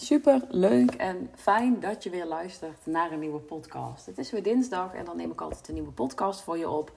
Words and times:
Super 0.00 0.40
leuk 0.48 0.94
en 0.94 1.30
fijn 1.34 1.80
dat 1.80 2.02
je 2.02 2.10
weer 2.10 2.26
luistert 2.26 2.86
naar 2.86 3.12
een 3.12 3.18
nieuwe 3.18 3.38
podcast. 3.38 4.06
Het 4.06 4.18
is 4.18 4.30
weer 4.30 4.42
dinsdag 4.42 4.94
en 4.94 5.04
dan 5.04 5.16
neem 5.16 5.30
ik 5.30 5.40
altijd 5.40 5.68
een 5.68 5.74
nieuwe 5.74 5.90
podcast 5.90 6.40
voor 6.40 6.58
je 6.58 6.68
op. 6.68 6.92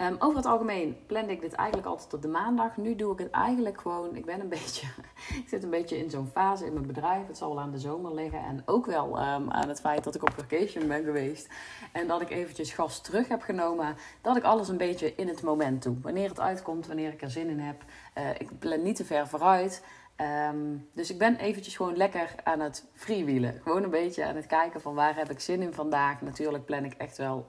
Um, 0.00 0.16
over 0.18 0.36
het 0.36 0.46
algemeen 0.46 0.96
plan 1.06 1.28
ik 1.28 1.40
dit 1.40 1.52
eigenlijk 1.52 1.88
altijd 1.88 2.14
op 2.14 2.22
de 2.22 2.28
maandag. 2.28 2.76
Nu 2.76 2.96
doe 2.96 3.12
ik 3.12 3.18
het 3.18 3.30
eigenlijk 3.30 3.80
gewoon. 3.80 4.16
Ik 4.16 4.24
ben 4.24 4.40
een 4.40 4.48
beetje. 4.58 4.86
ik 5.28 5.44
zit 5.48 5.62
een 5.62 5.70
beetje 5.70 5.98
in 5.98 6.10
zo'n 6.10 6.30
fase 6.32 6.66
in 6.66 6.72
mijn 6.72 6.86
bedrijf. 6.86 7.26
Het 7.26 7.38
zal 7.38 7.54
wel 7.54 7.60
aan 7.60 7.70
de 7.70 7.78
zomer 7.78 8.14
liggen. 8.14 8.44
En 8.44 8.62
ook 8.66 8.86
wel 8.86 9.06
um, 9.06 9.50
aan 9.50 9.68
het 9.68 9.80
feit 9.80 10.04
dat 10.04 10.14
ik 10.14 10.22
op 10.22 10.32
vacation 10.36 10.88
ben 10.88 11.04
geweest. 11.04 11.48
En 11.92 12.06
dat 12.06 12.20
ik 12.20 12.30
eventjes 12.30 12.72
gas 12.72 13.00
terug 13.00 13.28
heb 13.28 13.42
genomen. 13.42 13.96
Dat 14.20 14.36
ik 14.36 14.42
alles 14.42 14.68
een 14.68 14.76
beetje 14.76 15.14
in 15.14 15.28
het 15.28 15.42
moment 15.42 15.82
doe. 15.82 15.96
Wanneer 16.02 16.28
het 16.28 16.40
uitkomt, 16.40 16.86
wanneer 16.86 17.12
ik 17.12 17.22
er 17.22 17.30
zin 17.30 17.48
in 17.48 17.60
heb. 17.60 17.84
Uh, 18.18 18.30
ik 18.30 18.58
plan 18.58 18.82
niet 18.82 18.96
te 18.96 19.04
ver 19.04 19.28
vooruit. 19.28 19.82
Um, 20.20 20.88
dus 20.94 21.10
ik 21.10 21.18
ben 21.18 21.36
eventjes 21.36 21.76
gewoon 21.76 21.96
lekker 21.96 22.34
aan 22.44 22.60
het 22.60 22.84
freewheelen. 22.94 23.60
Gewoon 23.62 23.82
een 23.82 23.90
beetje 23.90 24.24
aan 24.24 24.36
het 24.36 24.46
kijken 24.46 24.80
van 24.80 24.94
waar 24.94 25.16
heb 25.16 25.30
ik 25.30 25.40
zin 25.40 25.62
in 25.62 25.72
vandaag. 25.72 26.20
Natuurlijk 26.20 26.64
plan 26.64 26.84
ik 26.84 26.92
echt 26.92 27.16
wel 27.16 27.46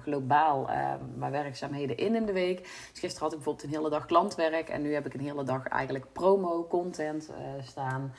globaal 0.00 0.70
uh, 0.70 0.94
mijn 1.16 1.32
werkzaamheden 1.32 1.96
in 1.96 2.14
in 2.14 2.26
de 2.26 2.32
week. 2.32 2.62
Dus 2.62 3.00
gisteren 3.00 3.18
had 3.18 3.32
ik 3.32 3.36
bijvoorbeeld 3.36 3.64
een 3.64 3.78
hele 3.78 3.90
dag 3.90 4.06
klantwerk. 4.06 4.68
En 4.68 4.82
nu 4.82 4.94
heb 4.94 5.06
ik 5.06 5.14
een 5.14 5.20
hele 5.20 5.44
dag 5.44 5.66
eigenlijk 5.66 6.12
promo-content 6.12 7.30
uh, 7.30 7.62
staan. 7.62 8.14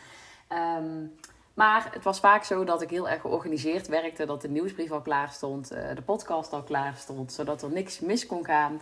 Um, 0.84 1.16
maar 1.54 1.90
het 1.92 2.04
was 2.04 2.20
vaak 2.20 2.44
zo 2.44 2.64
dat 2.64 2.82
ik 2.82 2.90
heel 2.90 3.10
erg 3.10 3.22
georganiseerd 3.22 3.88
werkte. 3.88 4.26
Dat 4.26 4.42
de 4.42 4.50
nieuwsbrief 4.50 4.92
al 4.92 5.02
klaar 5.02 5.30
stond, 5.30 5.72
uh, 5.72 5.96
de 5.96 6.02
podcast 6.02 6.54
al 6.54 6.64
klaar 6.64 6.96
stond. 6.96 7.32
Zodat 7.32 7.62
er 7.62 7.72
niks 7.72 8.00
mis 8.00 8.26
kon 8.26 8.46
gaan. 8.46 8.82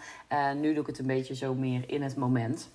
nu 0.56 0.74
doe 0.74 0.82
ik 0.82 0.88
het 0.88 1.00
een 1.00 1.08
beetje 1.08 1.36
zo 1.36 1.54
meer 1.54 1.84
in 1.90 2.02
het 2.02 2.16
moment. 2.16 2.70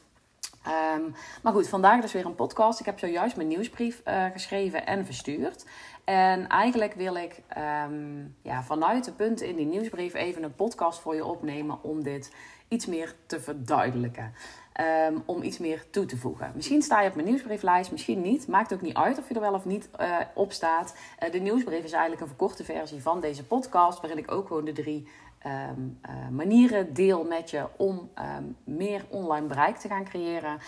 Um, 0.66 1.14
maar 1.42 1.52
goed, 1.52 1.68
vandaag 1.68 2.00
dus 2.00 2.12
weer 2.12 2.26
een 2.26 2.34
podcast. 2.34 2.80
Ik 2.80 2.86
heb 2.86 2.98
zojuist 2.98 3.36
mijn 3.36 3.48
nieuwsbrief 3.48 4.02
uh, 4.08 4.24
geschreven 4.32 4.86
en 4.86 5.04
verstuurd. 5.04 5.66
En 6.04 6.48
eigenlijk 6.48 6.94
wil 6.94 7.14
ik 7.14 7.42
um, 7.86 8.36
ja, 8.42 8.62
vanuit 8.62 9.04
de 9.04 9.12
punten 9.12 9.48
in 9.48 9.56
die 9.56 9.66
nieuwsbrief 9.66 10.14
even 10.14 10.42
een 10.42 10.54
podcast 10.54 11.00
voor 11.00 11.14
je 11.14 11.24
opnemen 11.24 11.82
om 11.82 12.02
dit 12.02 12.32
iets 12.68 12.86
meer 12.86 13.14
te 13.26 13.40
verduidelijken. 13.40 14.34
Um, 15.08 15.22
om 15.26 15.42
iets 15.42 15.58
meer 15.58 15.84
toe 15.90 16.04
te 16.06 16.16
voegen. 16.16 16.52
Misschien 16.54 16.82
sta 16.82 17.00
je 17.00 17.08
op 17.08 17.14
mijn 17.14 17.26
nieuwsbrieflijst, 17.26 17.90
misschien 17.90 18.20
niet. 18.20 18.48
Maakt 18.48 18.72
ook 18.72 18.80
niet 18.80 18.96
uit 18.96 19.18
of 19.18 19.28
je 19.28 19.34
er 19.34 19.40
wel 19.40 19.54
of 19.54 19.64
niet 19.64 19.88
uh, 20.00 20.16
op 20.34 20.52
staat. 20.52 20.96
Uh, 21.22 21.32
de 21.32 21.38
nieuwsbrief 21.38 21.84
is 21.84 21.92
eigenlijk 21.92 22.20
een 22.22 22.28
verkorte 22.28 22.64
versie 22.64 23.02
van 23.02 23.20
deze 23.20 23.44
podcast, 23.44 24.00
waarin 24.00 24.18
ik 24.18 24.30
ook 24.30 24.46
gewoon 24.46 24.64
de 24.64 24.72
drie 24.72 25.08
um, 25.46 25.98
uh, 26.06 26.28
manieren 26.30 26.94
deel 26.94 27.24
met 27.24 27.50
je 27.50 27.66
om 27.76 28.10
um, 28.36 28.56
meer 28.64 29.04
online 29.08 29.46
bereik 29.46 29.76
te 29.76 29.88
gaan 29.88 30.04
creëren. 30.04 30.58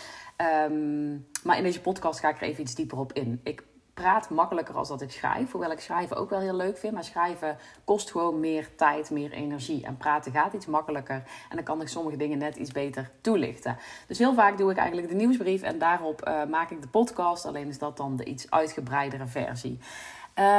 Um, 0.71 1.27
maar 1.43 1.57
in 1.57 1.63
deze 1.63 1.81
podcast 1.81 2.21
ga 2.21 2.29
ik 2.29 2.37
er 2.37 2.43
even 2.49 2.63
iets 2.63 2.75
dieper 2.75 2.99
op 2.99 3.13
in. 3.13 3.41
Ik 3.43 3.63
praat 3.95 4.31
makkelijker 4.31 4.75
als 4.75 4.89
dat 4.89 5.01
ik 5.01 5.11
schrijf. 5.11 5.51
Hoewel 5.51 5.71
ik 5.71 5.81
schrijven 5.81 6.17
ook 6.17 6.31
wel 6.31 6.41
heel 6.41 6.55
leuk 6.55 6.79
vind. 6.79 6.95
Maar 6.95 7.05
schrijven 7.05 7.57
kost 7.85 8.11
gewoon 8.11 8.41
meer 8.41 8.69
tijd, 8.77 9.11
meer 9.11 9.33
energie. 9.33 9.85
En 9.85 9.97
praten 9.97 10.33
gaat 10.33 10.53
iets 10.53 10.67
makkelijker. 10.67 11.23
En 11.49 11.57
dan 11.57 11.65
kan 11.65 11.81
ik 11.81 11.89
sommige 11.89 12.17
dingen 12.17 12.39
net 12.39 12.57
iets 12.57 12.73
beter 12.73 13.11
toelichten. 13.21 13.77
Dus 14.07 14.19
heel 14.19 14.35
vaak 14.35 14.59
doe 14.59 14.71
ik 14.71 14.77
eigenlijk 14.77 15.09
de 15.09 15.15
nieuwsbrief. 15.15 15.63
En 15.63 15.79
daarop 15.79 16.29
uh, 16.29 16.45
maak 16.45 16.71
ik 16.71 16.83
de 16.83 16.89
podcast. 16.89 17.47
Alleen 17.47 17.69
is 17.69 17.79
dat 17.79 17.97
dan 17.97 18.17
de 18.17 18.25
iets 18.25 18.51
uitgebreidere 18.51 19.27
versie. 19.27 19.79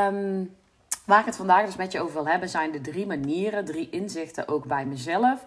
Um, 0.09 0.55
Waar 1.05 1.19
ik 1.19 1.25
het 1.25 1.35
vandaag 1.35 1.65
dus 1.65 1.75
met 1.75 1.91
je 1.91 2.01
over 2.01 2.13
wil 2.13 2.27
hebben, 2.27 2.49
zijn 2.49 2.71
de 2.71 2.81
drie 2.81 3.05
manieren, 3.05 3.65
drie 3.65 3.89
inzichten 3.89 4.47
ook 4.47 4.65
bij 4.65 4.85
mezelf, 4.85 5.45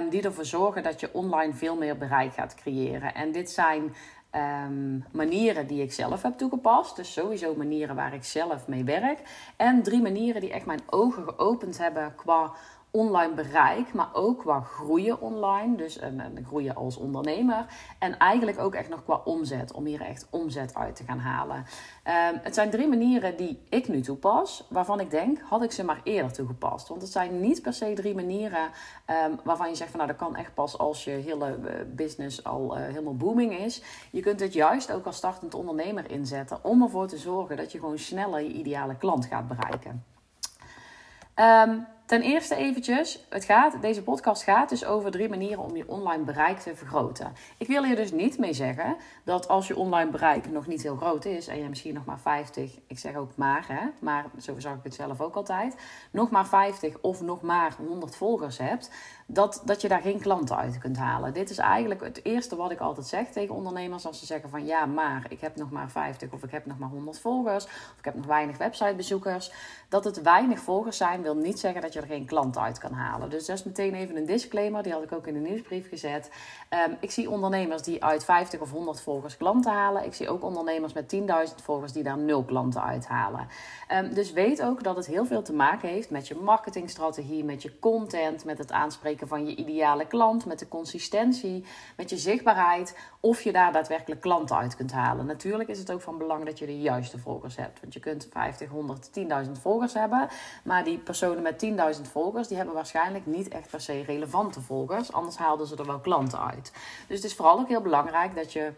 um, 0.00 0.08
die 0.08 0.22
ervoor 0.22 0.44
zorgen 0.44 0.82
dat 0.82 1.00
je 1.00 1.12
online 1.12 1.54
veel 1.54 1.76
meer 1.76 1.96
bereik 1.96 2.32
gaat 2.32 2.54
creëren. 2.54 3.14
En 3.14 3.32
dit 3.32 3.50
zijn 3.50 3.94
um, 4.34 5.04
manieren 5.12 5.66
die 5.66 5.82
ik 5.82 5.92
zelf 5.92 6.22
heb 6.22 6.38
toegepast, 6.38 6.96
dus 6.96 7.12
sowieso 7.12 7.54
manieren 7.54 7.96
waar 7.96 8.14
ik 8.14 8.24
zelf 8.24 8.66
mee 8.68 8.84
werk. 8.84 9.18
En 9.56 9.82
drie 9.82 10.02
manieren 10.02 10.40
die 10.40 10.52
echt 10.52 10.66
mijn 10.66 10.82
ogen 10.86 11.24
geopend 11.24 11.78
hebben 11.78 12.14
qua 12.14 12.52
online 12.94 13.34
bereik, 13.34 13.94
maar 13.94 14.08
ook 14.12 14.38
qua 14.38 14.60
groeien 14.60 15.20
online. 15.20 15.76
Dus 15.76 16.00
een, 16.00 16.18
een 16.18 16.44
groeien 16.46 16.74
als 16.74 16.96
ondernemer. 16.96 17.66
En 17.98 18.18
eigenlijk 18.18 18.58
ook 18.58 18.74
echt 18.74 18.88
nog 18.88 19.04
qua 19.04 19.20
omzet, 19.24 19.72
om 19.72 19.84
hier 19.84 20.00
echt 20.00 20.26
omzet 20.30 20.74
uit 20.74 20.96
te 20.96 21.04
gaan 21.04 21.18
halen. 21.18 21.56
Um, 21.56 22.40
het 22.42 22.54
zijn 22.54 22.70
drie 22.70 22.88
manieren 22.88 23.36
die 23.36 23.62
ik 23.68 23.88
nu 23.88 24.00
toepas, 24.00 24.66
waarvan 24.68 25.00
ik 25.00 25.10
denk, 25.10 25.40
had 25.40 25.62
ik 25.62 25.72
ze 25.72 25.84
maar 25.84 26.00
eerder 26.02 26.32
toegepast. 26.32 26.88
Want 26.88 27.02
het 27.02 27.10
zijn 27.10 27.40
niet 27.40 27.62
per 27.62 27.72
se 27.72 27.92
drie 27.94 28.14
manieren 28.14 28.70
waarvan 29.42 29.68
je 29.68 29.74
zegt 29.74 29.90
van 29.90 29.98
nou 29.98 30.10
dat 30.10 30.20
kan 30.20 30.36
echt 30.36 30.54
pas 30.54 30.78
als 30.78 31.04
je 31.04 31.10
hele 31.10 31.58
business 31.94 32.44
al 32.44 32.78
uh, 32.78 32.84
helemaal 32.84 33.16
booming 33.16 33.58
is. 33.58 33.82
Je 34.10 34.20
kunt 34.20 34.40
het 34.40 34.52
juist 34.52 34.92
ook 34.92 35.06
als 35.06 35.16
startend 35.16 35.54
ondernemer 35.54 36.10
inzetten 36.10 36.64
om 36.64 36.82
ervoor 36.82 37.06
te 37.06 37.18
zorgen 37.18 37.56
dat 37.56 37.72
je 37.72 37.78
gewoon 37.78 37.98
sneller 37.98 38.40
je 38.40 38.52
ideale 38.52 38.96
klant 38.96 39.26
gaat 39.26 39.48
bereiken. 39.48 40.04
Ten 42.06 42.22
eerste 42.22 42.56
eventjes, 42.56 43.24
het 43.28 43.44
gaat, 43.44 43.82
deze 43.82 44.02
podcast 44.02 44.42
gaat 44.42 44.68
dus 44.68 44.84
over 44.84 45.10
drie 45.10 45.28
manieren 45.28 45.62
om 45.62 45.76
je 45.76 45.88
online 45.88 46.22
bereik 46.24 46.58
te 46.58 46.76
vergroten. 46.76 47.32
Ik 47.58 47.66
wil 47.66 47.84
hier 47.84 47.96
dus 47.96 48.12
niet 48.12 48.38
mee 48.38 48.52
zeggen 48.52 48.96
dat 49.24 49.48
als 49.48 49.68
je 49.68 49.76
online 49.76 50.10
bereik 50.10 50.50
nog 50.50 50.66
niet 50.66 50.82
heel 50.82 50.96
groot 50.96 51.24
is 51.24 51.46
en 51.46 51.58
je 51.58 51.68
misschien 51.68 51.94
nog 51.94 52.04
maar 52.04 52.18
50, 52.18 52.78
ik 52.86 52.98
zeg 52.98 53.14
ook 53.14 53.36
maar, 53.36 53.64
hè, 53.68 53.88
maar 53.98 54.24
zo 54.40 54.58
zag 54.58 54.74
ik 54.74 54.82
het 54.82 54.94
zelf 54.94 55.20
ook 55.20 55.34
altijd, 55.34 55.76
nog 56.10 56.30
maar 56.30 56.46
50 56.46 56.96
of 57.00 57.20
nog 57.20 57.42
maar 57.42 57.74
100 57.86 58.16
volgers 58.16 58.58
hebt, 58.58 58.90
dat, 59.26 59.62
dat 59.64 59.80
je 59.80 59.88
daar 59.88 60.00
geen 60.00 60.20
klanten 60.20 60.56
uit 60.56 60.78
kunt 60.78 60.96
halen. 60.96 61.32
Dit 61.32 61.50
is 61.50 61.58
eigenlijk 61.58 62.00
het 62.00 62.24
eerste 62.24 62.56
wat 62.56 62.70
ik 62.70 62.80
altijd 62.80 63.06
zeg 63.06 63.28
tegen 63.28 63.54
ondernemers 63.54 64.06
als 64.06 64.18
ze 64.18 64.26
zeggen 64.26 64.50
van 64.50 64.66
ja, 64.66 64.86
maar 64.86 65.26
ik 65.28 65.40
heb 65.40 65.56
nog 65.56 65.70
maar 65.70 65.90
50 65.90 66.32
of 66.32 66.42
ik 66.42 66.50
heb 66.50 66.66
nog 66.66 66.78
maar 66.78 66.88
100 66.88 67.20
volgers 67.20 67.64
of 67.64 67.94
ik 67.98 68.04
heb 68.04 68.14
nog 68.14 68.26
weinig 68.26 68.56
websitebezoekers. 68.56 69.52
Dat 69.88 70.04
het 70.04 70.22
weinig 70.22 70.58
volgers 70.58 70.96
zijn 70.96 71.22
wil 71.22 71.36
niet 71.36 71.58
zeggen 71.58 71.80
dat 71.80 71.92
je 71.92 72.00
er 72.00 72.06
geen 72.06 72.26
klanten 72.26 72.62
uit 72.62 72.78
kan 72.78 72.92
halen. 72.92 73.30
Dus 73.30 73.46
dat 73.46 73.58
is 73.58 73.64
meteen 73.64 73.94
even 73.94 74.16
een 74.16 74.26
disclaimer, 74.26 74.82
die 74.82 74.92
had 74.92 75.02
ik 75.02 75.12
ook 75.12 75.26
in 75.26 75.34
de 75.34 75.40
nieuwsbrief 75.40 75.88
gezet. 75.88 76.30
Um, 76.88 76.96
ik 77.00 77.10
zie 77.10 77.30
ondernemers 77.30 77.82
die 77.82 78.04
uit 78.04 78.24
50 78.24 78.60
of 78.60 78.70
100 78.70 79.00
volgers 79.00 79.36
klanten 79.36 79.72
halen. 79.72 80.04
Ik 80.04 80.14
zie 80.14 80.28
ook 80.28 80.42
ondernemers 80.42 80.92
met 80.92 81.14
10.000 81.14 81.54
volgers 81.62 81.92
die 81.92 82.02
daar 82.02 82.18
nul 82.18 82.44
klanten 82.44 82.82
uithalen. 82.82 83.48
Um, 83.92 84.14
dus 84.14 84.32
weet 84.32 84.62
ook 84.62 84.82
dat 84.82 84.96
het 84.96 85.06
heel 85.06 85.26
veel 85.26 85.42
te 85.42 85.52
maken 85.52 85.88
heeft 85.88 86.10
met 86.10 86.28
je 86.28 86.34
marketingstrategie, 86.34 87.44
met 87.44 87.62
je 87.62 87.78
content, 87.78 88.44
met 88.44 88.58
het 88.58 88.72
aanspreken 88.72 89.13
van 89.22 89.46
je 89.46 89.56
ideale 89.56 90.06
klant, 90.06 90.46
met 90.46 90.58
de 90.58 90.68
consistentie, 90.68 91.64
met 91.96 92.10
je 92.10 92.16
zichtbaarheid, 92.16 92.98
of 93.20 93.42
je 93.42 93.52
daar 93.52 93.72
daadwerkelijk 93.72 94.20
klanten 94.20 94.56
uit 94.56 94.76
kunt 94.76 94.92
halen. 94.92 95.26
Natuurlijk 95.26 95.68
is 95.68 95.78
het 95.78 95.92
ook 95.92 96.00
van 96.00 96.18
belang 96.18 96.44
dat 96.44 96.58
je 96.58 96.66
de 96.66 96.80
juiste 96.80 97.18
volgers 97.18 97.56
hebt, 97.56 97.80
want 97.80 97.92
je 97.92 98.00
kunt 98.00 98.28
50, 98.30 98.68
100, 98.68 99.10
10.000 99.46 99.50
volgers 99.60 99.94
hebben, 99.94 100.28
maar 100.64 100.84
die 100.84 100.98
personen 100.98 101.42
met 101.42 101.66
10.000 101.96 102.02
volgers, 102.10 102.48
die 102.48 102.56
hebben 102.56 102.74
waarschijnlijk 102.74 103.26
niet 103.26 103.48
echt 103.48 103.70
per 103.70 103.80
se 103.80 104.02
relevante 104.02 104.60
volgers, 104.60 105.12
anders 105.12 105.36
haalden 105.36 105.66
ze 105.66 105.76
er 105.76 105.86
wel 105.86 106.00
klanten 106.00 106.40
uit. 106.40 106.72
Dus 107.06 107.16
het 107.16 107.24
is 107.24 107.34
vooral 107.34 107.58
ook 107.58 107.68
heel 107.68 107.80
belangrijk 107.80 108.34
dat 108.34 108.52
je 108.52 108.72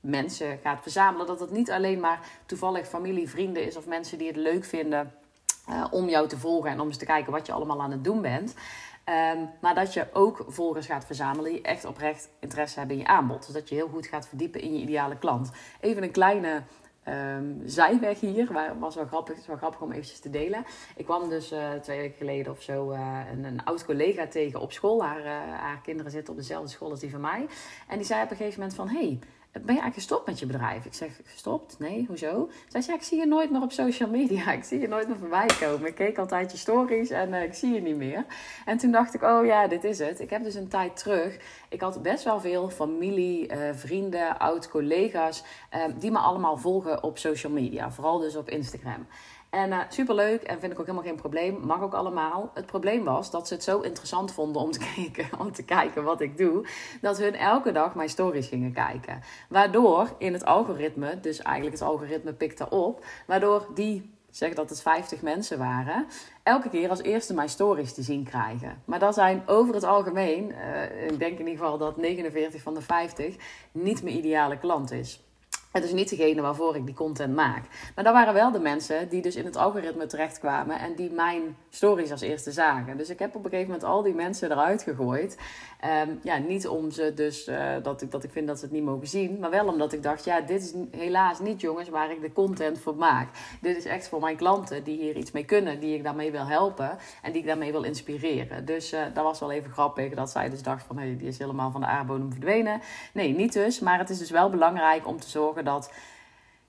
mensen 0.00 0.58
gaat 0.62 0.82
verzamelen. 0.82 1.26
Dat 1.26 1.40
het 1.40 1.50
niet 1.50 1.70
alleen 1.70 2.00
maar 2.00 2.20
toevallig 2.46 2.88
familie, 2.88 3.28
vrienden 3.28 3.66
is 3.66 3.76
of 3.76 3.86
mensen 3.86 4.18
die 4.18 4.26
het 4.26 4.36
leuk 4.36 4.64
vinden 4.64 5.12
uh, 5.68 5.84
om 5.90 6.08
jou 6.08 6.28
te 6.28 6.38
volgen 6.38 6.70
en 6.70 6.80
om 6.80 6.86
eens 6.86 6.96
te 6.96 7.04
kijken 7.04 7.32
wat 7.32 7.46
je 7.46 7.52
allemaal 7.52 7.82
aan 7.82 7.90
het 7.90 8.04
doen 8.04 8.22
bent. 8.22 8.54
Um, 9.08 9.50
maar 9.60 9.74
dat 9.74 9.92
je 9.92 10.06
ook 10.12 10.44
volgers 10.46 10.86
gaat 10.86 11.04
verzamelen 11.04 11.52
die 11.52 11.62
echt 11.62 11.84
oprecht 11.84 12.30
interesse 12.40 12.78
hebben 12.78 12.96
in 12.96 13.02
je 13.02 13.08
aanbod. 13.08 13.44
Dus 13.44 13.54
dat 13.54 13.68
je 13.68 13.74
heel 13.74 13.88
goed 13.88 14.06
gaat 14.06 14.28
verdiepen 14.28 14.60
in 14.60 14.74
je 14.74 14.80
ideale 14.80 15.18
klant. 15.18 15.50
Even 15.80 16.02
een 16.02 16.10
kleine 16.10 16.62
um, 17.08 17.62
zijweg 17.64 18.20
hier. 18.20 18.52
Waar 18.52 18.78
was 18.78 18.94
wel 18.94 19.06
grappig, 19.06 19.38
is 19.38 19.46
wel 19.46 19.56
grappig 19.56 19.80
om 19.80 19.92
eventjes 19.92 20.20
te 20.20 20.30
delen. 20.30 20.64
Ik 20.96 21.04
kwam 21.04 21.28
dus 21.28 21.52
uh, 21.52 21.72
twee 21.72 21.98
weken 21.98 22.16
geleden 22.16 22.52
of 22.52 22.62
zo 22.62 22.92
uh, 22.92 23.20
een, 23.32 23.44
een 23.44 23.64
oud 23.64 23.84
collega 23.84 24.26
tegen 24.26 24.60
op 24.60 24.72
school. 24.72 25.04
Haar, 25.04 25.20
uh, 25.20 25.26
haar 25.60 25.80
kinderen 25.82 26.12
zitten 26.12 26.32
op 26.32 26.38
dezelfde 26.38 26.68
school 26.68 26.90
als 26.90 27.00
die 27.00 27.10
van 27.10 27.20
mij. 27.20 27.46
En 27.86 27.96
die 27.96 28.06
zei 28.06 28.22
op 28.22 28.30
een 28.30 28.36
gegeven 28.36 28.60
moment 28.60 28.76
van... 28.76 28.88
Hey, 28.88 29.18
ben 29.64 29.74
je 29.74 29.80
eigenlijk 29.80 29.94
gestopt 29.94 30.26
met 30.26 30.38
je 30.38 30.46
bedrijf? 30.46 30.84
Ik 30.84 30.94
zeg, 30.94 31.20
gestopt? 31.24 31.78
Nee, 31.78 32.04
hoezo? 32.08 32.50
Zij 32.68 32.80
zei, 32.80 32.96
ik 32.96 33.02
zie 33.02 33.18
je 33.18 33.26
nooit 33.26 33.50
meer 33.50 33.62
op 33.62 33.72
social 33.72 34.10
media. 34.10 34.52
Ik 34.58 34.64
zie 34.64 34.80
je 34.80 34.88
nooit 34.88 35.08
meer 35.08 35.16
voorbij 35.18 35.46
komen. 35.60 35.86
Ik 35.86 35.94
keek 35.94 36.18
altijd 36.18 36.52
je 36.52 36.58
stories 36.58 37.10
en 37.10 37.28
uh, 37.28 37.42
ik 37.42 37.54
zie 37.54 37.74
je 37.74 37.80
niet 37.80 37.96
meer. 37.96 38.24
En 38.64 38.78
toen 38.78 38.90
dacht 38.90 39.14
ik, 39.14 39.22
oh 39.22 39.46
ja, 39.46 39.66
dit 39.66 39.84
is 39.84 39.98
het. 39.98 40.20
Ik 40.20 40.30
heb 40.30 40.42
dus 40.42 40.54
een 40.54 40.68
tijd 40.68 40.96
terug... 40.96 41.36
Ik 41.68 41.80
had 41.80 42.02
best 42.02 42.24
wel 42.24 42.40
veel 42.40 42.70
familie, 42.70 43.52
uh, 43.52 43.58
vrienden, 43.72 44.38
oud-collega's... 44.38 45.44
Uh, 45.74 45.84
die 45.98 46.10
me 46.10 46.18
allemaal 46.18 46.56
volgen 46.56 47.02
op 47.02 47.18
social 47.18 47.52
media. 47.52 47.90
Vooral 47.90 48.18
dus 48.18 48.36
op 48.36 48.48
Instagram. 48.48 49.06
En 49.50 49.70
uh, 49.70 49.80
superleuk 49.88 50.42
en 50.42 50.60
vind 50.60 50.72
ik 50.72 50.78
ook 50.80 50.86
helemaal 50.86 51.08
geen 51.08 51.20
probleem. 51.20 51.60
Mag 51.66 51.82
ook 51.82 51.94
allemaal. 51.94 52.50
Het 52.54 52.66
probleem 52.66 53.04
was 53.04 53.30
dat 53.30 53.48
ze 53.48 53.54
het 53.54 53.62
zo 53.62 53.80
interessant 53.80 54.32
vonden 54.32 54.62
om 54.62 54.70
te 54.70 54.78
kijken, 54.94 55.40
om 55.40 55.52
te 55.52 55.64
kijken 55.64 56.04
wat 56.04 56.20
ik 56.20 56.38
doe. 56.38 56.66
Dat 57.00 57.18
hun 57.18 57.34
elke 57.34 57.72
dag 57.72 57.94
mijn 57.94 58.08
stories 58.08 58.46
gingen 58.46 58.72
kijken. 58.72 59.20
Waardoor 59.48 60.14
in 60.18 60.32
het 60.32 60.44
algoritme, 60.44 61.20
dus 61.20 61.38
eigenlijk 61.38 61.76
het 61.78 61.88
algoritme 61.88 62.32
pikte 62.32 62.70
op. 62.70 63.04
Waardoor 63.26 63.66
die 63.74 64.16
zeg 64.30 64.54
dat 64.54 64.70
het 64.70 64.82
50 64.82 65.22
mensen 65.22 65.58
waren, 65.58 66.06
elke 66.42 66.68
keer 66.68 66.90
als 66.90 67.02
eerste 67.02 67.34
mijn 67.34 67.48
stories 67.48 67.94
te 67.94 68.02
zien 68.02 68.24
krijgen. 68.24 68.82
Maar 68.84 68.98
dat 68.98 69.14
zijn 69.14 69.42
over 69.46 69.74
het 69.74 69.84
algemeen, 69.84 70.50
uh, 70.50 71.06
ik 71.06 71.18
denk 71.18 71.38
in 71.38 71.46
ieder 71.46 71.64
geval 71.64 71.78
dat 71.78 71.96
49 71.96 72.62
van 72.62 72.74
de 72.74 72.82
50 72.82 73.36
niet 73.72 74.02
mijn 74.02 74.16
ideale 74.16 74.58
klant 74.58 74.90
is. 74.90 75.27
Het 75.72 75.84
is 75.84 75.92
niet 75.92 76.08
degene 76.08 76.40
waarvoor 76.40 76.76
ik 76.76 76.86
die 76.86 76.94
content 76.94 77.34
maak. 77.34 77.62
Maar 77.94 78.04
dat 78.04 78.12
waren 78.12 78.34
wel 78.34 78.52
de 78.52 78.58
mensen 78.58 79.08
die 79.08 79.22
dus 79.22 79.36
in 79.36 79.44
het 79.44 79.56
algoritme 79.56 80.06
terechtkwamen 80.06 80.78
en 80.78 80.94
die 80.94 81.10
mijn 81.10 81.56
stories 81.70 82.10
als 82.10 82.20
eerste 82.20 82.52
zagen. 82.52 82.96
Dus 82.96 83.10
ik 83.10 83.18
heb 83.18 83.34
op 83.34 83.44
een 83.44 83.50
gegeven 83.50 83.70
moment 83.72 83.88
al 83.88 84.02
die 84.02 84.14
mensen 84.14 84.50
eruit 84.50 84.82
gegooid. 84.82 85.38
Ehm, 85.80 86.10
ja, 86.22 86.38
niet 86.38 86.68
om 86.68 86.90
ze 86.90 87.14
dus 87.14 87.48
uh, 87.48 87.72
dat, 87.82 88.02
ik, 88.02 88.10
dat 88.10 88.24
ik 88.24 88.30
vind 88.30 88.46
dat 88.46 88.58
ze 88.58 88.64
het 88.64 88.74
niet 88.74 88.84
mogen 88.84 89.06
zien, 89.06 89.38
maar 89.38 89.50
wel 89.50 89.66
omdat 89.66 89.92
ik 89.92 90.02
dacht, 90.02 90.24
ja, 90.24 90.40
dit 90.40 90.62
is 90.62 90.74
helaas 90.90 91.40
niet 91.40 91.60
jongens 91.60 91.88
waar 91.88 92.10
ik 92.10 92.20
de 92.20 92.32
content 92.32 92.78
voor 92.80 92.96
maak. 92.96 93.28
Dit 93.60 93.76
is 93.76 93.84
echt 93.84 94.08
voor 94.08 94.20
mijn 94.20 94.36
klanten 94.36 94.84
die 94.84 94.98
hier 94.98 95.16
iets 95.16 95.30
mee 95.30 95.44
kunnen, 95.44 95.80
die 95.80 95.94
ik 95.94 96.04
daarmee 96.04 96.30
wil 96.30 96.46
helpen 96.46 96.98
en 97.22 97.32
die 97.32 97.40
ik 97.40 97.46
daarmee 97.46 97.72
wil 97.72 97.82
inspireren. 97.82 98.64
Dus 98.64 98.92
uh, 98.92 99.00
dat 99.14 99.24
was 99.24 99.40
wel 99.40 99.50
even 99.50 99.70
grappig 99.70 100.14
dat 100.14 100.30
zij 100.30 100.50
dus 100.50 100.62
dacht 100.62 100.84
van, 100.86 100.98
hé, 100.98 101.06
hey, 101.06 101.16
die 101.16 101.28
is 101.28 101.38
helemaal 101.38 101.70
van 101.70 101.80
de 101.80 101.86
aardbodem 101.86 102.30
verdwenen. 102.30 102.80
Nee, 103.12 103.34
niet 103.34 103.52
dus, 103.52 103.80
maar 103.80 103.98
het 103.98 104.10
is 104.10 104.18
dus 104.18 104.30
wel 104.30 104.50
belangrijk 104.50 105.06
om 105.06 105.20
te 105.20 105.28
zorgen 105.28 105.57
dat 105.64 105.92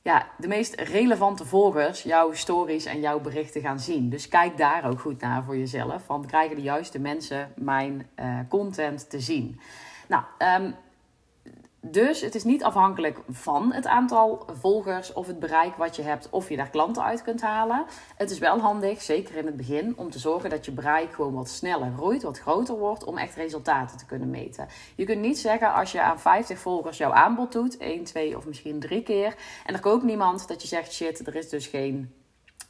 ja, 0.01 0.27
de 0.37 0.47
meest 0.47 0.75
relevante 0.75 1.45
volgers 1.45 2.03
jouw 2.03 2.33
stories 2.33 2.85
en 2.85 2.99
jouw 2.99 3.19
berichten 3.19 3.61
gaan 3.61 3.79
zien. 3.79 4.09
Dus 4.09 4.27
kijk 4.27 4.57
daar 4.57 4.85
ook 4.89 4.99
goed 4.99 5.21
naar 5.21 5.43
voor 5.43 5.57
jezelf. 5.57 6.07
Want 6.07 6.25
krijgen 6.25 6.55
de 6.55 6.61
juiste 6.61 6.99
mensen 6.99 7.53
mijn 7.55 8.09
uh, 8.19 8.39
content 8.49 9.09
te 9.09 9.19
zien? 9.19 9.59
Nou, 10.07 10.23
um, 10.63 10.75
dus 11.81 12.21
het 12.21 12.35
is 12.35 12.43
niet 12.43 12.63
afhankelijk 12.63 13.19
van 13.29 13.73
het 13.73 13.87
aantal 13.87 14.45
volgers 14.59 15.13
of 15.13 15.27
het 15.27 15.39
bereik 15.39 15.75
wat 15.75 15.95
je 15.95 16.01
hebt, 16.01 16.29
of 16.29 16.49
je 16.49 16.55
daar 16.55 16.69
klanten 16.69 17.03
uit 17.03 17.21
kunt 17.21 17.41
halen. 17.41 17.85
Het 18.15 18.31
is 18.31 18.39
wel 18.39 18.59
handig, 18.59 19.01
zeker 19.01 19.35
in 19.35 19.45
het 19.45 19.57
begin, 19.57 19.93
om 19.97 20.09
te 20.09 20.19
zorgen 20.19 20.49
dat 20.49 20.65
je 20.65 20.71
bereik 20.71 21.13
gewoon 21.13 21.33
wat 21.33 21.49
sneller 21.49 21.91
groeit, 21.97 22.23
wat 22.23 22.39
groter 22.39 22.77
wordt, 22.77 23.03
om 23.03 23.17
echt 23.17 23.35
resultaten 23.35 23.97
te 23.97 24.05
kunnen 24.05 24.29
meten. 24.29 24.67
Je 24.95 25.05
kunt 25.05 25.21
niet 25.21 25.39
zeggen 25.39 25.73
als 25.73 25.91
je 25.91 26.01
aan 26.01 26.19
50 26.19 26.59
volgers 26.59 26.97
jouw 26.97 27.11
aanbod 27.11 27.51
doet, 27.51 27.77
1, 27.77 28.03
2 28.03 28.37
of 28.37 28.45
misschien 28.45 28.79
3 28.79 29.03
keer, 29.03 29.35
en 29.65 29.73
er 29.73 29.79
koopt 29.79 30.03
niemand, 30.03 30.47
dat 30.47 30.61
je 30.61 30.67
zegt 30.67 30.93
shit, 30.93 31.27
er 31.27 31.35
is 31.35 31.49
dus 31.49 31.67
geen 31.67 32.18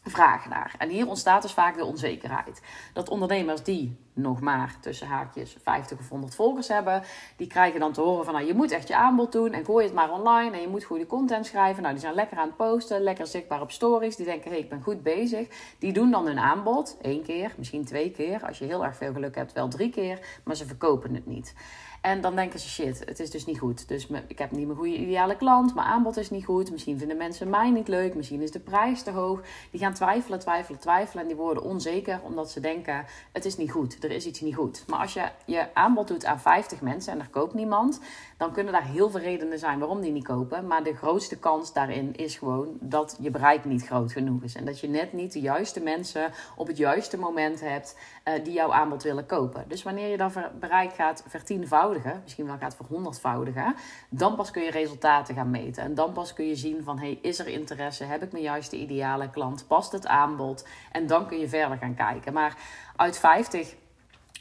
vraag 0.04 0.50
naar. 0.50 0.76
En 0.78 0.90
hier 0.90 1.08
ontstaat 1.08 1.42
dus 1.42 1.54
vaak 1.54 1.78
de 1.78 1.86
onzekerheid. 1.86 2.62
Dat 2.94 3.10
ondernemers 3.10 3.64
die 3.64 3.98
nog 4.14 4.40
maar 4.40 4.76
tussen 4.82 5.08
haakjes 5.08 5.56
50 5.64 6.00
of 6.00 6.10
100 6.10 6.36
volgers 6.36 6.68
hebben, 6.68 7.04
die 7.38 7.48
krijgen 7.48 7.80
dan 7.80 7.94
te 7.94 8.02
horen 8.02 8.26
van 8.26 8.34
nou, 8.34 8.46
je 8.46 8.54
moet 8.54 8.72
echt 8.72 8.88
je 8.88 8.96
aanbod 8.96 9.32
doen 9.32 9.54
en 9.54 9.66
gooi 9.66 9.86
het 9.86 9.94
maar 9.94 10.12
online 10.12 10.56
en 10.56 10.62
je 10.62 10.68
moet 10.68 10.84
goede 10.84 11.06
content 11.06 11.46
schrijven. 11.46 11.82
Nou, 11.82 11.94
die 11.94 12.04
zijn 12.04 12.14
lekker 12.14 12.38
aan 12.38 12.48
het 12.48 12.58
posten, 12.58 13.02
lekker 13.02 13.28
zichtbaar 13.28 13.62
op 13.62 13.72
stories. 13.72 14.16
Die 14.16 14.26
denken, 14.26 14.50
hé, 14.50 14.56
hey, 14.56 14.60
ik 14.60 14.70
ben 14.70 14.82
goed 14.82 15.04
bezig. 15.04 15.48
Die 15.80 15.94
doen 15.94 16.12
dan 16.12 16.26
hun 16.26 16.40
aanbod, 16.40 16.98
één 17.02 17.24
keer, 17.24 17.54
misschien 17.58 17.86
twee 17.86 18.12
keer. 18.12 18.46
Als 18.48 18.58
je 18.60 18.66
heel 18.66 18.86
erg 18.86 18.96
veel 18.96 19.14
geluk 19.14 19.36
hebt, 19.36 19.54
wel 19.54 19.68
drie 19.68 19.90
keer, 19.90 20.20
maar 20.44 20.56
ze 20.56 20.66
verkopen 20.66 21.14
het 21.14 21.26
niet. 21.26 21.54
En 22.02 22.22
dan 22.22 22.36
denken 22.36 22.60
ze, 22.60 22.70
shit, 22.70 23.02
het 23.06 23.20
is 23.20 23.32
dus 23.32 23.46
niet 23.46 23.60
goed. 23.60 23.88
Dus 23.88 24.08
ik 24.28 24.40
heb 24.40 24.52
niet 24.52 24.66
mijn 24.66 24.78
goede 24.78 24.98
ideale 24.98 25.36
klant, 25.36 25.76
mijn 25.76 25.88
aanbod 25.88 26.18
is 26.18 26.30
niet 26.30 26.46
goed. 26.46 26.72
Misschien 26.72 26.98
vinden 26.98 27.18
mensen 27.18 27.50
mij 27.50 27.70
niet 27.70 27.88
leuk, 27.88 28.16
misschien 28.16 28.42
is 28.42 28.52
de 28.52 28.60
prijs 28.60 29.04
te 29.04 29.12
hoog. 29.12 29.42
Die 29.72 29.80
gaan 29.80 29.94
twijfelen, 29.94 30.40
twijfelen, 30.40 30.80
twijfelen 30.80 31.22
en 31.22 31.28
die 31.28 31.38
worden 31.38 31.64
onzeker 31.64 32.20
omdat 32.24 32.52
ze 32.52 32.60
denken, 32.60 33.06
het 33.32 33.46
is 33.46 33.58
niet 33.58 33.72
goed, 33.72 34.04
er 34.04 34.12
is 34.12 34.26
iets 34.26 34.42
niet 34.42 34.56
goed. 34.56 34.84
Maar 34.88 35.00
als 35.00 35.14
je 35.14 35.30
je 35.46 35.74
aanbod 35.74 36.08
doet 36.08 36.26
aan 36.26 36.40
50 36.40 36.82
mensen 36.82 37.14
en 37.14 37.20
er 37.20 37.30
koopt 37.30 37.54
niemand, 37.54 38.00
dan 38.40 38.52
kunnen 38.52 38.74
daar 38.74 38.86
heel 38.86 39.10
veel 39.10 39.20
redenen 39.20 39.60
zijn 39.60 39.80
waarom 39.80 40.02
die 40.02 40.12
niet 40.12 40.24
kopen. 40.24 40.68
Maar 40.68 40.84
de 40.84 40.96
grootste 40.96 41.40
kans 41.40 41.74
daarin 41.74 42.16
is 42.16 42.38
gewoon 42.38 42.78
dat 42.80 43.18
je 43.22 43.32
bereik 43.32 43.66
niet 43.66 43.86
groot 43.86 44.12
genoeg 44.12 44.44
is. 44.44 44.56
En 44.56 44.66
dat 44.66 44.80
je 44.80 44.88
net 44.88 45.14
niet 45.14 45.34
de 45.34 45.40
juiste 45.40 45.80
mensen 45.82 46.32
op 46.56 46.68
het 46.68 46.78
juiste 46.78 47.18
moment 47.18 47.60
hebt 47.60 47.98
uh, 48.26 48.44
die 48.44 48.54
jouw 48.54 48.72
aanbod 48.72 49.04
willen 49.04 49.26
kopen. 49.26 49.66
Dus 49.68 49.84
wanneer 49.84 50.08
je 50.08 50.18
dan 50.18 50.32
bereik 50.60 50.94
gaat 50.94 51.24
vertienvoudigen, 51.28 52.20
misschien 52.24 52.46
wel 52.46 52.58
gaat 52.58 52.76
verhonderdvoudigen, 52.76 53.76
dan 54.10 54.36
pas 54.36 54.52
kun 54.52 54.64
je 54.64 54.72
resultaten 54.72 55.36
gaan 55.36 55.52
meten. 55.52 55.84
En 55.84 55.96
dan 55.96 56.14
pas 56.14 56.34
kun 56.34 56.48
je 56.48 56.56
zien 56.56 56.84
van, 56.84 57.00
hey, 57.00 57.20
is 57.22 57.40
er 57.40 57.48
interesse? 57.48 58.04
Heb 58.04 58.24
ik 58.24 58.32
mijn 58.32 58.44
juiste 58.44 58.76
ideale 58.76 59.30
klant? 59.30 59.68
Past 59.68 59.92
het 59.92 60.08
aanbod? 60.08 60.68
En 60.92 61.08
dan 61.08 61.28
kun 61.28 61.40
je 61.40 61.50
verder 61.50 61.78
gaan 61.78 61.96
kijken. 61.96 62.34
Maar 62.34 62.58
uit 62.96 63.18
50 63.18 63.76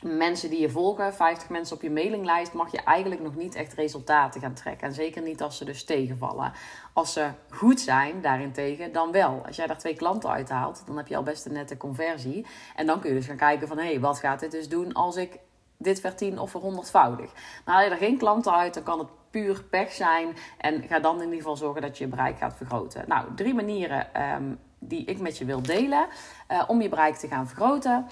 mensen 0.02 0.50
die 0.50 0.60
je 0.60 0.70
volgen, 0.70 1.14
50 1.14 1.48
mensen 1.48 1.76
op 1.76 1.82
je 1.82 1.90
mailinglijst, 1.90 2.52
mag 2.52 2.72
je 2.72 2.82
eigenlijk 2.82 3.20
nog 3.22 3.34
niet 3.34 3.54
echt 3.54 3.72
resultaten 3.72 4.40
gaan 4.40 4.54
trekken. 4.54 4.86
En 4.86 4.94
zeker 4.94 5.22
niet 5.22 5.42
als 5.42 5.56
ze 5.56 5.64
dus 5.64 5.84
tegenvallen. 5.84 6.52
Als 6.92 7.12
ze 7.12 7.28
goed 7.50 7.80
zijn, 7.80 8.20
daarentegen, 8.20 8.92
dan 8.92 9.12
wel. 9.12 9.42
Als 9.46 9.56
jij 9.56 9.66
daar 9.66 9.78
twee 9.78 9.94
klanten 9.94 10.30
uithaalt, 10.30 10.82
dan 10.86 10.96
heb 10.96 11.06
je 11.06 11.16
al 11.16 11.22
best 11.22 11.46
een 11.46 11.52
nette 11.52 11.76
conversie. 11.76 12.46
En 12.76 12.86
dan 12.86 13.00
kun 13.00 13.10
je 13.10 13.16
dus 13.16 13.26
gaan 13.26 13.36
kijken 13.36 13.68
van, 13.68 13.78
hé, 13.78 13.84
hey, 13.84 14.00
wat 14.00 14.18
gaat 14.18 14.40
dit 14.40 14.50
dus 14.50 14.68
doen 14.68 14.92
als 14.92 15.16
ik 15.16 15.38
dit 15.76 16.00
vertien 16.00 16.38
of 16.38 16.50
verhonderdvoudig? 16.50 17.32
Maar 17.64 17.74
haal 17.74 17.84
je 17.84 17.90
er 17.90 17.96
geen 17.96 18.18
klanten 18.18 18.54
uit, 18.54 18.74
dan 18.74 18.82
kan 18.82 18.98
het 18.98 19.08
puur 19.30 19.64
pech 19.64 19.92
zijn. 19.92 20.36
En 20.58 20.82
ga 20.82 20.98
dan 20.98 21.16
in 21.16 21.22
ieder 21.22 21.36
geval 21.36 21.56
zorgen 21.56 21.82
dat 21.82 21.98
je 21.98 22.04
je 22.04 22.10
bereik 22.10 22.38
gaat 22.38 22.56
vergroten. 22.56 23.04
Nou, 23.06 23.34
drie 23.34 23.54
manieren 23.54 24.22
um, 24.34 24.58
die 24.78 25.04
ik 25.04 25.20
met 25.20 25.38
je 25.38 25.44
wil 25.44 25.62
delen 25.62 26.06
uh, 26.48 26.62
om 26.66 26.82
je 26.82 26.88
bereik 26.88 27.16
te 27.16 27.28
gaan 27.28 27.46
vergroten. 27.46 28.06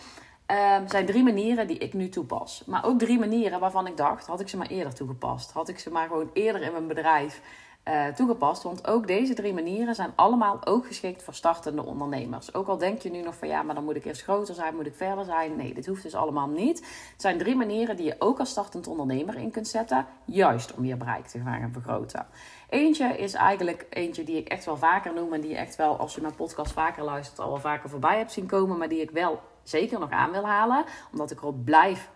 Um, 0.51 0.89
zijn 0.89 1.07
drie 1.07 1.23
manieren 1.23 1.67
die 1.67 1.79
ik 1.79 1.93
nu 1.93 2.09
toepas. 2.09 2.63
Maar 2.67 2.85
ook 2.85 2.99
drie 2.99 3.19
manieren 3.19 3.61
waarvan 3.61 3.87
ik 3.87 3.97
dacht, 3.97 4.27
had 4.27 4.41
ik 4.41 4.49
ze 4.49 4.57
maar 4.57 4.67
eerder 4.67 4.95
toegepast. 4.95 5.53
Had 5.53 5.69
ik 5.69 5.79
ze 5.79 5.91
maar 5.91 6.07
gewoon 6.07 6.31
eerder 6.33 6.63
in 6.63 6.73
mijn 6.73 6.87
bedrijf 6.87 7.41
uh, 7.89 8.07
toegepast. 8.07 8.63
Want 8.63 8.87
ook 8.87 9.07
deze 9.07 9.35
drie 9.35 9.55
manieren 9.55 9.95
zijn 9.95 10.13
allemaal 10.15 10.67
ook 10.67 10.87
geschikt 10.87 11.23
voor 11.23 11.35
startende 11.35 11.85
ondernemers. 11.85 12.55
Ook 12.55 12.69
al 12.69 12.79
denk 12.79 13.03
je 13.03 13.11
nu 13.11 13.23
nog 13.23 13.35
van 13.35 13.49
ja, 13.49 13.63
maar 13.63 13.75
dan 13.75 13.85
moet 13.85 13.97
ik 13.97 14.05
eerst 14.05 14.23
groter 14.23 14.55
zijn, 14.55 14.77
moet 14.77 14.87
ik 14.87 14.95
verder 14.95 15.25
zijn. 15.25 15.57
Nee, 15.57 15.75
dit 15.75 15.87
hoeft 15.87 16.03
dus 16.03 16.15
allemaal 16.15 16.49
niet. 16.49 16.79
Het 17.13 17.21
zijn 17.21 17.39
drie 17.39 17.57
manieren 17.57 17.97
die 17.97 18.07
je 18.07 18.17
ook 18.19 18.39
als 18.39 18.51
startend 18.51 18.87
ondernemer 18.87 19.37
in 19.37 19.51
kunt 19.51 19.69
zetten. 19.69 20.07
Juist 20.25 20.75
om 20.75 20.85
je 20.85 20.97
bereik 20.97 21.27
te 21.27 21.41
gaan 21.45 21.73
vergroten. 21.73 22.27
Eentje 22.69 23.17
is 23.19 23.35
eigenlijk 23.35 23.87
eentje 23.91 24.25
die 24.25 24.37
ik 24.37 24.49
echt 24.49 24.65
wel 24.65 24.77
vaker 24.77 25.15
noem. 25.15 25.33
En 25.33 25.41
die 25.41 25.57
echt 25.57 25.77
wel, 25.77 25.97
als 25.97 26.15
je 26.15 26.21
mijn 26.21 26.35
podcast 26.35 26.73
vaker 26.73 27.05
luistert, 27.05 27.39
al 27.39 27.49
wel 27.49 27.61
vaker 27.61 27.91
voorbij 27.91 28.19
hebt 28.19 28.33
zien 28.33 28.47
komen. 28.47 28.79
Maar 28.79 28.89
die 28.89 29.01
ik 29.01 29.11
wel 29.11 29.41
zeker 29.69 29.99
nog 29.99 30.11
aan 30.11 30.33
wil 30.33 30.47
halen. 30.47 30.85
Omdat 31.13 31.31
ik 31.31 31.39
erop 31.39 31.65
blijf 31.65 32.11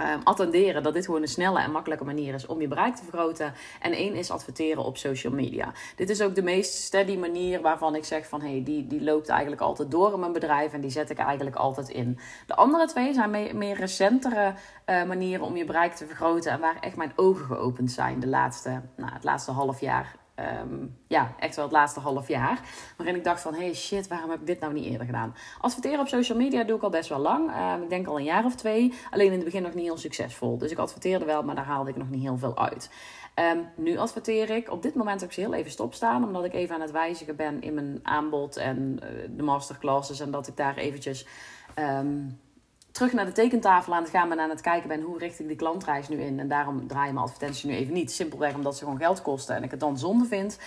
um, 0.00 0.20
attenderen 0.24 0.82
dat 0.82 0.94
dit 0.94 1.04
gewoon 1.04 1.22
een 1.22 1.28
snelle 1.28 1.60
en 1.60 1.70
makkelijke 1.70 2.04
manier 2.04 2.34
is 2.34 2.46
om 2.46 2.60
je 2.60 2.68
bereik 2.68 2.96
te 2.96 3.02
vergroten. 3.02 3.52
En 3.80 3.92
één 3.92 4.14
is 4.14 4.30
adverteren 4.30 4.84
op 4.84 4.96
social 4.96 5.32
media. 5.32 5.72
Dit 5.96 6.10
is 6.10 6.22
ook 6.22 6.34
de 6.34 6.42
meest 6.42 6.74
steady 6.74 7.16
manier 7.16 7.60
waarvan 7.60 7.94
ik 7.94 8.04
zeg 8.04 8.28
van 8.28 8.40
hey, 8.40 8.62
die, 8.64 8.86
die 8.86 9.02
loopt 9.02 9.28
eigenlijk 9.28 9.60
altijd 9.60 9.90
door 9.90 10.12
in 10.12 10.20
mijn 10.20 10.32
bedrijf 10.32 10.72
en 10.72 10.80
die 10.80 10.90
zet 10.90 11.10
ik 11.10 11.18
eigenlijk 11.18 11.56
altijd 11.56 11.88
in. 11.88 12.18
De 12.46 12.54
andere 12.54 12.86
twee 12.86 13.12
zijn 13.12 13.30
meer, 13.30 13.76
recentere 13.76 14.54
uh, 14.86 15.04
manieren 15.04 15.46
om 15.46 15.56
je 15.56 15.64
bereik 15.64 15.94
te 15.94 16.06
vergroten 16.06 16.52
en 16.52 16.60
waar 16.60 16.76
echt 16.80 16.96
mijn 16.96 17.12
ogen 17.16 17.44
geopend 17.44 17.92
zijn 17.92 18.20
de 18.20 18.28
laatste, 18.28 18.80
nou, 18.96 19.12
het 19.12 19.24
laatste 19.24 19.50
half 19.50 19.80
jaar 19.80 20.16
Um, 20.62 20.96
ja, 21.06 21.34
echt 21.38 21.56
wel 21.56 21.64
het 21.64 21.74
laatste 21.74 22.00
half 22.00 22.28
jaar. 22.28 22.60
Waarin 22.96 23.16
ik 23.16 23.24
dacht 23.24 23.40
van, 23.40 23.54
hey 23.54 23.74
shit, 23.74 24.08
waarom 24.08 24.30
heb 24.30 24.40
ik 24.40 24.46
dit 24.46 24.60
nou 24.60 24.72
niet 24.72 24.84
eerder 24.84 25.06
gedaan? 25.06 25.34
Adverteren 25.60 26.00
op 26.00 26.08
social 26.08 26.38
media 26.38 26.64
doe 26.64 26.76
ik 26.76 26.82
al 26.82 26.90
best 26.90 27.08
wel 27.08 27.18
lang. 27.18 27.50
Um, 27.50 27.82
ik 27.82 27.88
denk 27.88 28.06
al 28.06 28.18
een 28.18 28.24
jaar 28.24 28.44
of 28.44 28.54
twee. 28.54 28.92
Alleen 29.10 29.26
in 29.26 29.32
het 29.32 29.44
begin 29.44 29.62
nog 29.62 29.74
niet 29.74 29.84
heel 29.84 29.96
succesvol. 29.96 30.58
Dus 30.58 30.70
ik 30.70 30.78
adverteerde 30.78 31.24
wel, 31.24 31.42
maar 31.42 31.54
daar 31.54 31.64
haalde 31.64 31.90
ik 31.90 31.96
nog 31.96 32.10
niet 32.10 32.22
heel 32.22 32.38
veel 32.38 32.58
uit. 32.58 32.90
Um, 33.52 33.68
nu 33.76 33.96
adverteer 33.96 34.50
ik. 34.50 34.70
Op 34.70 34.82
dit 34.82 34.94
moment 34.94 35.20
heb 35.20 35.28
ik 35.28 35.34
ze 35.34 35.40
heel 35.40 35.54
even 35.54 35.70
stopstaan. 35.70 36.24
Omdat 36.24 36.44
ik 36.44 36.54
even 36.54 36.74
aan 36.74 36.80
het 36.80 36.90
wijzigen 36.90 37.36
ben 37.36 37.62
in 37.62 37.74
mijn 37.74 38.00
aanbod 38.02 38.56
en 38.56 39.00
uh, 39.02 39.08
de 39.36 39.42
masterclasses. 39.42 40.20
En 40.20 40.30
dat 40.30 40.46
ik 40.46 40.56
daar 40.56 40.76
eventjes 40.76 41.26
terug 42.94 43.12
naar 43.12 43.24
de 43.24 43.32
tekentafel 43.32 43.94
aan 43.94 44.02
het 44.02 44.10
gaan 44.10 44.28
ben 44.28 44.40
aan 44.40 44.50
het 44.50 44.60
kijken 44.60 44.88
ben 44.88 45.00
hoe 45.00 45.18
richt 45.18 45.40
ik 45.40 45.46
die 45.46 45.56
klantreis 45.56 46.08
nu 46.08 46.20
in. 46.20 46.40
En 46.40 46.48
daarom 46.48 46.86
draai 46.86 47.06
je 47.06 47.12
mijn 47.12 47.24
advertentie 47.24 47.68
nu 47.68 47.74
even 47.76 47.94
niet. 47.94 48.12
Simpelweg 48.12 48.54
omdat 48.54 48.76
ze 48.76 48.84
gewoon 48.84 48.98
geld 48.98 49.22
kosten 49.22 49.56
en 49.56 49.62
ik 49.62 49.70
het 49.70 49.80
dan 49.80 49.98
zonde 49.98 50.24
vind. 50.24 50.58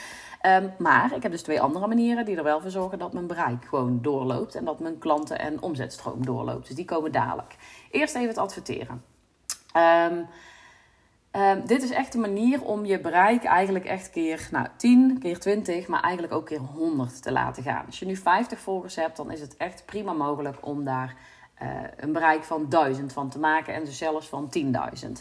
Um, 0.46 0.74
maar 0.78 1.16
ik 1.16 1.24
heb 1.24 1.32
dus 1.32 1.42
twee 1.42 1.62
andere 1.62 1.88
manieren 1.88 2.26
die 2.26 2.38
er 2.38 2.44
wel 2.44 2.62
voor 2.62 2.72
zorgen 2.72 3.00
dat 3.00 3.14
mijn 3.14 3.28
bereik 3.28 3.66
gewoon 3.66 4.02
doorloopt. 4.02 4.56
En 4.56 4.66
dat 4.66 4.80
mijn 4.80 4.98
klanten- 4.98 5.40
en 5.40 5.62
omzetstroom 5.62 6.26
doorloopt. 6.26 6.68
Dus 6.68 6.76
die 6.76 6.86
komen 6.86 7.12
dadelijk. 7.12 7.56
Eerst 7.92 8.16
even 8.16 8.28
het 8.28 8.38
adverteren. 8.38 9.04
Um, 10.12 10.28
Um, 11.32 11.66
dit 11.66 11.84
is 11.84 11.90
echt 11.90 12.14
een 12.14 12.22
manier 12.22 12.64
om 12.64 12.86
je 12.86 13.00
bereik 13.00 13.44
eigenlijk 13.44 13.86
echt 13.86 14.10
keer 14.10 14.48
nou, 14.52 14.68
10, 14.78 15.20
keer 15.20 15.40
20, 15.40 15.88
maar 15.88 16.02
eigenlijk 16.02 16.34
ook 16.34 16.46
keer 16.46 16.60
100 16.60 17.22
te 17.22 17.32
laten 17.32 17.64
gaan. 17.64 17.86
Als 17.86 18.00
je 18.00 18.06
nu 18.06 18.16
50 18.16 18.60
volgers 18.60 18.96
hebt, 18.96 19.18
dan 19.18 19.32
is 19.32 19.42
het 19.42 19.58
echt 19.58 19.86
prima 19.86 20.14
mogelijk 20.14 20.66
om 20.66 20.84
daar 20.84 21.16
een 21.98 22.14
bereik 22.14 22.44
van 22.44 22.70
1000 22.70 23.14
van 23.14 23.30
te 23.30 23.40
maken 23.40 23.74
en 23.74 23.86
dus 23.86 23.98
zelfs 23.98 24.28
van 24.28 24.50
10.000. 25.06 25.12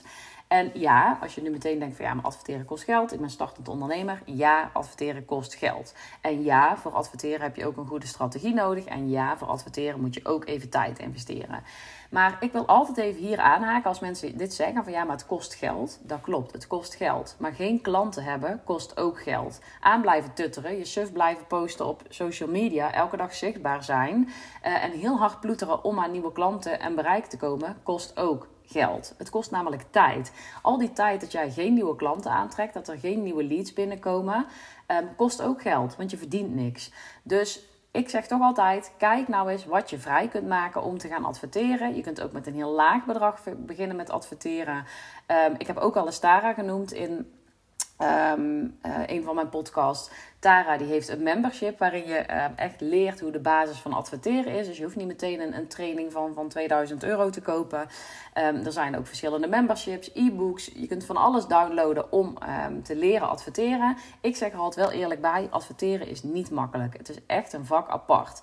En 0.49 0.71
ja, 0.75 1.19
als 1.23 1.35
je 1.35 1.43
nu 1.43 1.50
meteen 1.50 1.79
denkt 1.79 1.97
van 1.97 2.05
ja, 2.05 2.15
maar 2.15 2.25
adverteren 2.25 2.65
kost 2.65 2.85
geld. 2.85 3.12
Ik 3.12 3.21
ben 3.21 3.31
startend 3.31 3.69
ondernemer. 3.69 4.23
Ja, 4.25 4.71
adverteren 4.73 5.25
kost 5.25 5.55
geld. 5.55 5.95
En 6.21 6.43
ja, 6.43 6.76
voor 6.76 6.93
adverteren 6.93 7.41
heb 7.41 7.57
je 7.57 7.67
ook 7.67 7.76
een 7.76 7.87
goede 7.87 8.07
strategie 8.07 8.55
nodig. 8.55 8.85
En 8.85 9.11
ja, 9.11 9.37
voor 9.37 9.49
adverteren 9.49 10.00
moet 10.00 10.15
je 10.15 10.25
ook 10.25 10.47
even 10.47 10.69
tijd 10.69 10.99
investeren. 10.99 11.62
Maar 12.11 12.37
ik 12.41 12.53
wil 12.53 12.67
altijd 12.67 12.97
even 12.97 13.23
hier 13.23 13.38
aanhaken 13.38 13.88
als 13.88 14.00
mensen 14.00 14.37
dit 14.37 14.55
zeggen 14.55 14.85
van 14.85 14.93
ja, 14.93 15.05
maar 15.05 15.17
het 15.17 15.26
kost 15.26 15.55
geld. 15.55 15.99
Dat 16.03 16.21
klopt, 16.21 16.53
het 16.53 16.67
kost 16.67 16.95
geld. 16.95 17.37
Maar 17.38 17.53
geen 17.53 17.81
klanten 17.81 18.25
hebben 18.25 18.61
kost 18.65 19.00
ook 19.00 19.23
geld. 19.23 19.61
Aan 19.81 20.00
blijven 20.00 20.35
tutteren, 20.35 20.79
je 20.79 20.85
suf 20.85 21.12
blijven 21.12 21.47
posten 21.47 21.87
op 21.87 22.03
social 22.09 22.49
media, 22.49 22.93
elke 22.93 23.17
dag 23.17 23.35
zichtbaar 23.35 23.85
zijn. 23.85 24.29
Uh, 24.65 24.85
en 24.85 24.91
heel 24.91 25.19
hard 25.19 25.41
ploeteren 25.41 25.85
om 25.85 26.00
aan 26.00 26.11
nieuwe 26.11 26.33
klanten 26.33 26.81
en 26.81 26.95
bereik 26.95 27.26
te 27.26 27.37
komen, 27.37 27.76
kost 27.83 28.19
ook 28.19 28.49
geld. 28.66 29.14
Het 29.18 29.30
kost 29.30 29.50
namelijk 29.50 29.85
tijd. 29.90 30.32
Al 30.62 30.78
die 30.78 30.92
tijd 30.92 31.20
dat 31.20 31.32
jij 31.32 31.50
geen 31.50 31.75
nieuwe 31.75 31.96
klanten 31.96 32.30
aantrekt, 32.30 32.75
dat 32.75 32.88
er 32.88 32.99
geen 32.99 33.23
nieuwe 33.23 33.44
leads 33.44 33.73
binnenkomen, 33.73 34.46
ehm, 34.87 35.04
kost 35.16 35.42
ook 35.42 35.62
geld, 35.62 35.96
want 35.96 36.11
je 36.11 36.16
verdient 36.16 36.54
niks. 36.54 36.92
Dus 37.23 37.68
ik 37.90 38.08
zeg 38.08 38.26
toch 38.26 38.40
altijd: 38.40 38.92
kijk 38.99 39.28
nou 39.28 39.50
eens 39.50 39.64
wat 39.64 39.90
je 39.90 39.99
vrij 39.99 40.28
kunt 40.28 40.49
maken 40.49 40.82
om 40.82 40.99
te 40.99 41.08
gaan 41.08 41.25
adverteren. 41.25 41.94
Je 41.94 42.02
kunt 42.02 42.23
ook 42.23 42.32
met 42.32 42.46
een 42.46 42.54
heel 42.54 42.73
laag 42.73 43.04
bedrag 43.04 43.40
beginnen 43.56 43.96
met 43.96 44.11
adverteren. 44.11 44.85
Ehm, 45.26 45.54
ik 45.58 45.66
heb 45.66 45.76
ook 45.76 45.96
al 45.96 46.06
een 46.06 46.12
Stara 46.12 46.52
genoemd 46.52 46.92
in 46.92 47.32
um, 47.99 48.78
een 49.06 49.23
van 49.25 49.35
mijn 49.35 49.49
podcasts. 49.49 50.11
Tara 50.38 50.76
die 50.76 50.87
heeft 50.87 51.09
een 51.09 51.23
membership 51.23 51.78
waarin 51.78 52.07
je 52.07 52.16
ehm, 52.16 52.50
echt 52.57 52.81
leert 52.81 53.21
hoe 53.21 53.31
de 53.31 53.38
basis 53.38 53.78
van 53.78 53.93
adverteren 53.93 54.52
is. 54.52 54.66
Dus 54.66 54.76
je 54.76 54.83
hoeft 54.83 54.97
niet 54.97 55.07
meteen 55.07 55.40
een, 55.40 55.57
een 55.57 55.69
training 55.69 56.12
van, 56.12 56.35
van 56.35 56.49
2000 56.49 57.05
euro 57.05 57.31
te 57.31 57.40
kopen. 57.40 57.81
Um, 57.81 58.64
er 58.64 58.73
zijn 58.73 58.97
ook 58.97 59.07
verschillende 59.07 59.49
memberships, 59.49 60.11
e-books. 60.14 60.71
Je 60.75 60.87
kunt 60.87 61.05
van 61.05 61.16
alles 61.16 61.47
downloaden 61.47 62.12
om 62.12 62.35
te 62.83 62.97
leren 62.97 63.28
adverteren. 63.28 63.97
Ik 64.21 64.37
zeg 64.37 64.52
er 64.52 64.59
altijd 64.59 64.87
wel 64.87 65.00
eerlijk 65.00 65.21
bij, 65.21 65.49
adverteren 65.50 66.09
is 66.09 66.23
niet 66.23 66.50
makkelijk. 66.50 66.97
Het 66.97 67.09
is 67.09 67.19
echt 67.26 67.52
een 67.52 67.64
vak 67.64 67.88
apart. 67.88 68.43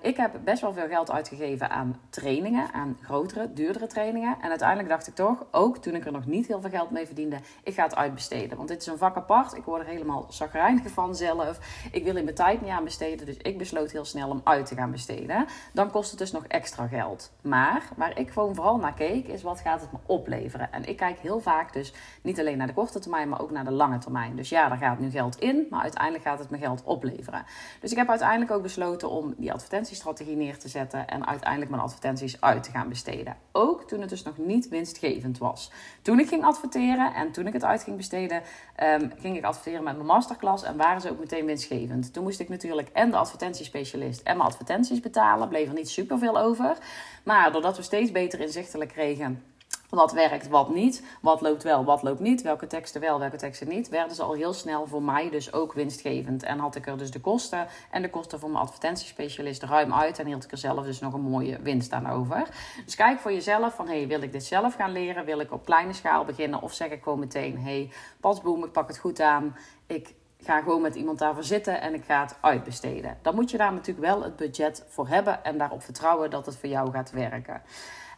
ik 0.00 0.16
heb 0.16 0.40
best 0.44 0.60
wel 0.60 0.72
veel 0.72 0.88
geld 0.88 1.10
uitgegeven 1.10 1.70
aan 1.70 2.00
trainingen, 2.10 2.72
aan 2.72 2.98
grotere, 3.02 3.52
duurdere 3.52 3.86
trainingen. 3.86 4.36
En 4.40 4.48
uiteindelijk 4.48 4.88
dacht 4.88 5.06
ik 5.06 5.14
toch, 5.14 5.46
ook 5.50 5.76
toen 5.76 5.94
ik 5.94 6.06
er 6.06 6.12
nog 6.12 6.26
niet 6.26 6.46
heel 6.46 6.60
veel 6.60 6.70
geld 6.70 6.90
mee 6.90 7.06
verdiende, 7.06 7.38
ik 7.62 7.74
ga 7.74 7.82
het 7.82 7.96
uitbesteden. 7.96 8.56
Want 8.56 8.68
dit 8.68 8.80
is 8.80 8.86
een 8.86 8.98
vak 8.98 9.16
apart. 9.16 9.56
Ik 9.56 9.64
word 9.64 9.80
er 9.82 9.88
helemaal 9.88 10.26
zagrijnig 10.28 10.90
van 10.90 11.16
zelf. 11.18 11.58
Ik 11.92 12.04
wil 12.04 12.16
in 12.16 12.24
mijn 12.24 12.36
tijd 12.36 12.60
niet 12.60 12.70
aan 12.70 12.84
besteden, 12.84 13.26
dus 13.26 13.36
ik 13.36 13.58
besloot 13.58 13.90
heel 13.90 14.04
snel 14.04 14.28
om 14.28 14.40
uit 14.44 14.66
te 14.66 14.74
gaan 14.74 14.90
besteden. 14.90 15.46
Dan 15.72 15.90
kost 15.90 16.10
het 16.10 16.18
dus 16.18 16.32
nog 16.32 16.44
extra 16.44 16.86
geld. 16.86 17.32
Maar 17.42 17.88
waar 17.96 18.18
ik 18.18 18.30
gewoon 18.30 18.54
vooral 18.54 18.76
naar 18.76 18.94
keek, 18.94 19.26
is 19.28 19.42
wat 19.42 19.60
gaat 19.60 19.80
het 19.80 19.92
me 19.92 19.98
opleveren? 20.06 20.72
En 20.72 20.88
ik 20.88 20.96
kijk 20.96 21.18
heel 21.18 21.40
vaak 21.40 21.72
dus 21.72 21.92
niet 22.22 22.40
alleen 22.40 22.58
naar 22.58 22.66
de 22.66 22.72
korte 22.72 22.98
termijn, 22.98 23.28
maar 23.28 23.40
ook 23.40 23.50
naar 23.50 23.64
de 23.64 23.70
lange 23.70 23.98
termijn. 23.98 24.36
Dus 24.36 24.48
ja, 24.48 24.68
daar 24.68 24.78
gaat 24.78 24.98
nu 24.98 25.10
geld 25.10 25.38
in, 25.40 25.66
maar 25.70 25.82
uiteindelijk 25.82 26.24
gaat 26.24 26.38
het 26.38 26.50
me 26.50 26.58
geld 26.58 26.82
opleveren. 26.84 27.44
Dus 27.80 27.90
ik 27.90 27.96
heb 27.96 28.08
uiteindelijk 28.08 28.50
ook 28.50 28.62
besloten 28.62 29.10
om 29.10 29.34
die 29.36 29.52
advertentiestrategie 29.52 30.36
neer 30.36 30.58
te 30.58 30.68
zetten 30.68 31.08
en 31.08 31.26
uiteindelijk 31.26 31.70
mijn 31.70 31.82
advertenties 31.82 32.40
uit 32.40 32.62
te 32.62 32.70
gaan 32.70 32.88
besteden. 32.88 33.36
Ook 33.52 33.82
toen 33.82 34.00
het 34.00 34.08
dus 34.08 34.22
nog 34.22 34.38
niet 34.38 34.68
winstgevend 34.68 35.38
was. 35.38 35.72
Toen 36.02 36.18
ik 36.18 36.28
ging 36.28 36.44
adverteren 36.44 37.14
en 37.14 37.32
toen 37.32 37.46
ik 37.46 37.52
het 37.52 37.64
uit 37.64 37.82
ging 37.82 37.96
besteden, 37.96 38.42
um, 38.82 39.12
ging 39.18 39.36
ik 39.36 39.44
adverteren 39.44 39.84
met 39.84 39.94
mijn 39.94 40.06
masterclass 40.06 40.64
en 40.64 40.76
waren 40.76 40.97
ze 41.00 41.10
ook 41.10 41.18
meteen 41.18 41.46
winstgevend. 41.46 42.12
Toen 42.12 42.22
moest 42.22 42.40
ik 42.40 42.48
natuurlijk 42.48 42.88
en 42.92 43.10
de 43.10 43.16
advertentiespecialist 43.16 44.20
en 44.22 44.36
mijn 44.36 44.48
advertenties 44.48 45.00
betalen. 45.00 45.48
Bleef 45.48 45.68
er 45.68 45.74
niet 45.74 45.90
superveel 45.90 46.38
over. 46.38 46.76
Maar 47.24 47.52
doordat 47.52 47.76
we 47.76 47.82
steeds 47.82 48.12
beter 48.12 48.40
inzichtelijk 48.40 48.90
kregen 48.90 49.42
wat 49.88 50.12
werkt, 50.12 50.48
wat 50.48 50.74
niet. 50.74 51.02
Wat 51.20 51.40
loopt 51.40 51.62
wel, 51.62 51.84
wat 51.84 52.02
loopt 52.02 52.20
niet. 52.20 52.42
Welke 52.42 52.66
teksten 52.66 53.00
wel, 53.00 53.18
welke 53.18 53.36
teksten 53.36 53.68
niet. 53.68 53.88
Werden 53.88 54.16
ze 54.16 54.22
al 54.22 54.32
heel 54.32 54.52
snel 54.52 54.86
voor 54.86 55.02
mij 55.02 55.30
dus 55.30 55.52
ook 55.52 55.72
winstgevend. 55.72 56.42
En 56.42 56.58
had 56.58 56.76
ik 56.76 56.86
er 56.86 56.98
dus 56.98 57.10
de 57.10 57.20
kosten 57.20 57.66
en 57.90 58.02
de 58.02 58.10
kosten 58.10 58.38
voor 58.38 58.50
mijn 58.50 58.62
advertentiespecialist 58.62 59.62
ruim 59.62 59.92
uit. 59.92 60.18
En 60.18 60.26
hield 60.26 60.44
ik 60.44 60.50
er 60.50 60.58
zelf 60.58 60.84
dus 60.84 61.00
nog 61.00 61.12
een 61.12 61.20
mooie 61.20 61.60
winst 61.62 61.92
aan 61.92 62.10
over. 62.10 62.48
Dus 62.84 62.94
kijk 62.94 63.20
voor 63.20 63.32
jezelf 63.32 63.74
van, 63.74 63.88
hey, 63.88 64.06
wil 64.06 64.22
ik 64.22 64.32
dit 64.32 64.44
zelf 64.44 64.74
gaan 64.74 64.92
leren? 64.92 65.24
Wil 65.24 65.40
ik 65.40 65.52
op 65.52 65.64
kleine 65.64 65.92
schaal 65.92 66.24
beginnen? 66.24 66.62
Of 66.62 66.72
zeg 66.72 66.90
ik 66.90 67.02
gewoon 67.02 67.18
meteen, 67.18 67.58
hey, 67.58 67.90
pasboom, 68.20 68.64
ik 68.64 68.72
pak 68.72 68.88
het 68.88 68.98
goed 68.98 69.20
aan. 69.20 69.56
Ik 69.86 70.14
ga 70.44 70.60
gewoon 70.60 70.82
met 70.82 70.94
iemand 70.94 71.18
daarvoor 71.18 71.44
zitten 71.44 71.80
en 71.80 71.94
ik 71.94 72.04
ga 72.04 72.20
het 72.20 72.36
uitbesteden. 72.40 73.18
Dan 73.22 73.34
moet 73.34 73.50
je 73.50 73.56
daar 73.56 73.72
natuurlijk 73.72 74.06
wel 74.06 74.22
het 74.22 74.36
budget 74.36 74.84
voor 74.88 75.08
hebben 75.08 75.44
en 75.44 75.58
daarop 75.58 75.82
vertrouwen 75.82 76.30
dat 76.30 76.46
het 76.46 76.56
voor 76.56 76.68
jou 76.68 76.90
gaat 76.90 77.10
werken. 77.10 77.62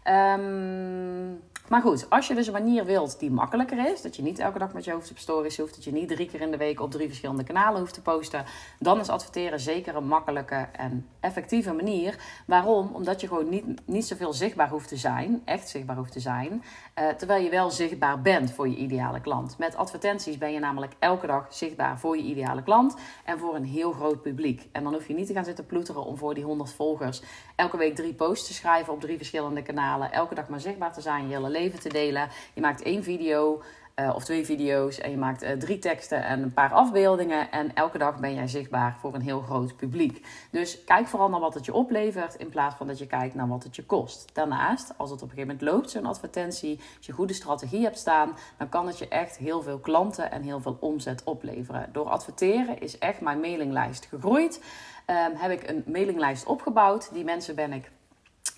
Um, 0.05 1.43
maar 1.71 1.81
goed, 1.83 2.11
als 2.11 2.27
je 2.27 2.35
dus 2.35 2.47
een 2.47 2.53
manier 2.53 2.85
wilt 2.85 3.19
die 3.19 3.31
makkelijker 3.31 3.93
is, 3.93 4.03
dat 4.03 4.17
je 4.17 4.23
niet 4.23 4.39
elke 4.39 4.59
dag 4.59 4.73
met 4.73 4.85
je 4.85 4.93
hoofd 4.93 5.11
op 5.11 5.19
stories 5.19 5.59
hoeft, 5.59 5.75
dat 5.75 5.85
je 5.85 5.93
niet 5.93 6.09
drie 6.09 6.29
keer 6.29 6.41
in 6.41 6.51
de 6.51 6.57
week 6.57 6.81
op 6.81 6.91
drie 6.91 7.07
verschillende 7.07 7.45
kanalen 7.45 7.81
hoeft 7.81 7.95
te 7.95 8.03
posten, 8.03 8.45
dan 8.79 9.01
is 9.01 9.09
adverteren 9.09 9.61
zeker 9.61 9.97
een 9.97 10.07
makkelijke 10.07 10.69
en 10.73 11.07
effectieve 11.21 11.73
manier. 11.73 12.19
Waarom? 12.47 12.91
Omdat 12.93 13.21
je 13.21 13.29
gewoon 13.29 13.49
niet, 13.49 13.65
niet 13.87 14.07
zoveel 14.07 14.33
zichtbaar 14.33 14.69
hoeft 14.69 14.89
te 14.89 14.97
zijn, 14.97 15.43
echt 15.45 15.69
zichtbaar 15.69 15.97
hoeft 15.97 16.13
te 16.13 16.21
zijn, 16.21 16.65
uh, 16.99 17.09
terwijl 17.09 17.45
je 17.45 17.51
wel 17.51 17.71
zichtbaar 17.71 18.23
bent 18.23 18.53
voor 18.53 18.69
je 18.69 18.77
ideale 18.77 19.21
klant. 19.21 19.59
Met 19.59 19.77
advertenties 19.77 20.39
ben 20.39 20.53
je 20.53 20.59
namelijk 20.59 20.93
elke 20.99 21.27
dag 21.27 21.55
zichtbaar 21.55 21.99
voor 21.99 22.17
je 22.17 22.23
ideale 22.23 22.63
klant 22.63 22.97
en 23.25 23.39
voor 23.39 23.55
een 23.55 23.65
heel 23.65 23.93
groot 23.93 24.23
publiek. 24.23 24.69
En 24.73 24.83
dan 24.83 24.93
hoef 24.93 25.09
je 25.09 25.15
niet 25.15 25.27
te 25.27 25.33
gaan 25.33 25.45
zitten 25.45 25.67
ploeteren 25.67 26.05
om 26.05 26.17
voor 26.17 26.35
die 26.35 26.45
100 26.45 26.73
volgers 26.73 27.23
elke 27.57 27.77
week 27.77 27.95
drie 27.95 28.15
posts 28.15 28.47
te 28.47 28.55
schrijven 28.55 28.93
op 28.93 29.01
drie 29.01 29.17
verschillende 29.17 29.63
kanalen, 29.63 29.90
elke 29.99 30.35
dag 30.35 30.49
maar 30.49 30.61
zichtbaar 30.61 30.93
te 30.93 31.01
zijn, 31.01 31.29
je 31.29 31.35
hele 31.35 31.51
leven 31.51 31.81
te 31.81 31.89
delen. 31.89 32.29
Je 32.55 32.61
maakt 32.61 32.83
één 32.83 33.03
video 33.03 33.63
uh, 34.01 34.15
of 34.15 34.25
twee 34.25 34.45
video's 34.45 34.99
en 34.99 35.11
je 35.11 35.17
maakt 35.17 35.43
uh, 35.43 35.51
drie 35.51 35.79
teksten 35.79 36.25
en 36.25 36.43
een 36.43 36.53
paar 36.53 36.73
afbeeldingen. 36.73 37.51
En 37.51 37.75
elke 37.75 37.99
dag 37.99 38.19
ben 38.19 38.35
jij 38.35 38.49
zichtbaar 38.49 38.97
voor 39.01 39.15
een 39.15 39.21
heel 39.21 39.41
groot 39.41 39.77
publiek. 39.77 40.27
Dus 40.51 40.85
kijk 40.85 41.07
vooral 41.07 41.29
naar 41.29 41.41
wat 41.41 41.55
het 41.55 41.65
je 41.65 41.75
oplevert 41.75 42.35
in 42.35 42.49
plaats 42.49 42.75
van 42.75 42.87
dat 42.87 42.99
je 42.99 43.07
kijkt 43.07 43.35
naar 43.35 43.49
wat 43.49 43.63
het 43.63 43.77
je 43.77 43.85
kost. 43.85 44.35
Daarnaast, 44.35 44.93
als 44.97 45.11
het 45.11 45.23
op 45.23 45.31
een 45.31 45.35
gegeven 45.35 45.57
moment 45.57 45.73
loopt, 45.73 45.91
zo'n 45.91 46.07
advertentie, 46.07 46.81
als 46.97 47.07
je 47.07 47.13
goede 47.13 47.33
strategie 47.33 47.83
hebt 47.83 47.99
staan, 47.99 48.37
dan 48.59 48.69
kan 48.69 48.87
het 48.87 48.99
je 48.99 49.09
echt 49.09 49.37
heel 49.37 49.63
veel 49.63 49.79
klanten 49.79 50.31
en 50.31 50.43
heel 50.43 50.61
veel 50.61 50.77
omzet 50.81 51.25
opleveren. 51.25 51.89
Door 51.93 52.09
adverteren 52.09 52.81
is 52.81 52.99
echt 52.99 53.21
mijn 53.21 53.41
mailinglijst 53.41 54.07
gegroeid. 54.07 54.63
Um, 55.07 55.37
heb 55.37 55.51
ik 55.51 55.69
een 55.69 55.85
mailinglijst 55.87 56.47
opgebouwd. 56.47 57.13
Die 57.13 57.25
mensen 57.25 57.55
ben 57.55 57.73
ik 57.73 57.91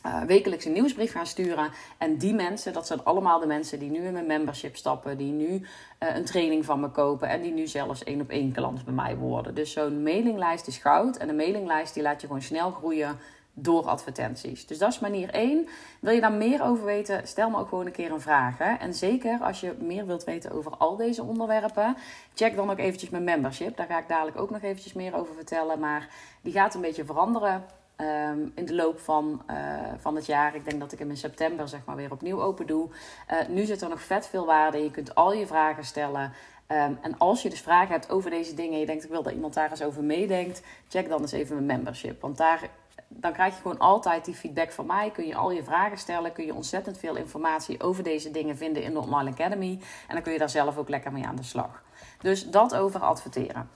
uh, 0.06 0.22
wekelijks 0.22 0.64
een 0.64 0.72
nieuwsbrief 0.72 1.12
gaan 1.12 1.26
sturen. 1.26 1.70
En 1.98 2.16
die 2.16 2.34
mensen, 2.34 2.72
dat 2.72 2.86
zijn 2.86 3.04
allemaal 3.04 3.40
de 3.40 3.46
mensen 3.46 3.78
die 3.78 3.90
nu 3.90 4.04
in 4.04 4.12
mijn 4.12 4.26
membership 4.26 4.76
stappen, 4.76 5.16
die 5.16 5.32
nu 5.32 5.48
uh, 5.48 6.16
een 6.16 6.24
training 6.24 6.64
van 6.64 6.80
me 6.80 6.88
kopen 6.88 7.28
en 7.28 7.42
die 7.42 7.52
nu 7.52 7.66
zelfs 7.66 8.04
één 8.04 8.20
op 8.20 8.30
één 8.30 8.52
klant 8.52 8.84
bij 8.84 8.94
mij 8.94 9.16
worden. 9.16 9.54
Dus 9.54 9.72
zo'n 9.72 10.02
mailinglijst 10.02 10.66
is 10.66 10.76
goud. 10.76 11.16
En 11.16 11.28
een 11.28 11.36
mailinglijst 11.36 11.94
die 11.94 12.02
laat 12.02 12.20
je 12.20 12.26
gewoon 12.26 12.42
snel 12.42 12.70
groeien 12.70 13.18
door 13.54 13.86
advertenties. 13.86 14.66
Dus 14.66 14.78
dat 14.78 14.92
is 14.92 14.98
manier 14.98 15.30
1. 15.30 15.68
Wil 16.00 16.12
je 16.12 16.20
daar 16.20 16.32
meer 16.32 16.62
over 16.62 16.84
weten, 16.84 17.26
stel 17.26 17.50
me 17.50 17.58
ook 17.58 17.68
gewoon 17.68 17.86
een 17.86 17.92
keer 17.92 18.12
een 18.12 18.20
vraag. 18.20 18.58
Hè? 18.58 18.74
En 18.74 18.94
zeker 18.94 19.38
als 19.40 19.60
je 19.60 19.74
meer 19.80 20.06
wilt 20.06 20.24
weten 20.24 20.50
over 20.50 20.72
al 20.76 20.96
deze 20.96 21.22
onderwerpen, 21.22 21.96
check 22.34 22.56
dan 22.56 22.70
ook 22.70 22.78
eventjes 22.78 23.10
mijn 23.10 23.24
membership. 23.24 23.76
Daar 23.76 23.86
ga 23.86 23.98
ik 23.98 24.08
dadelijk 24.08 24.40
ook 24.40 24.50
nog 24.50 24.62
eventjes 24.62 24.92
meer 24.92 25.14
over 25.14 25.34
vertellen. 25.34 25.78
Maar 25.78 26.08
die 26.42 26.52
gaat 26.52 26.74
een 26.74 26.80
beetje 26.80 27.04
veranderen 27.04 27.64
Ehm, 27.96 28.48
in 28.54 28.64
de 28.64 28.74
loop 28.74 29.00
van, 29.00 29.42
uh, 29.50 29.56
van 29.98 30.16
het 30.16 30.26
jaar. 30.26 30.54
Ik 30.54 30.64
denk 30.64 30.80
dat 30.80 30.92
ik 30.92 30.98
hem 30.98 31.10
in 31.10 31.16
september 31.16 31.68
zeg 31.68 31.84
maar 31.84 31.96
weer 31.96 32.12
opnieuw 32.12 32.42
open 32.42 32.66
doe. 32.66 32.88
Uh, 33.30 33.48
nu 33.48 33.64
zit 33.64 33.82
er 33.82 33.88
nog 33.88 34.02
vet 34.02 34.26
veel 34.26 34.46
waarde. 34.46 34.82
Je 34.82 34.90
kunt 34.90 35.14
al 35.14 35.32
je 35.32 35.46
vragen 35.46 35.84
stellen. 35.84 36.32
Um, 36.68 36.98
en 37.02 37.18
als 37.18 37.42
je 37.42 37.50
dus 37.50 37.60
vragen 37.60 37.92
hebt 37.92 38.10
over 38.10 38.30
deze 38.30 38.54
dingen 38.54 38.72
en 38.72 38.78
je 38.78 38.86
denkt 38.86 39.04
ik 39.04 39.10
wil 39.10 39.22
dat 39.22 39.32
iemand 39.32 39.54
daar 39.54 39.70
eens 39.70 39.82
over 39.82 40.04
meedenkt, 40.04 40.62
check 40.88 41.08
dan 41.08 41.20
eens 41.20 41.32
even 41.32 41.54
mijn 41.54 41.66
membership. 41.66 42.20
Want 42.20 42.36
daar, 42.36 42.70
dan 43.08 43.32
krijg 43.32 43.54
je 43.54 43.60
gewoon 43.60 43.78
altijd 43.78 44.24
die 44.24 44.34
feedback 44.34 44.72
van 44.72 44.86
mij. 44.86 45.10
Kun 45.10 45.26
je 45.26 45.34
al 45.34 45.50
je 45.50 45.64
vragen 45.64 45.98
stellen, 45.98 46.32
kun 46.32 46.46
je 46.46 46.54
ontzettend 46.54 46.98
veel 46.98 47.16
informatie 47.16 47.82
over 47.82 48.02
deze 48.02 48.30
dingen 48.30 48.56
vinden 48.56 48.82
in 48.82 48.92
de 48.92 49.00
Online 49.00 49.30
Academy. 49.30 49.78
En 50.08 50.14
dan 50.14 50.22
kun 50.22 50.32
je 50.32 50.38
daar 50.38 50.50
zelf 50.50 50.76
ook 50.76 50.88
lekker 50.88 51.12
mee 51.12 51.26
aan 51.26 51.36
de 51.36 51.42
slag. 51.42 51.82
Dus 52.18 52.50
dat 52.50 52.74
over 52.74 53.00
adverteren. 53.00 53.70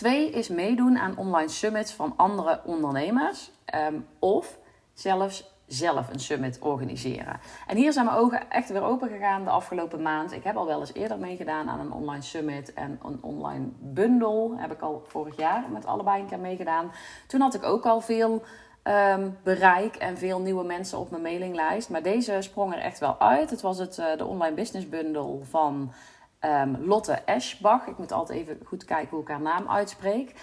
Twee 0.00 0.30
is 0.30 0.48
meedoen 0.48 0.98
aan 0.98 1.16
online 1.16 1.48
summits 1.48 1.92
van 1.92 2.12
andere 2.16 2.60
ondernemers. 2.64 3.50
Ehm, 3.64 3.94
of 4.18 4.58
zelfs 4.92 5.54
zelf 5.66 6.08
een 6.08 6.20
summit 6.20 6.58
organiseren. 6.60 7.40
En 7.66 7.76
hier 7.76 7.92
zijn 7.92 8.04
mijn 8.04 8.16
ogen 8.16 8.50
echt 8.50 8.70
weer 8.70 8.82
open 8.82 9.08
gegaan 9.08 9.44
de 9.44 9.50
afgelopen 9.50 10.02
maand. 10.02 10.32
Ik 10.32 10.44
heb 10.44 10.56
al 10.56 10.66
wel 10.66 10.80
eens 10.80 10.94
eerder 10.94 11.18
meegedaan 11.18 11.68
aan 11.68 11.80
een 11.80 11.92
online 11.92 12.22
summit 12.22 12.72
en 12.72 13.00
een 13.02 13.18
online 13.20 13.66
bundle. 13.78 14.50
Heb 14.56 14.72
ik 14.72 14.80
al 14.80 15.04
vorig 15.06 15.36
jaar 15.36 15.64
met 15.72 15.86
allebei 15.86 16.20
een 16.20 16.28
keer 16.28 16.38
meegedaan. 16.38 16.92
Toen 17.26 17.40
had 17.40 17.54
ik 17.54 17.62
ook 17.62 17.86
al 17.86 18.00
veel 18.00 18.42
um, 18.84 19.38
bereik 19.42 19.96
en 19.96 20.18
veel 20.18 20.40
nieuwe 20.40 20.64
mensen 20.64 20.98
op 20.98 21.10
mijn 21.10 21.22
mailinglijst. 21.22 21.90
Maar 21.90 22.02
deze 22.02 22.36
sprong 22.40 22.74
er 22.74 22.80
echt 22.80 22.98
wel 22.98 23.18
uit. 23.18 23.50
Het 23.50 23.60
was 23.60 23.78
het, 23.78 23.98
uh, 23.98 24.06
de 24.16 24.26
online 24.26 24.54
business 24.54 24.88
bundle 24.88 25.38
van 25.42 25.92
um, 26.40 26.76
Lotte 26.84 27.12
Eschbach. 27.12 27.86
Ik 27.86 27.98
moet 27.98 28.12
altijd 28.12 28.38
even 28.38 28.58
goed 28.66 28.84
kijken 28.84 29.08
hoe 29.10 29.20
ik 29.20 29.28
haar 29.28 29.40
naam 29.40 29.68
uitspreek. 29.68 30.34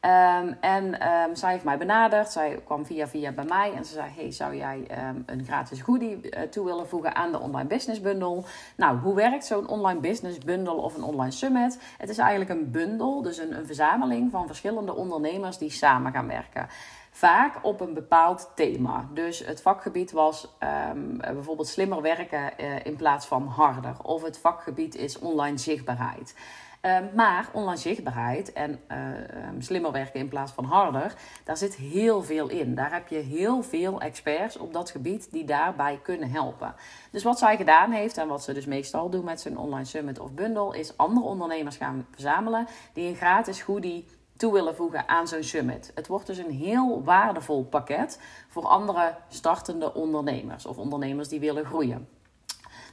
Um, 0.00 0.56
en 0.60 1.08
um, 1.08 1.34
zij 1.34 1.52
heeft 1.52 1.64
mij 1.64 1.78
benaderd. 1.78 2.30
Zij 2.30 2.62
kwam 2.64 2.86
via 2.86 3.08
via 3.08 3.32
bij 3.32 3.44
mij 3.44 3.72
en 3.74 3.84
ze 3.84 3.92
zei: 3.92 4.10
Hey, 4.16 4.32
zou 4.32 4.56
jij 4.56 4.86
een 5.26 5.44
gratis 5.44 5.80
goodie 5.80 6.18
uh, 6.22 6.42
toe 6.42 6.64
willen 6.64 6.88
voegen 6.88 7.14
aan 7.14 7.32
de 7.32 7.40
online 7.40 7.68
business 7.68 8.00
bundle? 8.00 8.42
Nou, 8.76 8.98
hoe 8.98 9.14
werkt 9.14 9.44
zo'n 9.44 9.68
online 9.68 10.00
business 10.00 10.38
bundle 10.38 10.74
of 10.74 10.96
een 10.96 11.02
online 11.02 11.30
summit? 11.30 11.78
Het 11.98 12.08
is 12.08 12.18
eigenlijk 12.18 12.50
een 12.50 12.70
bundel, 12.70 13.22
dus 13.22 13.38
een, 13.38 13.56
een 13.56 13.66
verzameling 13.66 14.30
van 14.30 14.46
verschillende 14.46 14.94
ondernemers 14.94 15.58
die 15.58 15.70
samen 15.70 16.12
gaan 16.12 16.28
werken 16.28 16.68
vaak 17.14 17.58
op 17.62 17.80
een 17.80 17.94
bepaald 17.94 18.50
thema. 18.54 19.08
Dus 19.12 19.38
het 19.38 19.62
vakgebied 19.62 20.12
was 20.12 20.48
um, 20.92 21.16
bijvoorbeeld 21.16 21.68
slimmer 21.68 22.02
werken 22.02 22.50
uh, 22.60 22.84
in 22.84 22.96
plaats 22.96 23.26
van 23.26 23.46
harder. 23.46 23.96
Of 24.02 24.22
het 24.22 24.38
vakgebied 24.38 24.94
is 24.94 25.18
online 25.18 25.58
zichtbaarheid. 25.58 26.34
Ehm, 26.80 27.04
maar 27.14 27.48
online 27.52 27.76
zichtbaarheid 27.76 28.52
en 28.52 28.80
ehm, 28.86 29.60
slimmer 29.60 29.92
werken 29.92 30.20
in 30.20 30.28
plaats 30.28 30.52
van 30.52 30.64
harder, 30.64 31.14
daar 31.44 31.56
zit 31.56 31.74
heel 31.74 32.22
veel 32.22 32.48
in. 32.48 32.74
Daar 32.74 32.92
heb 32.92 33.08
je 33.08 33.18
heel 33.18 33.62
veel 33.62 34.00
experts 34.00 34.56
op 34.56 34.72
dat 34.72 34.90
gebied 34.90 35.32
die 35.32 35.44
daarbij 35.44 36.00
kunnen 36.02 36.30
helpen. 36.30 36.74
Dus 37.10 37.22
wat 37.22 37.38
zij 37.38 37.56
gedaan 37.56 37.90
heeft 37.90 38.16
en 38.16 38.28
wat 38.28 38.44
ze 38.44 38.52
dus 38.52 38.66
meestal 38.66 39.10
doen 39.10 39.24
met 39.24 39.40
zijn 39.40 39.58
online 39.58 39.84
summit 39.84 40.18
of 40.18 40.32
bundle, 40.32 40.78
is 40.78 40.96
andere 40.96 41.26
ondernemers 41.26 41.76
gaan 41.76 42.06
verzamelen 42.10 42.66
die 42.92 43.08
een 43.08 43.16
gratis 43.16 43.62
goodie 43.62 44.06
toe 44.44 44.52
willen 44.52 44.76
voegen 44.76 45.08
aan 45.08 45.28
zo'n 45.28 45.42
summit. 45.42 45.92
Het 45.94 46.06
wordt 46.06 46.26
dus 46.26 46.38
een 46.38 46.50
heel 46.50 47.02
waardevol 47.04 47.64
pakket 47.64 48.20
voor 48.48 48.66
andere 48.66 49.14
startende 49.28 49.94
ondernemers 49.94 50.66
of 50.66 50.76
ondernemers 50.76 51.28
die 51.28 51.40
willen 51.40 51.64
groeien. 51.64 52.08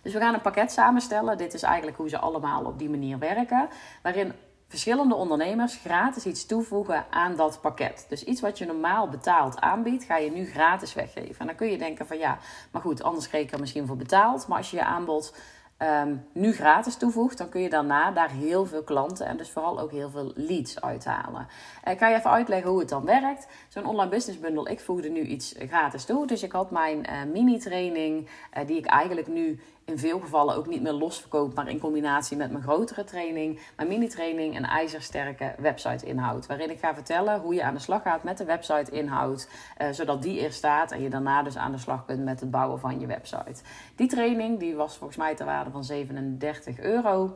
Dus 0.01 0.13
we 0.13 0.19
gaan 0.19 0.33
een 0.33 0.41
pakket 0.41 0.71
samenstellen. 0.71 1.37
Dit 1.37 1.53
is 1.53 1.63
eigenlijk 1.63 1.97
hoe 1.97 2.09
ze 2.09 2.19
allemaal 2.19 2.65
op 2.65 2.79
die 2.79 2.89
manier 2.89 3.19
werken. 3.19 3.69
Waarin 4.01 4.33
verschillende 4.67 5.15
ondernemers 5.15 5.75
gratis 5.75 6.25
iets 6.25 6.45
toevoegen 6.45 7.05
aan 7.09 7.35
dat 7.35 7.61
pakket. 7.61 8.05
Dus 8.09 8.23
iets 8.23 8.41
wat 8.41 8.57
je 8.57 8.65
normaal 8.65 9.09
betaald 9.09 9.59
aanbiedt, 9.59 10.03
ga 10.03 10.17
je 10.17 10.31
nu 10.31 10.45
gratis 10.45 10.93
weggeven. 10.93 11.39
En 11.39 11.45
dan 11.45 11.55
kun 11.55 11.71
je 11.71 11.77
denken 11.77 12.07
van 12.07 12.17
ja, 12.17 12.37
maar 12.71 12.81
goed, 12.81 13.03
anders 13.03 13.27
kreeg 13.27 13.43
ik 13.43 13.51
er 13.51 13.59
misschien 13.59 13.87
voor 13.87 13.97
betaald. 13.97 14.47
Maar 14.47 14.57
als 14.57 14.71
je 14.71 14.77
je 14.77 14.83
aanbod 14.83 15.33
Ehm, 15.81 16.15
nu 16.33 16.53
gratis 16.53 16.95
toevoegt, 16.95 17.37
dan 17.37 17.49
kun 17.49 17.61
je 17.61 17.69
daarna 17.69 18.11
daar 18.11 18.29
heel 18.29 18.65
veel 18.65 18.83
klanten 18.83 19.25
en 19.25 19.37
dus 19.37 19.49
vooral 19.49 19.79
ook 19.79 19.91
heel 19.91 20.09
veel 20.09 20.31
leads 20.35 20.81
uithalen. 20.81 21.47
Ik 21.83 21.97
ga 21.97 22.07
je 22.07 22.15
even 22.15 22.31
uitleggen 22.31 22.69
hoe 22.69 22.79
het 22.79 22.89
dan 22.89 23.05
werkt. 23.05 23.47
Zo'n 23.69 23.85
online 23.85 24.09
business 24.09 24.39
bundle, 24.39 24.71
ik 24.71 24.79
voegde 24.79 25.09
nu 25.09 25.21
iets 25.21 25.55
gratis 25.59 26.05
toe. 26.05 26.27
Dus 26.27 26.43
ik 26.43 26.51
had 26.51 26.71
mijn 26.71 26.97
uh, 27.09 27.31
mini-training, 27.33 28.29
uh, 28.57 28.67
die 28.67 28.77
ik 28.77 28.85
eigenlijk 28.85 29.27
nu 29.27 29.59
in 29.91 29.99
veel 29.99 30.19
gevallen 30.19 30.55
ook 30.55 30.67
niet 30.67 30.81
meer 30.81 30.91
los 30.91 31.19
verkoop, 31.19 31.55
maar 31.55 31.69
in 31.69 31.79
combinatie 31.79 32.37
met 32.37 32.51
mijn 32.51 32.63
grotere 32.63 33.03
training, 33.03 33.59
mijn 33.75 33.87
mini-training, 33.87 34.55
een 34.55 34.65
ijzersterke 34.65 35.55
website-inhoud. 35.57 36.47
Waarin 36.47 36.69
ik 36.69 36.79
ga 36.79 36.93
vertellen 36.93 37.39
hoe 37.39 37.53
je 37.53 37.63
aan 37.63 37.73
de 37.73 37.79
slag 37.79 38.01
gaat 38.01 38.23
met 38.23 38.37
de 38.37 38.45
website-inhoud, 38.45 39.49
uh, 39.81 39.87
zodat 39.91 40.21
die 40.21 40.43
er 40.43 40.51
staat 40.51 40.91
en 40.91 41.01
je 41.01 41.09
daarna 41.09 41.43
dus 41.43 41.57
aan 41.57 41.71
de 41.71 41.77
slag 41.77 42.05
kunt 42.05 42.23
met 42.23 42.39
het 42.39 42.51
bouwen 42.51 42.79
van 42.79 42.99
je 42.99 43.07
website. 43.07 43.61
Die 43.95 44.07
training 44.07 44.59
die 44.59 44.75
was 44.75 44.97
volgens 44.97 45.17
mij 45.17 45.35
ter 45.35 45.45
waarde 45.45 45.71
van 45.71 45.83
37 45.83 46.79
euro. 46.79 47.35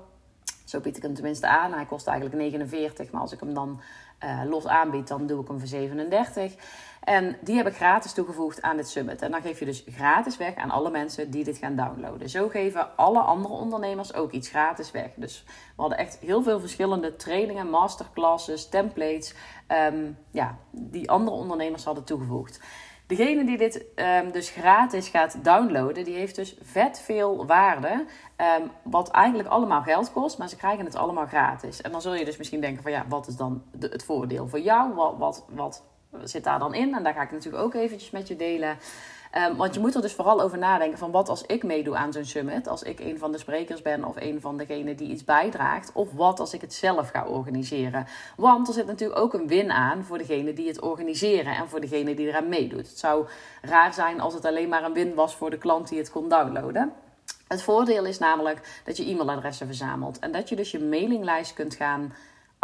Zo 0.66 0.80
bied 0.80 0.98
ik 0.98 1.04
hem 1.04 1.14
tenminste 1.14 1.48
aan. 1.48 1.74
Hij 1.74 1.86
kost 1.86 2.08
eigenlijk 2.08 2.38
49, 2.38 3.12
maar 3.12 3.22
als 3.22 3.34
ik 3.34 3.40
hem 3.40 3.54
dan 3.54 3.82
uh, 4.24 4.42
los 4.50 4.68
aanbied, 4.68 5.08
dan 5.08 5.28
doe 5.28 5.42
ik 5.42 5.48
hem 5.48 5.60
voor 5.60 5.68
37. 5.68 6.56
En 7.06 7.38
die 7.42 7.56
heb 7.56 7.68
ik 7.68 7.76
gratis 7.76 8.14
toegevoegd 8.14 8.62
aan 8.62 8.78
dit 8.78 8.90
summit. 8.90 9.22
En 9.22 9.32
dan 9.32 9.42
geef 9.42 9.60
je 9.60 9.66
dus 9.66 9.84
gratis 9.88 10.38
weg 10.38 10.56
aan 10.56 10.72
alle 10.72 10.90
mensen 10.90 11.32
die 11.32 11.44
dit 11.44 11.58
gaan 11.58 11.76
downloaden. 11.76 12.30
Zo 12.30 12.48
geven 12.48 12.98
alle 12.98 13.20
andere 13.20 13.54
ondernemers 13.54 14.14
ook 14.14 14.32
iets 14.32 14.50
gratis 14.50 14.92
weg. 14.92 15.10
Dus 15.16 15.44
we 15.48 15.82
hadden 15.82 15.98
echt 15.98 16.18
heel 16.20 16.44
veel 16.44 16.60
verschillende 16.60 17.16
trainingen, 17.16 17.70
masterclasses, 17.70 18.70
templates. 18.70 19.34
Um, 19.92 20.18
ja, 20.32 20.58
die 20.72 21.10
andere 21.10 21.38
ondernemers 21.38 21.84
hadden 21.84 22.04
toegevoegd. 22.04 22.60
Degene 23.08 23.46
die 23.46 23.58
dit 23.58 23.86
um, 23.96 24.32
dus 24.32 24.50
gratis 24.50 25.08
gaat 25.08 25.44
downloaden, 25.44 26.04
die 26.04 26.16
heeft 26.16 26.36
dus 26.36 26.58
vet 26.62 27.00
veel 27.00 27.46
waarde. 27.46 28.06
Um, 28.60 28.72
wat 28.84 29.10
eigenlijk 29.10 29.50
allemaal 29.50 29.82
geld 29.82 30.12
kost, 30.12 30.38
maar 30.38 30.50
ze 30.50 30.56
krijgen 30.56 30.86
het 30.86 30.96
allemaal 30.96 31.28
gratis. 31.28 31.82
En 31.82 31.92
dan 31.92 32.02
zul 32.02 32.14
je 32.14 32.26
dus 32.26 32.38
misschien 32.38 32.62
denken 32.62 32.84
van 32.84 32.92
ja, 32.92 33.06
wat 33.10 33.28
is 33.28 33.36
dan 33.36 33.64
het 33.80 34.06
voordeel 34.06 34.48
voor 34.48 34.60
jou? 34.60 34.94
Wat, 34.94 35.18
wat, 35.18 35.46
wat 35.50 35.84
zit 36.24 36.44
daar 36.44 36.60
dan 36.60 36.74
in? 36.74 36.96
En 36.96 37.04
daar 37.04 37.14
ga 37.14 37.22
ik 37.22 37.32
natuurlijk 37.32 37.64
ook 37.64 37.74
eventjes 37.74 38.12
met 38.12 38.28
je 38.28 38.36
delen. 38.36 38.78
Um, 39.38 39.56
want 39.56 39.74
je 39.74 39.80
moet 39.80 39.96
er 39.96 40.02
dus 40.02 40.14
vooral 40.14 40.42
over 40.42 40.58
nadenken 40.58 40.98
van 40.98 41.12
wat 41.12 41.30
als 41.30 41.42
ik 41.46 41.64
meedoe 41.64 41.96
aan 41.96 42.14
zo'n 42.14 42.26
summit. 42.26 42.68
Als 42.68 42.84
ik 42.84 43.00
een 43.00 43.18
van 43.18 43.32
de 43.32 43.38
sprekers 43.38 43.82
ben 43.82 44.04
of 44.04 44.16
een 44.16 44.42
van 44.42 44.58
degenen 44.58 44.96
die 44.96 45.10
iets 45.10 45.24
bijdraagt. 45.24 45.92
Of 45.94 46.12
wat 46.12 46.40
als 46.40 46.54
ik 46.54 46.62
het 46.62 46.74
zelf 46.74 47.10
ga 47.10 47.26
organiseren. 47.26 48.08
Want 48.38 48.68
er 48.68 48.74
zit 48.74 48.86
natuurlijk 48.86 49.20
ook 49.20 49.34
een 49.34 49.48
win 49.48 49.72
aan 49.72 50.04
voor 50.04 50.18
degene 50.18 50.54
die 50.54 50.68
het 50.68 50.82
organiseren 50.82 51.56
en 51.56 51.70
voor 51.70 51.82
degene 51.82 52.16
die 52.16 52.28
eraan 52.28 52.50
meedoet. 52.50 52.88
Het 52.88 53.00
zou 53.00 53.28
raar 53.62 53.94
zijn 53.94 54.20
als 54.20 54.34
het 54.34 54.46
alleen 54.46 54.70
maar 54.70 54.84
een 54.84 54.94
win 54.94 55.14
was 55.14 55.36
voor 55.36 55.50
de 55.50 55.58
klant 55.58 55.88
die 55.88 55.98
het 55.98 56.12
kon 56.12 56.30
downloaden. 56.30 56.94
Het 57.48 57.62
voordeel 57.62 58.06
is 58.06 58.20
namelijk 58.20 58.82
dat 58.84 58.98
je 58.98 59.06
e-mailadressen 59.10 59.68
verzamelt 59.68 60.20
en 60.20 60.32
dat 60.32 60.50
je 60.50 60.56
dus 60.56 60.72
je 60.72 60.80
mailinglijst 60.80 61.54
kunt 61.54 61.76
gaan 61.76 62.14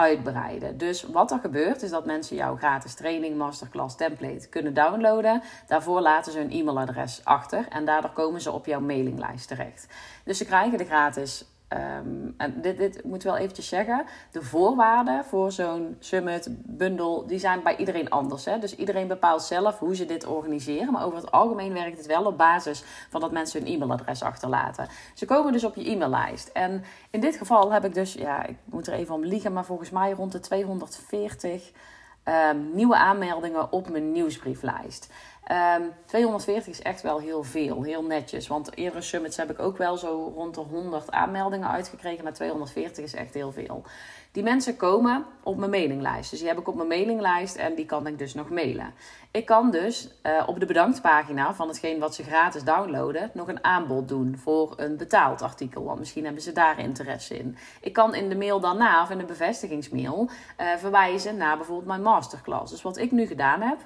uitbreiden. 0.02 0.78
Dus 0.78 1.04
wat 1.04 1.32
er 1.32 1.40
gebeurt 1.40 1.82
is 1.82 1.90
dat 1.90 2.06
mensen 2.06 2.36
jouw 2.36 2.56
gratis 2.56 2.94
training, 2.94 3.38
masterclass, 3.38 3.96
template 3.96 4.50
kunnen 4.50 4.74
downloaden. 4.74 5.42
Daarvoor 5.68 6.02
laten 6.02 6.32
ze 6.32 6.38
hun 6.38 6.52
e-mailadres 6.52 7.22
achter 7.24 7.66
en 7.70 7.86
daardoor 7.86 8.12
komen 8.12 8.42
ze 8.42 8.52
op 8.52 8.66
jouw 8.66 8.80
mailinglijst 8.80 9.48
terecht. 9.48 9.88
Dus 10.24 10.38
ze 10.38 10.46
krijgen 10.46 10.78
de 10.78 10.86
gratis 10.86 11.46
Um, 11.74 12.34
en 12.38 12.62
dit, 12.62 12.78
dit 12.78 13.04
moet 13.04 13.24
wel 13.24 13.38
eventjes 13.38 13.68
zeggen. 13.68 14.06
De 14.32 14.42
voorwaarden 14.42 15.26
voor 15.26 15.52
zo'n 15.52 15.96
summit, 16.00 16.48
bundel, 16.52 17.28
die 17.28 17.40
zijn 17.40 17.64
bij 17.64 17.76
iedereen 17.76 18.10
anders. 18.10 18.46
Hè? 18.46 18.60
Dus 18.60 18.76
iedereen 18.76 19.08
bepaalt 19.08 19.44
zelf 19.44 19.80
hoe 19.80 19.96
ze 19.96 20.06
dit 20.06 20.26
organiseren. 20.26 20.94
Maar 20.94 21.06
over 21.06 21.18
het 21.18 21.32
algemeen 21.32 21.74
werkt 21.74 21.98
het 21.98 22.06
wel 22.06 22.26
op 22.26 22.38
basis 22.38 22.84
van 23.10 23.22
dat 23.22 23.32
mensen 23.32 23.64
hun 23.64 23.74
e-mailadres 23.74 24.24
achterlaten. 24.24 24.88
Ze 25.14 25.26
komen 25.26 25.52
dus 25.52 25.64
op 25.64 25.76
je 25.76 25.90
e-maillijst. 25.90 26.48
En 26.48 26.84
in 27.10 27.20
dit 27.20 27.36
geval 27.36 27.72
heb 27.72 27.86
ik 27.86 27.94
dus, 27.94 28.14
ja, 28.14 28.46
ik 28.46 28.58
moet 28.66 28.88
er 28.88 28.94
even 28.94 29.16
om 29.16 29.26
liegen, 29.26 29.54
maar 29.54 29.66
volgens 29.66 29.90
mij 29.90 30.12
rond 30.12 30.32
de 30.32 30.40
240 30.40 31.72
um, 32.26 32.34
ehm, 32.34 32.58
nieuwe 32.74 32.96
aanmeldingen 32.96 33.72
op 33.72 33.90
mijn 33.90 34.12
nieuwsbrieflijst. 34.12 35.10
Um, 35.52 35.58
ehm, 35.58 35.82
240 36.06 36.68
is 36.68 36.82
echt 36.82 37.02
wel 37.02 37.20
heel 37.20 37.44
veel, 37.44 37.84
heel 37.84 38.04
netjes. 38.04 38.48
Want 38.48 38.78
eerdere 38.78 39.02
summits 39.02 39.38
heb 39.38 39.50
ik 39.50 39.60
ook 39.60 39.78
wel 39.78 39.98
zo 39.98 40.32
rond 40.36 40.56
de 40.56 40.62
100 40.62 41.12
aanmeldingen 41.12 41.70
uitgekregen, 41.70 42.24
maar 42.24 42.34
240 42.34 43.04
is 43.04 43.14
echt 43.14 43.34
heel 43.34 43.52
veel. 43.52 43.84
Die 44.32 44.44
mensen 44.44 44.78
komen 44.78 45.26
op 45.44 45.58
mijn 45.58 45.70
mailinglijst. 45.70 46.30
Dus 46.30 46.40
die 46.40 46.48
heb 46.48 46.60
ik 46.60 46.68
op 46.68 46.76
mijn 46.76 46.88
mailinglijst 46.88 47.56
en 47.56 47.76
die 47.76 47.86
kan 47.86 48.08
ik 48.08 48.18
dus 48.18 48.34
nog 48.34 48.50
mailen. 48.50 48.94
Ik 49.32 49.46
kan 49.46 49.72
dus 49.72 50.10
uh, 50.24 50.44
op 50.46 50.60
de 50.60 50.66
bedanktpagina 50.66 51.54
van 51.54 51.68
hetgeen 51.68 52.00
wat 52.00 52.16
ze 52.16 52.24
gratis 52.24 52.64
downloaden, 52.64 53.32
nog 53.34 53.48
een 53.48 53.64
aanbod 53.64 54.08
doen 54.08 54.38
voor 54.38 54.74
een 54.78 54.98
betaald 54.98 55.42
artikel. 55.42 55.84
Want 55.84 56.00
misschien 56.00 56.24
hebben 56.24 56.42
ze 56.42 56.52
daar 56.52 56.80
interesse 56.80 57.38
in. 57.38 57.58
Ik 57.82 57.94
kan 57.94 58.16
in 58.16 58.30
de 58.30 58.36
mail 58.36 58.60
daarna 58.60 59.04
of 59.04 59.10
in 59.10 59.18
de 59.18 59.26
bevestigingsmail 59.26 60.30
uh, 60.30 60.68
verwijzen 60.78 61.38
naar 61.38 61.58
bijvoorbeeld 61.58 61.88
mijn 61.88 62.02
masterclass. 62.02 62.72
Dus 62.72 62.82
wat 62.82 62.98
ik 62.98 63.12
nu 63.12 63.26
gedaan 63.26 63.62
heb, 63.62 63.78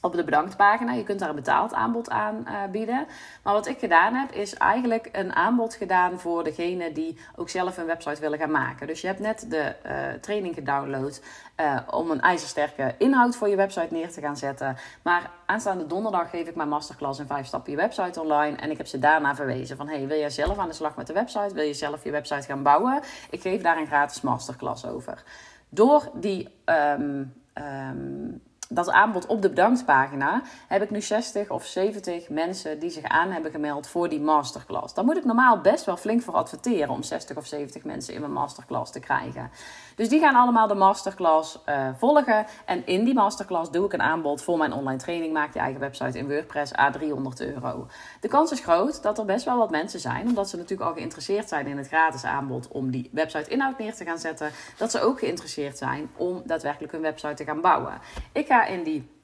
op 0.00 0.12
de 0.12 0.24
bedanktpagina. 0.24 0.92
Je 0.92 1.02
kunt 1.02 1.18
daar 1.18 1.28
een 1.28 1.34
betaald 1.34 1.74
aanbod 1.74 2.10
aan 2.10 2.44
uh, 2.46 2.64
bieden. 2.70 3.06
Maar 3.42 3.52
wat 3.52 3.66
ik 3.66 3.78
gedaan 3.78 4.14
heb, 4.14 4.32
is 4.32 4.54
eigenlijk 4.54 5.08
een 5.12 5.32
aanbod 5.32 5.74
gedaan 5.74 6.18
voor 6.18 6.44
degene 6.44 6.92
die 6.92 7.18
ook 7.36 7.48
zelf 7.48 7.76
een 7.76 7.86
website 7.86 8.20
willen 8.20 8.38
gaan 8.38 8.50
maken. 8.50 8.86
Dus 8.86 9.00
je 9.00 9.06
hebt 9.06 9.20
net 9.20 9.46
de 9.48 9.74
uh, 9.86 10.20
training 10.20 10.54
gedownload 10.54 11.22
uh, 11.60 11.78
om 11.90 12.10
een 12.10 12.20
ijzersterke 12.20 12.94
inhoud 12.98 13.36
voor 13.36 13.48
je 13.48 13.56
website 13.56 13.94
neer 13.94 14.10
te 14.10 14.20
gaan 14.20 14.36
zetten. 14.36 14.76
Maar 15.02 15.30
aanstaande 15.46 15.86
donderdag 15.86 16.30
geef 16.30 16.48
ik 16.48 16.54
mijn 16.54 16.68
masterclass 16.68 17.18
in 17.18 17.26
5 17.26 17.46
stappen 17.46 17.70
je 17.70 17.76
website 17.76 18.20
online. 18.20 18.56
En 18.56 18.70
ik 18.70 18.76
heb 18.76 18.86
ze 18.86 18.98
daarna 18.98 19.34
verwezen 19.34 19.76
van, 19.76 19.88
hey, 19.88 20.06
wil 20.06 20.18
jij 20.18 20.30
zelf 20.30 20.58
aan 20.58 20.68
de 20.68 20.74
slag 20.74 20.96
met 20.96 21.06
de 21.06 21.12
website? 21.12 21.54
Wil 21.54 21.64
je 21.64 21.74
zelf 21.74 22.04
je 22.04 22.10
website 22.10 22.42
gaan 22.46 22.62
bouwen? 22.62 23.00
Ik 23.30 23.40
geef 23.40 23.62
daar 23.62 23.78
een 23.78 23.86
gratis 23.86 24.20
masterclass 24.20 24.86
over. 24.86 25.22
Door 25.68 26.10
die... 26.14 26.48
Um, 26.64 27.34
um, 27.54 28.46
dat 28.68 28.90
aanbod 28.90 29.26
op 29.26 29.42
de 29.42 29.48
bedanktpagina 29.48 30.42
heb 30.68 30.82
ik 30.82 30.90
nu 30.90 31.00
60 31.00 31.50
of 31.50 31.66
70 31.66 32.28
mensen 32.28 32.78
die 32.78 32.90
zich 32.90 33.04
aan 33.04 33.30
hebben 33.30 33.50
gemeld 33.50 33.86
voor 33.86 34.08
die 34.08 34.20
masterclass. 34.20 34.94
Daar 34.94 35.04
moet 35.04 35.16
ik 35.16 35.24
normaal 35.24 35.60
best 35.60 35.84
wel 35.84 35.96
flink 35.96 36.22
voor 36.22 36.34
adverteren 36.34 36.90
om 36.90 37.02
60 37.02 37.36
of 37.36 37.46
70 37.46 37.84
mensen 37.84 38.14
in 38.14 38.20
mijn 38.20 38.32
masterclass 38.32 38.92
te 38.92 39.00
krijgen. 39.00 39.50
Dus 39.98 40.08
die 40.08 40.20
gaan 40.20 40.34
allemaal 40.34 40.66
de 40.66 40.74
masterclass 40.74 41.58
uh, 41.68 41.88
volgen. 41.96 42.46
En 42.64 42.86
in 42.86 43.04
die 43.04 43.14
masterclass 43.14 43.70
doe 43.70 43.84
ik 43.84 43.92
een 43.92 44.02
aanbod 44.02 44.42
voor 44.42 44.58
mijn 44.58 44.72
online 44.72 44.98
training. 44.98 45.32
Maak 45.32 45.54
je 45.54 45.58
eigen 45.58 45.80
website 45.80 46.18
in 46.18 46.28
WordPress 46.28 46.76
a 46.76 46.90
300 46.90 47.40
euro. 47.40 47.86
De 48.20 48.28
kans 48.28 48.52
is 48.52 48.60
groot 48.60 49.02
dat 49.02 49.18
er 49.18 49.24
best 49.24 49.44
wel 49.44 49.58
wat 49.58 49.70
mensen 49.70 50.00
zijn, 50.00 50.26
omdat 50.26 50.48
ze 50.48 50.56
natuurlijk 50.56 50.90
al 50.90 50.94
geïnteresseerd 50.94 51.48
zijn 51.48 51.66
in 51.66 51.76
het 51.76 51.86
gratis 51.86 52.24
aanbod 52.24 52.68
om 52.68 52.90
die 52.90 53.10
website 53.12 53.50
inhoud 53.50 53.78
neer 53.78 53.94
te 53.94 54.04
gaan 54.04 54.18
zetten, 54.18 54.50
dat 54.76 54.90
ze 54.90 55.00
ook 55.00 55.18
geïnteresseerd 55.18 55.78
zijn 55.78 56.10
om 56.16 56.42
daadwerkelijk 56.44 56.92
hun 56.92 57.02
website 57.02 57.34
te 57.34 57.44
gaan 57.44 57.60
bouwen. 57.60 58.00
Ik 58.32 58.46
ga 58.46 58.66
in 58.66 58.82
die 58.82 59.16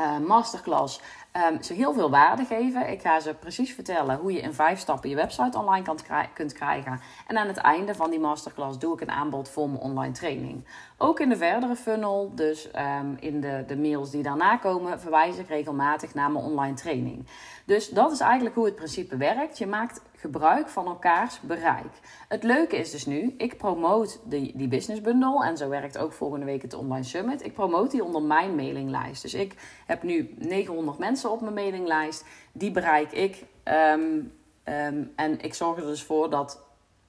uh, 0.00 0.18
masterclass 0.18 1.00
um, 1.32 1.62
ze 1.62 1.72
heel 1.72 1.92
veel 1.92 2.10
waarde 2.10 2.44
geven. 2.44 2.90
Ik 2.90 3.00
ga 3.00 3.20
ze 3.20 3.34
precies 3.34 3.74
vertellen 3.74 4.16
hoe 4.16 4.32
je 4.32 4.40
in 4.40 4.52
vijf 4.52 4.78
stappen 4.78 5.10
je 5.10 5.16
website 5.16 5.58
online 5.58 5.84
kan 5.84 5.98
kunt 6.34 6.52
krijgen. 6.52 7.00
En 7.26 7.38
aan 7.38 7.46
het 7.46 7.56
einde 7.56 7.94
van 7.94 8.10
die 8.10 8.20
masterclass 8.20 8.78
doe 8.78 8.94
ik 8.94 9.00
een 9.00 9.10
aanbod 9.10 9.48
voor 9.48 9.68
mijn 9.68 9.82
online 9.82 10.12
training. 10.12 10.64
Ook 10.96 11.20
in 11.20 11.28
de 11.28 11.36
verdere 11.36 11.76
funnel, 11.76 12.32
dus 12.34 12.68
um, 13.00 13.16
in 13.20 13.40
de, 13.40 13.64
de 13.66 13.76
mails 13.76 14.10
die 14.10 14.22
daarna 14.22 14.56
komen, 14.56 15.00
verwijs 15.00 15.36
ik 15.36 15.48
regelmatig 15.48 16.14
naar 16.14 16.30
mijn 16.30 16.44
online 16.44 16.74
training. 16.74 17.26
Dus 17.64 17.88
dat 17.88 18.12
is 18.12 18.20
eigenlijk 18.20 18.54
hoe 18.54 18.64
het 18.64 18.76
principe 18.76 19.16
werkt. 19.16 19.58
Je 19.58 19.66
maakt 19.66 20.00
gebruik 20.20 20.68
van 20.68 20.86
elkaars 20.86 21.40
bereik. 21.40 22.00
Het 22.28 22.42
leuke 22.42 22.76
is 22.76 22.90
dus 22.90 23.06
nu, 23.06 23.34
ik 23.36 23.56
promoot 23.56 24.20
die, 24.24 24.56
die 24.56 24.68
business 24.68 25.00
bundle 25.00 25.44
en 25.44 25.56
zo 25.56 25.68
werkt 25.68 25.98
ook 25.98 26.12
volgende 26.12 26.46
week 26.46 26.62
het 26.62 26.74
online 26.74 27.04
summit. 27.04 27.44
Ik 27.44 27.54
promoot 27.54 27.90
die 27.90 28.04
onder 28.04 28.22
mijn 28.22 28.54
mailinglijst. 28.54 29.22
Dus 29.22 29.34
ik 29.34 29.54
heb 29.86 30.02
nu 30.02 30.34
900 30.38 30.98
mensen 30.98 31.30
op 31.30 31.40
mijn 31.40 31.54
mailinglijst. 31.54 32.24
Die 32.52 32.70
bereik 32.70 33.12
ik. 33.12 33.44
Um, 33.64 34.32
um, 34.64 35.12
en 35.16 35.40
ik 35.40 35.54
zorg 35.54 35.78
er 35.78 35.86
dus 35.86 36.02
voor 36.02 36.30
dat 36.30 36.67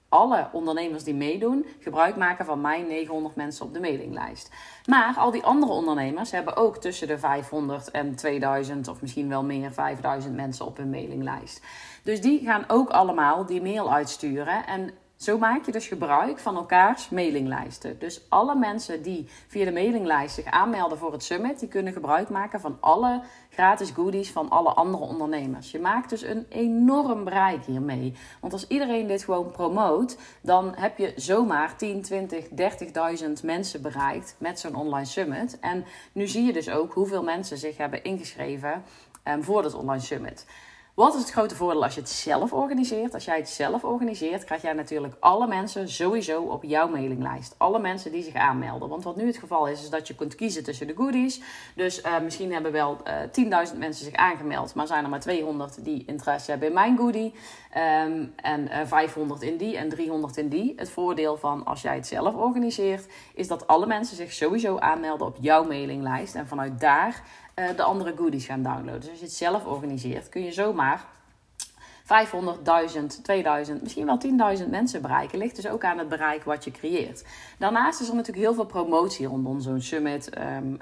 alle 0.10 0.48
ondernemers 0.52 1.04
die 1.04 1.14
meedoen 1.14 1.66
gebruik 1.80 2.16
maken 2.16 2.46
van 2.46 2.62
mijn 2.62 2.88
900 2.88 3.36
mensen 3.36 3.66
op 3.66 3.74
de 3.74 3.80
mailinglijst. 3.80 4.52
Maar 4.86 5.16
al 5.18 5.32
die 5.32 5.44
andere 5.44 5.72
ondernemers 5.72 6.32
hebben 6.32 6.56
ook 6.56 6.78
tussen 6.78 7.08
de 7.08 7.18
500 7.18 7.92
en 7.92 8.16
2000 8.16 8.88
of 8.88 9.02
misschien 9.02 9.30
wel 9.30 9.44
meer 9.44 9.72
5000 9.74 10.36
mensen 10.36 10.66
op 10.66 10.78
hun 10.78 10.90
mailinglijst. 10.90 11.62
Dus 12.04 12.22
die 12.22 12.40
gaan 12.40 12.64
ook 12.68 12.90
allemaal 12.90 13.46
die 13.46 13.62
mail 13.62 13.94
uitsturen. 13.94 14.66
En 14.66 14.92
zo 15.20 15.38
maak 15.38 15.66
je 15.66 15.72
dus 15.72 15.88
gebruik 15.88 16.40
van 16.40 16.56
elkaars 16.56 17.10
mailinglijsten. 17.10 18.00
Dus 18.00 18.22
alle 18.30 18.56
mensen 18.56 19.02
die 19.02 19.28
via 19.48 19.66
de 19.66 19.72
mailinglijst 19.72 20.36
zich 20.36 20.46
aanmelden 20.46 20.98
voor 20.98 21.12
het 21.12 21.24
summit, 21.24 21.60
die 21.60 21.70
kunnen 21.70 21.94
gebruik 21.94 22.30
maken 22.30 22.60
van 22.60 22.78
alle 22.80 23.22
gratis 23.50 23.90
goodies 23.90 24.32
van 24.32 24.50
alle 24.50 24.70
andere 24.70 25.04
ondernemers. 25.04 25.72
Je 25.72 25.80
maakt 25.80 26.10
dus 26.10 26.22
een 26.22 26.46
enorm 26.50 27.24
bereik 27.24 27.66
hiermee. 27.66 28.14
Want 28.42 28.54
als 28.54 28.68
iedereen 28.68 29.08
dit 29.08 29.24
gewoon 29.24 29.52
promoot, 29.52 30.18
dan 30.42 30.74
heb 30.76 30.98
je 30.98 31.14
zomaar 31.16 31.76
10, 31.78 32.02
20, 32.02 32.48
30.000 32.48 33.32
mensen 33.44 33.82
bereikt 33.82 34.36
met 34.38 34.60
zo'n 34.60 34.76
online 34.76 35.06
summit. 35.06 35.60
En 35.60 35.86
nu 36.12 36.28
zie 36.28 36.46
je 36.46 36.54
dus 36.54 36.70
ook 36.70 36.94
hoeveel 36.94 37.24
mensen 37.24 37.58
zich 37.58 37.78
hebben 37.78 38.04
ingeschreven 38.04 38.84
um, 39.24 39.44
voor 39.44 39.62
dat 39.62 39.74
online 39.74 40.04
summit. 40.04 40.46
Wat 40.94 41.14
is 41.14 41.22
het 41.22 41.32
grote 41.32 41.56
voordeel 41.56 41.84
als 41.84 41.94
je 41.94 42.00
het 42.00 42.10
zelf 42.10 42.54
organiseert? 42.54 43.14
Als 43.14 43.26
jij 43.26 43.38
het 43.38 43.50
zelf 43.50 43.84
organiseert, 43.84 44.44
krijg 44.44 44.62
jij 44.62 44.74
natuurlijk 44.74 45.16
alle 45.20 45.48
mensen 45.48 45.90
sowieso 45.90 46.42
op 46.42 46.64
jouw 46.64 46.88
mailinglijst. 46.88 47.56
Alle 47.58 47.80
mensen 47.80 48.12
die 48.12 48.24
zich 48.24 48.34
aanmelden. 48.34 48.90
Want 48.90 49.04
wat 49.04 49.16
nu 49.16 49.26
het 49.26 49.38
geval 49.38 49.68
is, 49.68 49.82
is 49.82 49.90
dat 49.90 50.08
je 50.08 50.16
kunt 50.16 50.36
kiezen 50.36 50.64
tussen 50.64 50.88
de 50.88 50.96
goodies. 50.96 51.42
Dus 51.76 52.04
uh, 52.04 52.20
misschien 52.20 52.54
hebben 52.54 52.72
wel 52.72 52.98
uh, 53.08 53.24
eh, 53.24 53.68
10.000 53.72 53.78
mensen 53.78 54.06
zich 54.06 54.14
aangemeld, 54.14 54.74
maar 54.74 54.88
zijn 54.88 55.04
er 55.04 55.10
maar 55.10 55.20
200 55.20 55.84
die 55.84 56.04
interesse 56.06 56.52
hebben 56.52 56.68
in 56.68 56.74
mijn 56.74 56.98
goodie. 56.98 57.34
Um, 58.06 58.34
en 58.36 58.62
uh, 58.62 58.82
eh, 58.82 58.88
500 58.88 59.42
in 59.42 59.58
die 59.58 59.78
en 59.78 59.90
300 59.90 60.38
in 60.38 60.50
die. 60.50 60.74
Het 60.76 60.90
voordeel 60.90 61.38
van 61.38 61.66
als 61.66 61.82
jij 61.82 61.96
het 61.96 62.08
zelf 62.08 62.36
organiseert, 62.36 63.08
is 63.34 63.48
dat 63.48 63.68
alle 63.68 63.86
mensen 63.86 64.16
zich 64.16 64.34
sowieso 64.34 64.78
aanmelden 64.78 65.28
op 65.28 65.38
jouw 65.40 65.64
mailinglijst. 65.64 66.36
En 66.36 66.48
vanuit 66.48 66.80
daar 66.80 67.24
de 67.76 67.84
andere 67.84 68.14
goodies 68.18 68.46
gaan 68.46 68.64
downloaden. 68.64 69.00
Dus 69.00 69.10
als 69.10 69.20
je 69.20 69.26
het 69.26 69.34
zelf 69.34 69.66
organiseert, 69.66 70.30
kun 70.30 70.44
je 70.44 70.52
zomaar 70.52 71.06
500, 72.10 72.66
1000, 72.66 73.24
2000, 73.24 73.82
misschien 73.82 74.06
wel 74.06 74.58
10.000 74.58 74.70
mensen 74.70 75.02
bereiken. 75.02 75.38
Ligt 75.38 75.56
dus 75.56 75.68
ook 75.68 75.84
aan 75.84 75.98
het 75.98 76.10
bereik 76.10 76.44
wat 76.44 76.64
je 76.64 76.72
creëert. 76.72 77.24
Daarnaast 77.58 78.02
is 78.02 78.10
er 78.10 78.16
natuurlijk 78.16 78.46
heel 78.46 78.54
veel 78.54 78.66
promotie 78.66 79.28
rondom 79.28 79.62
zo'n 79.62 79.82
summit, 79.82 80.30
um, 80.38 80.78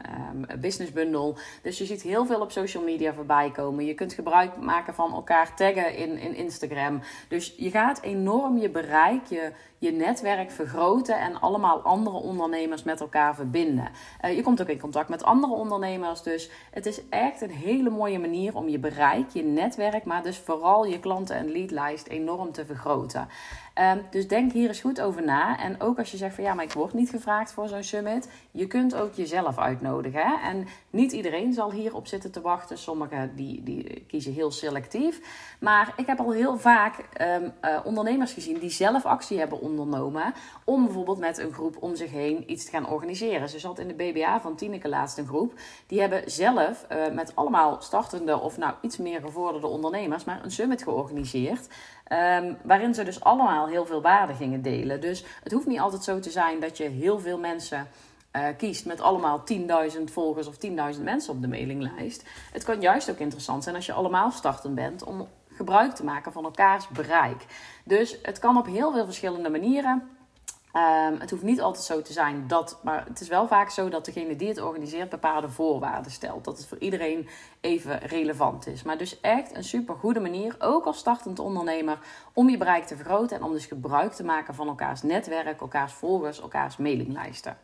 business 0.60 0.92
bundle. 0.92 1.36
Dus 1.62 1.78
je 1.78 1.86
ziet 1.86 2.02
heel 2.02 2.26
veel 2.26 2.42
op 2.42 2.52
social 2.52 2.84
media 2.84 3.14
voorbij 3.14 3.52
komen. 3.52 3.86
Je 3.86 3.94
kunt 3.94 4.14
gebruik 4.14 4.58
maken 4.58 4.94
van 4.94 5.14
elkaar 5.14 5.56
taggen 5.56 5.96
in, 5.96 6.18
in 6.18 6.36
Instagram. 6.36 7.02
Dus 7.28 7.54
je 7.58 7.70
gaat 7.70 8.02
enorm 8.02 8.58
je 8.58 8.70
bereik, 8.70 9.26
je, 9.26 9.52
je 9.78 9.92
netwerk 9.92 10.52
vergroten 10.52 11.20
en 11.20 11.40
allemaal 11.40 11.82
andere 11.82 12.18
ondernemers 12.18 12.84
met 12.84 13.02
elkaar 13.02 13.36
verbinden. 13.36 13.90
Uh, 14.26 14.36
je 14.36 14.44
komt 14.44 14.62
ook 14.62 14.68
in 14.68 14.80
contact 14.80 15.10
met 15.10 15.24
andere 15.24 15.54
ondernemers. 15.54 16.24
Dus 16.24 16.50
het 16.72 16.86
is 16.86 17.02
echt 17.10 17.42
een 17.42 17.52
hele 17.52 17.90
mooie 17.90 18.20
manier 18.20 18.56
om 18.56 18.70
je 18.70 18.80
bereik, 18.80 19.30
je 19.30 19.44
netwerk, 19.44 20.06
maar 20.06 20.24
dus 20.24 20.38
vooral 20.38 20.86
je 20.86 21.00
klanten- 21.18 21.36
en 21.36 21.52
leadlijst 21.52 22.08
enorm 22.08 22.52
te 22.52 22.66
vergroten. 22.66 23.28
Um, 23.82 24.06
dus 24.10 24.28
denk 24.28 24.52
hier 24.52 24.68
eens 24.68 24.80
goed 24.80 25.02
over 25.02 25.24
na. 25.24 25.60
En 25.60 25.82
ook 25.82 25.98
als 25.98 26.12
je 26.12 26.18
zegt 26.18 26.36
van 26.36 26.44
ja, 26.44 26.54
maar 26.54 26.64
ik 26.64 26.72
word 26.72 26.94
niet 26.94 27.10
gevraagd 27.10 27.52
voor 27.52 27.68
zo'n 27.68 27.84
summit. 27.84 28.30
Je 28.52 28.68
kunt 28.68 28.96
ook 28.96 29.14
jezelf 29.14 29.58
uitnodigen. 29.58 30.22
Hè? 30.22 30.50
En 30.50 30.68
niet 30.90 31.12
iedereen 31.12 31.54
zal 31.54 31.72
hierop 31.72 32.08
zitten 32.08 32.32
te 32.32 32.42
wachten. 32.42 32.78
Sommigen 32.78 33.36
die, 33.36 33.64
die 33.64 34.06
kiezen 34.08 34.34
heel 34.34 34.52
selectief. 34.52 35.22
Maar 35.60 35.94
ik 35.96 36.06
heb 36.06 36.20
al 36.20 36.32
heel 36.32 36.58
vaak 36.58 36.96
um, 37.22 37.54
uh, 37.62 37.80
ondernemers 37.84 38.34
gezien 38.34 38.60
die 38.60 38.70
zelf 38.70 39.06
actie 39.06 39.40
hebben 39.40 39.62
ondernomen. 39.62 40.34
Om 40.64 40.86
bijvoorbeeld 40.86 41.20
met 41.20 41.38
een 41.38 41.54
groep 41.54 41.78
om 41.80 41.96
zich 41.96 42.12
heen 42.12 42.52
iets 42.52 42.66
te 42.66 42.72
gaan 42.72 42.90
organiseren. 42.90 43.50
Ze 43.50 43.60
zat 43.60 43.80
in 43.80 43.88
de 43.88 43.94
BBA 43.94 44.42
van 44.42 44.56
Tineke 44.56 44.90
laatst 44.90 45.18
een 45.18 45.28
groep. 45.28 45.54
Die 45.88 46.00
hebben 46.00 46.32
zelf 46.32 46.86
uh, 46.92 47.14
met 47.14 47.36
allemaal 47.36 47.82
startende 47.82 48.40
of 48.40 48.58
nou 48.58 48.74
iets 48.82 48.98
meer 48.98 49.22
gevorderde 49.22 49.68
ondernemers. 49.68 50.24
Maar 50.24 50.44
een 50.44 50.52
summit 50.52 50.84
georganiseerd. 50.84 51.68
Um, 52.12 52.58
waarin 52.64 52.94
ze 52.94 53.04
dus 53.04 53.24
allemaal 53.24 53.68
heel 53.68 53.86
veel 53.86 54.02
waarde 54.02 54.34
gingen 54.34 54.62
delen. 54.62 55.02
Dus 55.02 55.24
het 55.44 55.52
hoeft 55.52 55.68
niet 55.68 55.80
altijd 55.80 56.04
zo 56.04 56.20
te 56.20 56.30
zijn 56.30 56.60
dat 56.60 56.78
je 56.78 56.84
heel 56.84 57.20
veel 57.20 57.40
mensen 57.40 57.88
uh, 58.36 58.44
kiest 58.58 58.86
met 58.86 59.02
allemaal 59.02 59.44
10.000 59.98 60.04
volgers 60.04 60.48
of 60.48 60.56
10.000 60.96 61.04
mensen 61.04 61.34
op 61.34 61.42
de 61.42 61.48
mailinglijst. 61.48 62.24
Het 62.52 62.64
kan 62.64 62.82
juist 62.82 63.10
ook 63.10 63.18
interessant 63.18 63.64
zijn 63.64 63.76
als 63.76 63.86
je 63.86 63.94
allemaal 63.94 64.32
startend 64.32 64.76
bent 64.76 65.04
om 65.04 65.28
gebruik 65.50 65.96
te 65.96 66.04
maken 66.04 66.32
van 66.32 66.44
elkaars 66.44 66.88
bereik. 66.88 67.46
Dus 67.84 68.18
het 68.22 68.40
kan 68.40 68.58
op 68.58 68.66
heel 68.66 68.92
veel 68.92 69.06
verschillende 69.06 69.50
manieren. 69.50 70.17
Um, 70.74 71.20
het 71.20 71.30
hoeft 71.30 71.44
niet 71.44 71.62
altijd 71.62 71.86
zo 71.86 72.02
te 72.02 72.14
zijn 72.14 72.48
dat, 72.48 72.80
maar 72.84 73.06
het 73.08 73.20
is 73.20 73.28
wel 73.28 73.48
vaak 73.48 73.70
zo 73.70 73.90
dat 73.90 74.06
degene 74.06 74.36
die 74.36 74.48
het 74.48 74.62
organiseert 74.62 75.10
bepaalde 75.10 75.50
voorwaarden 75.50 76.12
stelt. 76.12 76.46
Dat 76.46 76.58
het 76.58 76.68
voor 76.68 76.78
iedereen 76.78 77.28
even 77.62 78.00
relevant 78.00 78.68
is. 78.68 78.84
Maar 78.84 78.98
dus 78.98 79.20
echt 79.22 79.56
een 79.56 79.64
super 79.64 79.96
goede 79.96 80.20
manier, 80.20 80.56
ook 80.60 80.86
als 80.86 80.98
startend 80.98 81.40
ondernemer, 81.40 82.00
om 82.34 82.50
je 82.50 82.58
bereik 82.58 82.86
te 82.86 82.96
vergroten 82.96 83.38
en 83.38 83.44
om 83.44 83.52
dus 83.52 83.66
gebruik 83.66 84.14
te 84.14 84.24
maken 84.24 84.56
van 84.56 84.68
elkaars 84.68 85.02
netwerk, 85.02 85.62
elkaars 85.62 85.94
volgers, 85.94 86.42
elkaars 86.42 86.78
mailinglijsten. 86.78 87.58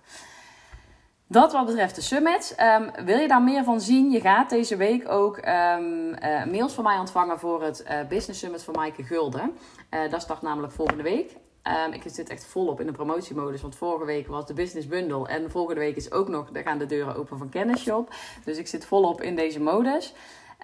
Dat 1.27 1.51
wat 1.51 1.65
betreft 1.65 1.95
de 1.95 2.01
summits. 2.01 2.55
Um, 2.59 3.05
wil 3.05 3.17
je 3.17 3.27
daar 3.27 3.41
meer 3.41 3.63
van 3.63 3.81
zien? 3.81 4.11
Je 4.11 4.21
gaat 4.21 4.49
deze 4.49 4.75
week 4.75 5.09
ook 5.09 5.37
um, 5.37 6.13
uh, 6.13 6.45
mails 6.45 6.73
van 6.73 6.83
mij 6.83 6.99
ontvangen 6.99 7.39
voor 7.39 7.63
het 7.63 7.83
uh, 7.87 8.07
Business 8.07 8.39
Summit 8.39 8.63
van 8.63 8.73
Maaike 8.73 9.03
Gulden. 9.03 9.57
Uh, 9.89 10.11
dat 10.11 10.21
start 10.21 10.41
namelijk 10.41 10.73
volgende 10.73 11.03
week. 11.03 11.35
Um, 11.67 11.93
ik 11.93 12.03
zit 12.05 12.29
echt 12.29 12.45
volop 12.45 12.79
in 12.79 12.85
de 12.85 12.91
promotiemodus. 12.91 13.61
Want 13.61 13.75
vorige 13.75 14.05
week 14.05 14.27
was 14.27 14.45
de 14.45 14.53
Business 14.53 14.87
Bundle. 14.87 15.27
En 15.27 15.51
volgende 15.51 15.79
week 15.79 15.95
is 15.95 16.11
ook 16.11 16.27
nog, 16.27 16.49
daar 16.51 16.63
gaan 16.63 16.77
de 16.77 16.85
deuren 16.85 17.15
open 17.15 17.37
van 17.37 17.49
Kennisshop. 17.49 18.13
Dus 18.43 18.57
ik 18.57 18.67
zit 18.67 18.85
volop 18.85 19.21
in 19.21 19.35
deze 19.35 19.59
modus. 19.59 20.13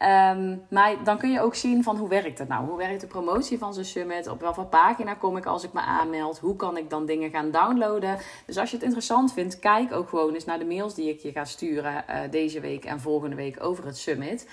Um, 0.02 0.66
maar 0.70 0.96
dan 1.04 1.18
kun 1.18 1.32
je 1.32 1.42
ook 1.42 1.56
zien 1.56 1.84
van 1.84 1.98
hoe 1.98 2.10
werkt 2.10 2.40
het 2.40 2.48
nou? 2.48 2.66
Hoe 2.66 2.78
werkt 2.78 3.02
de 3.02 3.08
promotie 3.08 3.58
van 3.58 3.74
zo'n 3.74 3.84
summit? 3.84 4.28
Op 4.28 4.42
welke 4.42 4.64
pagina 4.64 5.14
kom 5.14 5.38
ik 5.38 5.46
als 5.46 5.64
ik 5.64 5.74
me 5.74 5.80
aanmeld? 5.80 6.40
Hoe 6.40 6.56
kan 6.56 6.78
ik 6.78 6.90
dan 6.90 7.06
dingen 7.06 7.30
gaan 7.30 7.52
downloaden? 7.52 8.18
Dus 8.46 8.58
als 8.58 8.70
je 8.70 8.76
het 8.76 8.86
interessant 8.86 9.34
vindt, 9.34 9.60
kijk 9.60 9.94
ook 9.94 10.10
gewoon 10.10 10.34
eens 10.34 10.46
naar 10.46 10.60
de 10.60 10.66
mails 10.66 10.96
die 10.96 11.10
ik 11.10 11.20
je 11.20 11.32
ga 11.32 11.46
sturen 11.46 12.04
uh, 12.10 12.16
deze 12.32 12.60
week 12.60 12.86
en 12.86 13.00
volgende 13.00 13.36
week 13.36 13.64
over 13.64 13.86
het 13.86 13.98
summit. 13.98 14.48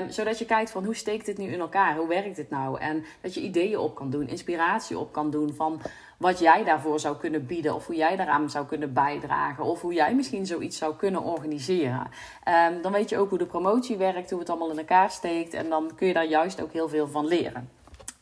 Um, 0.00 0.10
zodat 0.10 0.38
je 0.38 0.44
kijkt 0.44 0.70
van 0.70 0.84
hoe 0.84 0.94
steekt 0.94 1.26
dit 1.26 1.38
nu 1.38 1.46
in 1.46 1.60
elkaar? 1.60 1.96
Hoe 1.96 2.08
werkt 2.08 2.36
dit 2.36 2.50
nou? 2.50 2.80
En 2.80 3.04
dat 3.20 3.34
je 3.34 3.40
ideeën 3.40 3.78
op 3.78 3.94
kan 3.94 4.10
doen, 4.10 4.28
inspiratie 4.28 4.98
op 4.98 5.12
kan 5.12 5.30
doen 5.30 5.54
van 5.54 5.80
wat 6.16 6.38
jij 6.38 6.64
daarvoor 6.64 7.00
zou 7.00 7.16
kunnen 7.16 7.46
bieden. 7.46 7.74
Of 7.74 7.86
hoe 7.86 7.96
jij 7.96 8.16
daaraan 8.16 8.50
zou 8.50 8.66
kunnen 8.66 8.92
bijdragen. 8.92 9.64
Of 9.64 9.80
hoe 9.80 9.94
jij 9.94 10.14
misschien 10.14 10.46
zoiets 10.46 10.78
zou 10.78 10.96
kunnen 10.96 11.22
organiseren. 11.22 12.10
Um, 12.70 12.82
dan 12.82 12.92
weet 12.92 13.08
je 13.08 13.18
ook 13.18 13.28
hoe 13.28 13.38
de 13.38 13.46
promotie 13.46 13.96
werkt, 13.96 14.30
hoe 14.30 14.38
het 14.38 14.50
allemaal 14.50 14.70
in 14.70 14.78
elkaar 14.78 15.10
steekt. 15.10 15.54
En 15.54 15.68
dan 15.68 15.90
kun 15.96 16.06
je 16.06 16.12
daar 16.12 16.26
juist 16.26 16.62
ook 16.62 16.72
heel 16.72 16.88
veel 16.88 17.08
van 17.08 17.26
leren. 17.26 17.70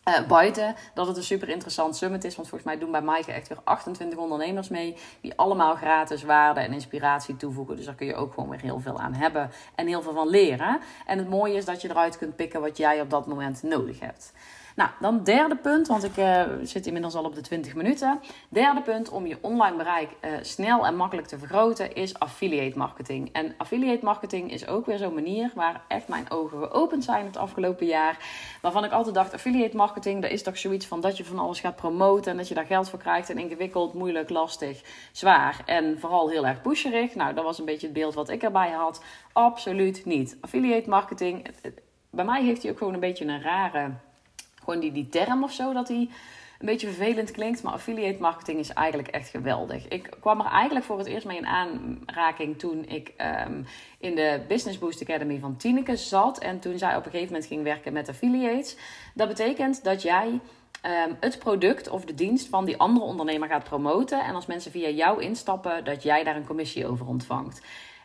Uh, 0.09 0.27
buiten 0.27 0.75
dat 0.95 1.07
het 1.07 1.17
een 1.17 1.23
super 1.23 1.49
interessant 1.49 1.97
summit 1.97 2.25
is. 2.25 2.37
Want 2.37 2.49
volgens 2.49 2.71
mij 2.71 2.81
doen 2.81 2.91
bij 2.91 3.03
Maaike 3.03 3.33
echt 3.33 3.49
weer 3.49 3.59
28 3.65 4.19
ondernemers 4.19 4.69
mee. 4.69 4.97
Die 5.21 5.33
allemaal 5.37 5.75
gratis 5.75 6.23
waarde 6.23 6.61
en 6.61 6.73
inspiratie 6.73 7.37
toevoegen. 7.37 7.77
Dus 7.77 7.85
daar 7.85 7.95
kun 7.95 8.07
je 8.07 8.15
ook 8.15 8.35
gewoon 8.35 8.49
weer 8.49 8.61
heel 8.61 8.81
veel 8.81 9.01
aan 9.01 9.15
hebben. 9.15 9.51
En 9.75 9.87
heel 9.87 10.03
veel 10.03 10.13
van 10.13 10.29
leren. 10.29 10.81
En 11.07 11.19
het 11.19 11.29
mooie 11.29 11.55
is 11.55 11.65
dat 11.65 11.83
je 11.83 11.91
eruit 11.91 12.19
kunt 12.19 12.37
pikken 12.37 12.61
wat 12.61 12.77
jij 12.77 13.01
op 13.01 13.11
dat 13.11 13.27
moment 13.27 13.63
nodig 13.63 14.01
hebt. 14.01 14.33
Nou, 14.75 14.91
dan 15.01 15.23
derde 15.25 15.57
punt, 15.57 15.87
want 15.87 16.05
ik 16.05 16.17
uh, 16.17 16.43
zit 16.63 16.87
inmiddels 16.87 17.15
al 17.15 17.25
op 17.25 17.35
de 17.35 17.41
20 17.41 17.75
minuten. 17.75 18.21
Derde 18.49 18.83
punt 18.83 19.09
om 19.09 19.27
je 19.27 19.39
online 19.41 19.77
bereik 19.77 20.11
uh, 20.11 20.31
snel 20.43 20.87
en 20.87 20.97
makkelijk 20.97 21.29
te 21.29 21.39
vergroten 21.39 21.95
is 21.95 22.19
affiliate 22.19 22.79
marketing. 22.79 23.29
En 23.33 23.55
affiliate 23.57 24.05
marketing 24.05 24.53
is 24.53 24.67
ook 24.67 24.87
weer 24.87 24.99
zo'n 24.99 25.15
manier 25.15 25.51
waar 25.55 25.85
echt 25.89 26.09
mijn 26.09 26.31
ogen 26.31 26.59
geopend 26.59 27.05
zijn 27.05 27.27
het 27.27 27.37
afgelopen 27.37 27.87
jaar. 27.87 28.19
Waarvan 28.63 28.85
ik 28.85 28.93
altijd 28.93 29.15
dacht, 29.15 29.35
affiliate 29.35 29.77
marketing, 29.77 30.23
dat 30.23 30.31
is 30.31 30.43
toch 30.43 30.59
zoiets 30.59 30.87
van 30.87 31.01
dat 31.01 31.17
je 31.17 31.25
van 31.25 31.39
alles 31.39 31.61
gaat 31.61 31.77
promoten 31.77 32.31
en 32.31 32.37
dat 32.37 32.49
je 32.49 32.55
daar 32.55 32.67
geld 32.67 32.91
voor 32.91 32.99
krijgt. 32.99 33.31
En 33.31 33.39
ingewikkeld, 33.39 33.95
moeilijk, 33.95 34.31
lastig, 34.31 34.83
zwaar 35.13 35.63
en 35.67 36.01
vooral 36.01 36.29
heel 36.29 36.47
erg 36.47 36.63
pusherig. 36.63 37.15
Nou, 37.15 37.35
dat 37.35 37.45
was 37.45 37.59
een 37.59 37.65
beetje 37.65 37.87
het 37.87 37.97
beeld 37.97 38.15
wat 38.15 38.29
ik 38.29 38.43
erbij 38.43 38.71
had. 38.71 39.05
Absoluut 39.33 40.05
niet. 40.05 40.37
Affiliate 40.41 40.89
marketing, 40.89 41.47
bij 42.11 42.25
mij 42.25 42.43
heeft 42.43 42.63
hij 42.63 42.71
ook 42.71 42.79
gewoon 42.79 42.95
een 42.95 43.01
beetje 43.01 43.25
een 43.25 43.43
rare 43.43 43.91
gewoon 44.64 44.81
die, 44.81 44.92
die 44.92 45.09
term 45.09 45.42
of 45.42 45.53
zo, 45.53 45.72
dat 45.72 45.87
die 45.87 46.11
een 46.59 46.66
beetje 46.66 46.92
vervelend 46.92 47.31
klinkt. 47.31 47.62
Maar 47.62 47.72
affiliate 47.72 48.20
marketing 48.20 48.59
is 48.59 48.72
eigenlijk 48.72 49.09
echt 49.09 49.29
geweldig. 49.29 49.88
Ik 49.88 50.11
kwam 50.20 50.40
er 50.40 50.46
eigenlijk 50.46 50.87
voor 50.87 50.98
het 50.98 51.07
eerst 51.07 51.27
mee 51.27 51.37
in 51.37 51.46
aanraking 51.46 52.59
toen 52.59 52.85
ik 52.88 53.12
um, 53.46 53.66
in 53.98 54.14
de 54.14 54.40
Business 54.48 54.79
Boost 54.79 55.03
Academy 55.03 55.38
van 55.38 55.57
Tineke 55.57 55.96
zat. 55.96 56.38
En 56.38 56.61
toen 56.61 56.79
zij 56.79 56.96
op 56.96 57.05
een 57.05 57.11
gegeven 57.11 57.33
moment 57.33 57.46
ging 57.46 57.62
werken 57.62 57.92
met 57.92 58.09
affiliates. 58.09 58.77
Dat 59.14 59.29
betekent 59.29 59.85
dat 59.85 60.03
jij 60.03 60.27
um, 60.29 61.16
het 61.20 61.38
product 61.38 61.88
of 61.88 62.05
de 62.05 62.14
dienst 62.14 62.48
van 62.48 62.64
die 62.64 62.77
andere 62.77 63.07
ondernemer 63.07 63.48
gaat 63.48 63.64
promoten. 63.64 64.24
En 64.24 64.35
als 64.35 64.46
mensen 64.46 64.70
via 64.70 64.88
jou 64.88 65.22
instappen, 65.22 65.85
dat 65.85 66.03
jij 66.03 66.24
daar 66.24 66.37
een 66.37 66.46
commissie 66.46 66.87
over 66.87 67.07
ontvangt. 67.07 67.61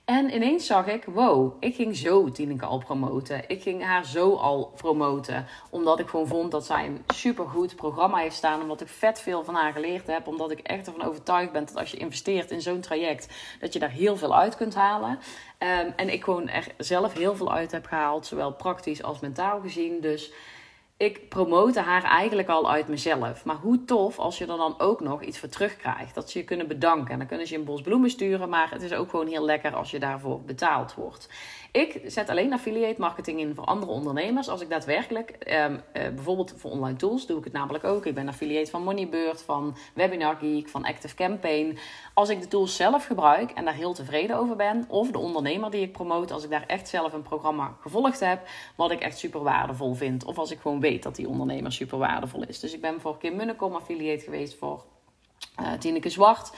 En 0.09 0.33
ineens 0.35 0.65
zag 0.65 0.87
ik, 0.87 1.05
wow, 1.05 1.53
ik 1.59 1.75
ging 1.75 1.95
zo 1.95 2.31
Tineke 2.31 2.65
al 2.65 2.77
promoten. 2.77 3.43
Ik 3.47 3.61
ging 3.61 3.83
haar 3.83 4.05
zo 4.05 4.35
al 4.35 4.73
promoten. 4.75 5.45
Omdat 5.69 5.99
ik 5.99 6.07
gewoon 6.07 6.27
vond 6.27 6.51
dat 6.51 6.65
zij 6.65 6.85
een 6.85 7.03
supergoed 7.07 7.75
programma 7.75 8.17
heeft 8.17 8.35
staan. 8.35 8.61
Omdat 8.61 8.81
ik 8.81 8.87
vet 8.87 9.21
veel 9.21 9.43
van 9.43 9.55
haar 9.55 9.73
geleerd 9.73 10.07
heb. 10.07 10.27
Omdat 10.27 10.51
ik 10.51 10.59
echt 10.59 10.87
ervan 10.87 11.07
overtuigd 11.07 11.51
ben 11.51 11.65
dat 11.65 11.75
als 11.75 11.91
je 11.91 11.97
investeert 11.97 12.51
in 12.51 12.61
zo'n 12.61 12.79
traject, 12.79 13.27
dat 13.59 13.73
je 13.73 13.79
daar 13.79 13.89
heel 13.89 14.17
veel 14.17 14.35
uit 14.35 14.55
kunt 14.55 14.75
halen. 14.75 15.19
Ehm, 15.57 15.91
en 15.95 16.13
ik 16.13 16.23
gewoon 16.23 16.49
er 16.49 16.67
zelf 16.77 17.13
heel 17.13 17.35
veel 17.35 17.53
uit 17.53 17.71
heb 17.71 17.85
gehaald. 17.85 18.25
Zowel 18.25 18.53
praktisch 18.53 19.03
als 19.03 19.19
mentaal 19.19 19.59
gezien. 19.61 20.01
Dus 20.01 20.31
ik 20.99 21.29
promote 21.29 21.79
haar 21.79 22.03
eigenlijk 22.03 22.49
al 22.49 22.71
uit 22.71 22.87
mezelf. 22.87 23.45
Maar 23.45 23.55
hoe 23.55 23.85
tof 23.85 24.19
als 24.19 24.37
je 24.37 24.45
er 24.45 24.57
dan 24.57 24.79
ook 24.79 24.99
nog 24.99 25.23
iets 25.23 25.39
voor 25.39 25.49
terugkrijgt. 25.49 26.15
Dat 26.15 26.29
ze 26.29 26.37
je 26.37 26.43
kunnen 26.43 26.67
bedanken. 26.67 27.11
En 27.11 27.17
dan 27.17 27.27
kunnen 27.27 27.47
ze 27.47 27.53
je 27.53 27.59
een 27.59 27.65
bos 27.65 27.81
bloemen 27.81 28.09
sturen. 28.09 28.49
Maar 28.49 28.71
het 28.71 28.81
is 28.81 28.93
ook 28.93 29.09
gewoon 29.09 29.27
heel 29.27 29.45
lekker 29.45 29.75
als 29.75 29.91
je 29.91 29.99
daarvoor 29.99 30.41
betaald 30.41 30.93
wordt. 30.93 31.29
Ik 31.71 32.01
zet 32.05 32.29
alleen 32.29 32.53
affiliate 32.53 32.99
marketing 32.99 33.39
in 33.39 33.55
voor 33.55 33.63
andere 33.63 33.91
ondernemers. 33.91 34.49
Als 34.49 34.61
ik 34.61 34.69
daadwerkelijk, 34.69 35.53
um, 35.67 35.73
uh, 35.73 35.81
bijvoorbeeld 35.93 36.53
voor 36.57 36.71
online 36.71 36.97
tools, 36.97 37.25
doe 37.25 37.37
ik 37.37 37.43
het 37.43 37.53
namelijk 37.53 37.83
ook. 37.83 38.05
Ik 38.05 38.15
ben 38.15 38.27
affiliate 38.27 38.71
van 38.71 38.83
Moneybird, 38.83 39.41
van 39.41 39.75
Webinar 39.93 40.35
Geek, 40.35 40.69
van 40.69 40.85
Active 40.85 41.15
Campaign. 41.15 41.77
Als 42.13 42.29
ik 42.29 42.41
de 42.41 42.47
tools 42.47 42.75
zelf 42.75 43.05
gebruik 43.05 43.51
en 43.51 43.65
daar 43.65 43.73
heel 43.73 43.93
tevreden 43.93 44.37
over 44.37 44.55
ben, 44.55 44.85
of 44.87 45.11
de 45.11 45.17
ondernemer 45.17 45.71
die 45.71 45.81
ik 45.81 45.91
promote, 45.91 46.33
als 46.33 46.43
ik 46.43 46.49
daar 46.49 46.65
echt 46.67 46.87
zelf 46.87 47.13
een 47.13 47.21
programma 47.21 47.75
gevolgd 47.81 48.19
heb, 48.19 48.47
wat 48.75 48.91
ik 48.91 48.99
echt 48.99 49.17
super 49.17 49.43
waardevol 49.43 49.93
vind. 49.93 50.23
Of 50.23 50.37
als 50.37 50.51
ik 50.51 50.59
gewoon 50.59 50.79
weet 50.79 51.03
dat 51.03 51.15
die 51.15 51.27
ondernemer 51.27 51.71
super 51.71 51.97
waardevol 51.97 52.43
is. 52.47 52.59
Dus 52.59 52.73
ik 52.73 52.81
ben 52.81 53.01
voor 53.01 53.17
Kim 53.17 53.35
Munnekom 53.35 53.75
affiliate 53.75 54.23
geweest 54.23 54.57
voor 54.57 54.83
uh, 55.61 55.71
Tineke 55.73 56.09
Zwart. 56.09 56.51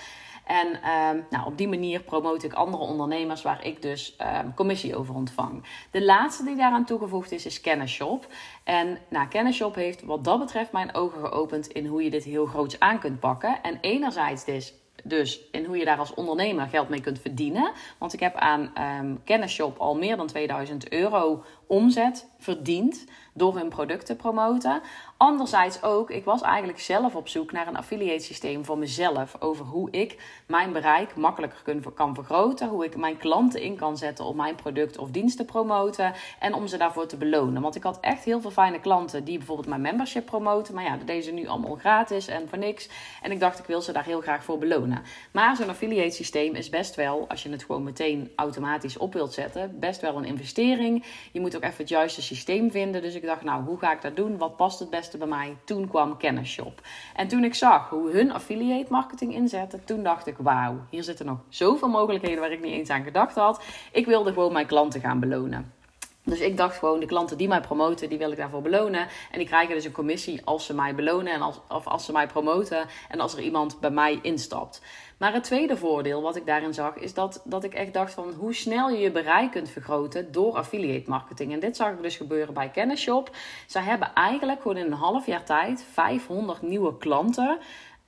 En 0.45 0.81
ehm, 0.81 1.19
nou, 1.29 1.45
op 1.45 1.57
die 1.57 1.67
manier 1.67 1.99
promote 1.99 2.45
ik 2.45 2.53
andere 2.53 2.83
ondernemers 2.83 3.41
waar 3.41 3.65
ik 3.65 3.81
dus 3.81 4.15
um, 4.43 4.53
commissie 4.53 4.95
over 4.95 5.15
ontvang. 5.15 5.63
De 5.91 6.03
laatste 6.03 6.43
die 6.43 6.55
daaraan 6.55 6.85
toegevoegd 6.85 7.31
is, 7.31 7.45
is 7.45 7.61
Kennisshop. 7.61 8.27
En 8.63 8.97
nou, 9.09 9.27
Kennisshop 9.27 9.75
heeft 9.75 10.03
wat 10.03 10.23
dat 10.23 10.39
betreft 10.39 10.71
mijn 10.71 10.95
ogen 10.95 11.19
geopend 11.19 11.67
in 11.67 11.85
hoe 11.85 12.03
je 12.03 12.09
dit 12.09 12.23
heel 12.23 12.45
groots 12.45 12.79
aan 12.79 12.99
kunt 12.99 13.19
pakken. 13.19 13.61
En 13.63 13.77
enerzijds 13.81 14.45
dus 14.45 14.73
dus 15.03 15.41
in 15.51 15.65
hoe 15.65 15.77
je 15.77 15.85
daar 15.85 15.97
als 15.97 16.13
ondernemer 16.13 16.67
geld 16.67 16.89
mee 16.89 17.01
kunt 17.01 17.19
verdienen. 17.19 17.71
Want 17.97 18.13
ik 18.13 18.19
heb 18.19 18.35
aan 18.35 18.71
um, 19.01 19.23
Kennisshop 19.23 19.77
al 19.77 19.95
meer 19.95 20.17
dan 20.17 20.27
2000 20.27 20.91
euro 20.91 21.43
omzet 21.71 22.27
verdiend 22.37 23.05
door 23.33 23.55
hun 23.55 23.69
product 23.69 24.05
te 24.05 24.15
promoten. 24.15 24.81
Anderzijds 25.17 25.83
ook, 25.83 26.09
ik 26.09 26.25
was 26.25 26.41
eigenlijk 26.41 26.79
zelf 26.79 27.15
op 27.15 27.27
zoek 27.27 27.51
naar 27.51 27.67
een 27.67 27.77
affiliate 27.77 28.23
systeem 28.23 28.65
voor 28.65 28.77
mezelf. 28.77 29.35
Over 29.39 29.65
hoe 29.65 29.91
ik 29.91 30.17
mijn 30.47 30.71
bereik 30.71 31.15
makkelijker 31.15 31.91
kan 31.93 32.15
vergroten. 32.15 32.67
Hoe 32.67 32.85
ik 32.85 32.95
mijn 32.95 33.17
klanten 33.17 33.61
in 33.61 33.75
kan 33.75 33.97
zetten 33.97 34.25
om 34.25 34.35
mijn 34.35 34.55
product 34.55 34.97
of 34.97 35.09
dienst 35.09 35.37
te 35.37 35.45
promoten. 35.45 36.13
En 36.39 36.53
om 36.53 36.67
ze 36.67 36.77
daarvoor 36.77 37.05
te 37.05 37.17
belonen. 37.17 37.61
Want 37.61 37.75
ik 37.75 37.83
had 37.83 37.99
echt 37.99 38.23
heel 38.23 38.41
veel 38.41 38.51
fijne 38.51 38.79
klanten 38.79 39.23
die 39.23 39.37
bijvoorbeeld 39.37 39.67
mijn 39.67 39.81
membership 39.81 40.25
promoten. 40.25 40.73
Maar 40.73 40.83
ja, 40.83 40.97
deze 41.05 41.31
nu 41.31 41.47
allemaal 41.47 41.75
gratis 41.75 42.27
en 42.27 42.49
voor 42.49 42.57
niks. 42.57 42.89
En 43.21 43.31
ik 43.31 43.39
dacht, 43.39 43.59
ik 43.59 43.65
wil 43.65 43.81
ze 43.81 43.91
daar 43.91 44.05
heel 44.05 44.21
graag 44.21 44.43
voor 44.43 44.57
belonen. 44.57 45.03
Maar 45.31 45.55
zo'n 45.55 45.69
affiliate 45.69 46.15
systeem 46.15 46.55
is 46.55 46.69
best 46.69 46.95
wel, 46.95 47.25
als 47.29 47.43
je 47.43 47.49
het 47.49 47.63
gewoon 47.63 47.83
meteen 47.83 48.31
automatisch 48.35 48.97
op 48.97 49.13
wilt 49.13 49.33
zetten, 49.33 49.79
best 49.79 50.01
wel 50.01 50.15
een 50.15 50.25
investering. 50.25 51.05
Je 51.31 51.39
moet 51.39 51.55
ook 51.55 51.60
even 51.63 51.77
het 51.77 51.89
juiste 51.89 52.21
systeem 52.21 52.71
vinden. 52.71 53.01
Dus 53.01 53.15
ik 53.15 53.25
dacht, 53.25 53.43
nou, 53.43 53.63
hoe 53.63 53.77
ga 53.77 53.91
ik 53.91 54.01
dat 54.01 54.15
doen? 54.15 54.37
Wat 54.37 54.55
past 54.55 54.79
het 54.79 54.89
beste 54.89 55.17
bij 55.17 55.27
mij? 55.27 55.57
Toen 55.63 55.87
kwam 55.87 56.17
Kennisshop. 56.17 56.81
En 57.15 57.27
toen 57.27 57.43
ik 57.43 57.53
zag 57.53 57.89
hoe 57.89 58.11
hun 58.11 58.31
affiliate 58.31 58.91
marketing 58.91 59.33
inzetten, 59.33 59.83
toen 59.85 60.03
dacht 60.03 60.27
ik, 60.27 60.35
wauw, 60.37 60.75
hier 60.89 61.03
zitten 61.03 61.25
nog 61.25 61.39
zoveel 61.49 61.89
mogelijkheden 61.89 62.39
waar 62.39 62.51
ik 62.51 62.61
niet 62.61 62.73
eens 62.73 62.89
aan 62.89 63.03
gedacht 63.03 63.35
had. 63.35 63.63
Ik 63.91 64.05
wilde 64.05 64.33
gewoon 64.33 64.53
mijn 64.53 64.67
klanten 64.67 65.01
gaan 65.01 65.19
belonen. 65.19 65.80
Dus 66.23 66.39
ik 66.39 66.57
dacht 66.57 66.77
gewoon, 66.77 66.99
de 66.99 67.05
klanten 67.05 67.37
die 67.37 67.47
mij 67.47 67.61
promoten, 67.61 68.09
die 68.09 68.17
wil 68.17 68.31
ik 68.31 68.37
daarvoor 68.37 68.61
belonen. 68.61 69.07
En 69.31 69.37
die 69.37 69.47
krijgen 69.47 69.75
dus 69.75 69.85
een 69.85 69.91
commissie 69.91 70.41
als 70.45 70.65
ze 70.65 70.73
mij 70.73 70.95
belonen 70.95 71.33
en 71.33 71.41
als, 71.41 71.59
of 71.69 71.87
als 71.87 72.05
ze 72.05 72.11
mij 72.11 72.27
promoten 72.27 72.85
en 73.09 73.19
als 73.19 73.33
er 73.33 73.41
iemand 73.41 73.79
bij 73.79 73.89
mij 73.89 74.19
instapt. 74.21 74.81
Maar 75.17 75.33
het 75.33 75.43
tweede 75.43 75.77
voordeel 75.77 76.21
wat 76.21 76.35
ik 76.35 76.45
daarin 76.45 76.73
zag, 76.73 76.95
is 76.95 77.13
dat, 77.13 77.41
dat 77.43 77.63
ik 77.63 77.73
echt 77.73 77.93
dacht 77.93 78.13
van 78.13 78.33
hoe 78.37 78.53
snel 78.53 78.89
je 78.89 78.99
je 78.99 79.11
bereik 79.11 79.51
kunt 79.51 79.69
vergroten 79.69 80.31
door 80.31 80.55
affiliate 80.55 81.09
marketing. 81.09 81.53
En 81.53 81.59
dit 81.59 81.75
zag 81.75 81.91
ik 81.91 82.01
dus 82.01 82.15
gebeuren 82.15 82.53
bij 82.53 82.69
Kennisshop. 82.69 83.35
Zij 83.67 83.81
hebben 83.81 84.13
eigenlijk 84.13 84.61
gewoon 84.61 84.77
in 84.77 84.85
een 84.85 84.93
half 84.93 85.25
jaar 85.25 85.43
tijd 85.43 85.85
500 85.91 86.61
nieuwe 86.61 86.97
klanten 86.97 87.57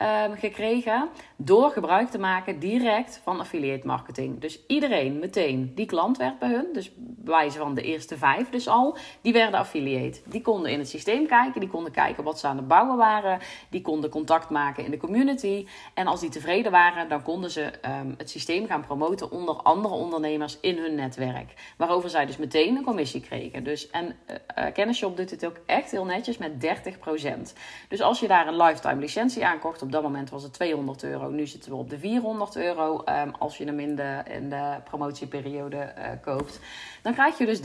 um, 0.04 0.38
gekregen 0.38 1.10
door 1.38 1.72
gebruik 1.72 2.10
te 2.10 2.20
maken 2.20 2.60
direct 2.60 3.22
van 3.24 3.40
affiliate 3.40 3.88
marketing. 3.88 4.40
Dus 4.40 4.60
iedereen 4.68 5.20
meteen 5.20 5.72
die 5.76 5.86
klant 5.86 6.18
werd 6.18 6.40
bij 6.40 6.50
hun, 6.50 6.68
dus 6.74 6.92
wijze 7.24 7.58
van 7.58 7.74
de 7.74 7.82
eerste 7.82 8.18
vijf 8.18 8.50
dus 8.50 8.68
al, 8.68 8.98
die 9.22 9.34
werden 9.34 9.60
affiliate. 9.60 10.22
Die 10.26 10.42
konden 10.42 10.72
in 10.72 10.80
het 10.80 10.90
systeem 10.90 11.28
kijken, 11.28 11.60
die 11.60 11.70
konden 11.70 11.92
kijken 11.92 12.24
wat 12.24 12.40
ze 12.40 12.48
aan 12.48 12.58
het 12.58 12.68
bouwen 12.68 12.98
waren, 12.98 13.40
die 13.70 13.82
konden 13.82 14.10
contact 14.10 14.50
maken 14.50 14.86
in 14.86 14.92
de 14.92 14.98
community. 14.98 15.68
En 15.94 16.08
als 16.08 16.20
die 16.20 16.30
tevreden 16.30 16.72
waren, 16.72 17.10
dan 17.10 17.22
konden 17.22 17.52
ze 17.52 17.72
um, 17.86 18.14
het 18.18 18.30
systeem 18.30 18.68
gaan 18.68 18.86
promoten 18.86 19.32
onder 19.32 19.56
andere 19.56 19.94
ondernemers 19.94 20.58
in 20.62 20.78
hun 20.78 20.96
netwerk. 20.96 21.54
Waarover 21.78 22.10
zij 22.10 22.26
dus 22.26 22.38
meteen 22.38 22.76
een 22.76 22.84
commissie 22.84 23.22
kregen. 23.22 23.64
Dus, 23.64 23.90
en 23.90 24.16
uh, 24.58 24.66
Kennisshop 24.74 25.18
doet 25.18 25.32
het 25.32 25.46
ook 25.46 25.58
echt 25.66 25.92
heel 25.92 26.06
netjes 26.06 26.38
met 26.38 26.52
30%. 26.54 27.54
Dus 27.88 28.02
als 28.02 28.20
je 28.20 28.28
daar 28.28 28.48
een 28.48 28.58
lifetime 28.58 29.00
licentie 29.00 29.46
aankocht 29.46 29.82
op 29.82 29.92
dat 29.94 30.04
moment 30.04 30.30
was 30.30 30.44
het 30.44 30.54
200 30.54 31.04
euro. 31.04 31.30
Nu 31.30 31.48
zitten 31.48 31.72
we 31.72 31.78
op 31.78 31.90
de 31.90 32.00
400 32.00 32.56
euro 32.56 33.04
um, 33.06 33.34
als 33.40 33.58
je 33.58 33.66
hem 33.66 33.80
in 33.80 33.96
de, 33.96 34.22
in 34.30 34.50
de 34.50 34.78
promotieperiode 34.84 35.94
uh, 35.98 36.06
koopt. 36.22 36.60
Dan 37.02 37.14
krijg 37.14 37.38
je 37.38 37.46
dus 37.46 37.62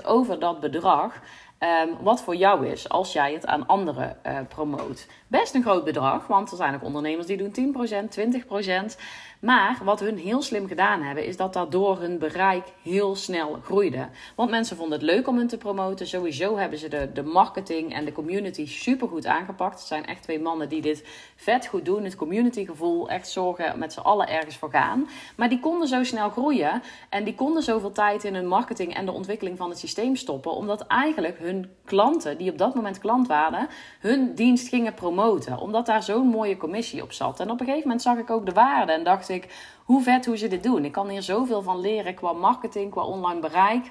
30% 0.00 0.04
over 0.04 0.38
dat 0.38 0.60
bedrag. 0.60 1.20
Um, 1.62 1.96
wat 2.02 2.22
voor 2.22 2.36
jou 2.36 2.66
is 2.66 2.88
als 2.88 3.12
jij 3.12 3.32
het 3.32 3.46
aan 3.46 3.66
anderen 3.66 4.16
uh, 4.26 4.38
promoot. 4.48 5.06
Best 5.26 5.54
een 5.54 5.62
groot 5.62 5.84
bedrag, 5.84 6.26
want 6.26 6.50
er 6.50 6.56
zijn 6.56 6.74
ook 6.74 6.84
ondernemers 6.84 7.26
die 7.26 7.50
doen 7.50 7.74
10%, 7.74 8.94
20%. 8.94 8.96
Maar 9.40 9.78
wat 9.84 10.00
hun 10.00 10.18
heel 10.18 10.42
slim 10.42 10.68
gedaan 10.68 11.02
hebben, 11.02 11.24
is 11.24 11.36
dat 11.36 11.52
daardoor 11.52 12.00
hun 12.00 12.18
bereik 12.18 12.64
heel 12.82 13.16
snel 13.16 13.58
groeide. 13.64 14.08
Want 14.34 14.50
mensen 14.50 14.76
vonden 14.76 14.98
het 14.98 15.06
leuk 15.06 15.28
om 15.28 15.36
hun 15.36 15.48
te 15.48 15.56
promoten. 15.56 16.06
Sowieso 16.06 16.56
hebben 16.56 16.78
ze 16.78 16.88
de, 16.88 17.10
de 17.12 17.22
marketing 17.22 17.94
en 17.94 18.04
de 18.04 18.12
community 18.12 18.66
super 18.66 19.08
goed 19.08 19.26
aangepakt. 19.26 19.78
Het 19.78 19.86
zijn 19.86 20.06
echt 20.06 20.22
twee 20.22 20.40
mannen 20.40 20.68
die 20.68 20.80
dit 20.80 21.04
vet 21.36 21.66
goed 21.66 21.84
doen. 21.84 22.04
Het 22.04 22.16
communitygevoel, 22.16 23.08
echt 23.08 23.28
zorgen 23.28 23.78
met 23.78 23.92
z'n 23.92 24.00
allen 24.00 24.28
ergens 24.28 24.56
voor 24.56 24.70
gaan. 24.70 25.08
Maar 25.36 25.48
die 25.48 25.60
konden 25.60 25.88
zo 25.88 26.04
snel 26.04 26.30
groeien. 26.30 26.82
En 27.08 27.24
die 27.24 27.34
konden 27.34 27.62
zoveel 27.62 27.92
tijd 27.92 28.24
in 28.24 28.34
hun 28.34 28.48
marketing 28.48 28.94
en 28.94 29.06
de 29.06 29.12
ontwikkeling 29.12 29.56
van 29.56 29.68
het 29.68 29.78
systeem 29.78 30.16
stoppen. 30.16 30.52
Omdat 30.52 30.86
eigenlijk 30.86 31.38
hun 31.38 31.49
klanten, 31.84 32.38
die 32.38 32.50
op 32.50 32.58
dat 32.58 32.74
moment 32.74 32.98
klant 32.98 33.26
waren, 33.26 33.68
hun 34.00 34.34
dienst 34.34 34.68
gingen 34.68 34.94
promoten. 34.94 35.58
Omdat 35.58 35.86
daar 35.86 36.02
zo'n 36.02 36.26
mooie 36.26 36.56
commissie 36.56 37.02
op 37.02 37.12
zat. 37.12 37.40
En 37.40 37.50
op 37.50 37.60
een 37.60 37.66
gegeven 37.66 37.86
moment 37.88 38.02
zag 38.02 38.18
ik 38.18 38.30
ook 38.30 38.46
de 38.46 38.52
waarde 38.52 38.92
en 38.92 39.04
dacht 39.04 39.28
ik, 39.28 39.74
hoe 39.84 40.02
vet 40.02 40.26
hoe 40.26 40.36
ze 40.36 40.48
dit 40.48 40.62
doen. 40.62 40.84
Ik 40.84 40.92
kan 40.92 41.08
hier 41.08 41.22
zoveel 41.22 41.62
van 41.62 41.80
leren 41.80 42.14
qua 42.14 42.32
marketing, 42.32 42.90
qua 42.90 43.02
online 43.02 43.40
bereik. 43.40 43.90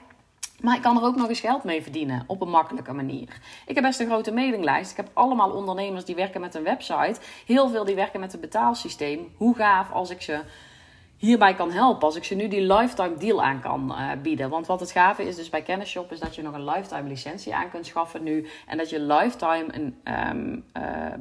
Maar 0.62 0.76
ik 0.76 0.82
kan 0.82 0.98
er 0.98 1.04
ook 1.04 1.16
nog 1.16 1.30
eens 1.30 1.40
geld 1.40 1.64
mee 1.64 1.82
verdienen 1.82 2.24
op 2.28 2.42
een 2.42 2.50
makkelijke 2.50 2.94
manier. 2.94 3.40
Ik 3.66 3.76
heb 3.76 3.84
best 3.84 4.00
een 4.00 4.06
grote 4.06 4.32
mailinglijst. 4.32 4.92
Ik 4.92 4.98
heb 4.98 5.10
allemaal 5.14 5.52
ondernemers 5.52 6.06
die 6.06 6.16
werken 6.16 6.42
met 6.42 6.56
een 6.56 6.64
website. 6.64 7.20
Heel 7.46 7.70
veel 7.70 7.86
die 7.86 7.96
werken 7.96 8.20
met 8.20 8.34
een 8.34 8.40
betaalsysteem. 8.40 9.34
Hoe 9.38 9.56
gaaf 9.56 9.92
als 9.92 10.10
ik 10.10 10.22
ze 10.22 10.40
hierbij 11.20 11.54
kan 11.54 11.72
helpen. 11.72 12.04
Als 12.04 12.16
ik 12.16 12.24
ze 12.24 12.36
nu 12.36 12.48
die 12.48 12.74
lifetime 12.74 13.18
deal 13.18 13.44
aan 13.44 13.62
kan 13.62 13.92
uh, 13.92 14.12
bieden. 14.22 14.50
Want 14.50 14.68
wat 14.68 14.80
het 14.80 14.92
gave 14.92 15.24
is 15.24 15.36
dus 15.36 15.50
bij 15.50 15.62
Kennisshop 15.62 16.12
is 16.12 16.20
dat 16.20 16.36
je 16.36 16.42
nog 16.42 16.54
een 16.54 16.66
lifetime 16.66 17.10
licentie 17.10 17.56
aan 17.56 17.70
kunt 17.70 17.86
schaffen 17.86 18.24
nu. 18.24 18.48
En 18.68 18.78
dat 18.78 18.90
je 18.90 19.00
lifetime 19.00 19.66
een 19.72 19.96
um, 20.30 20.64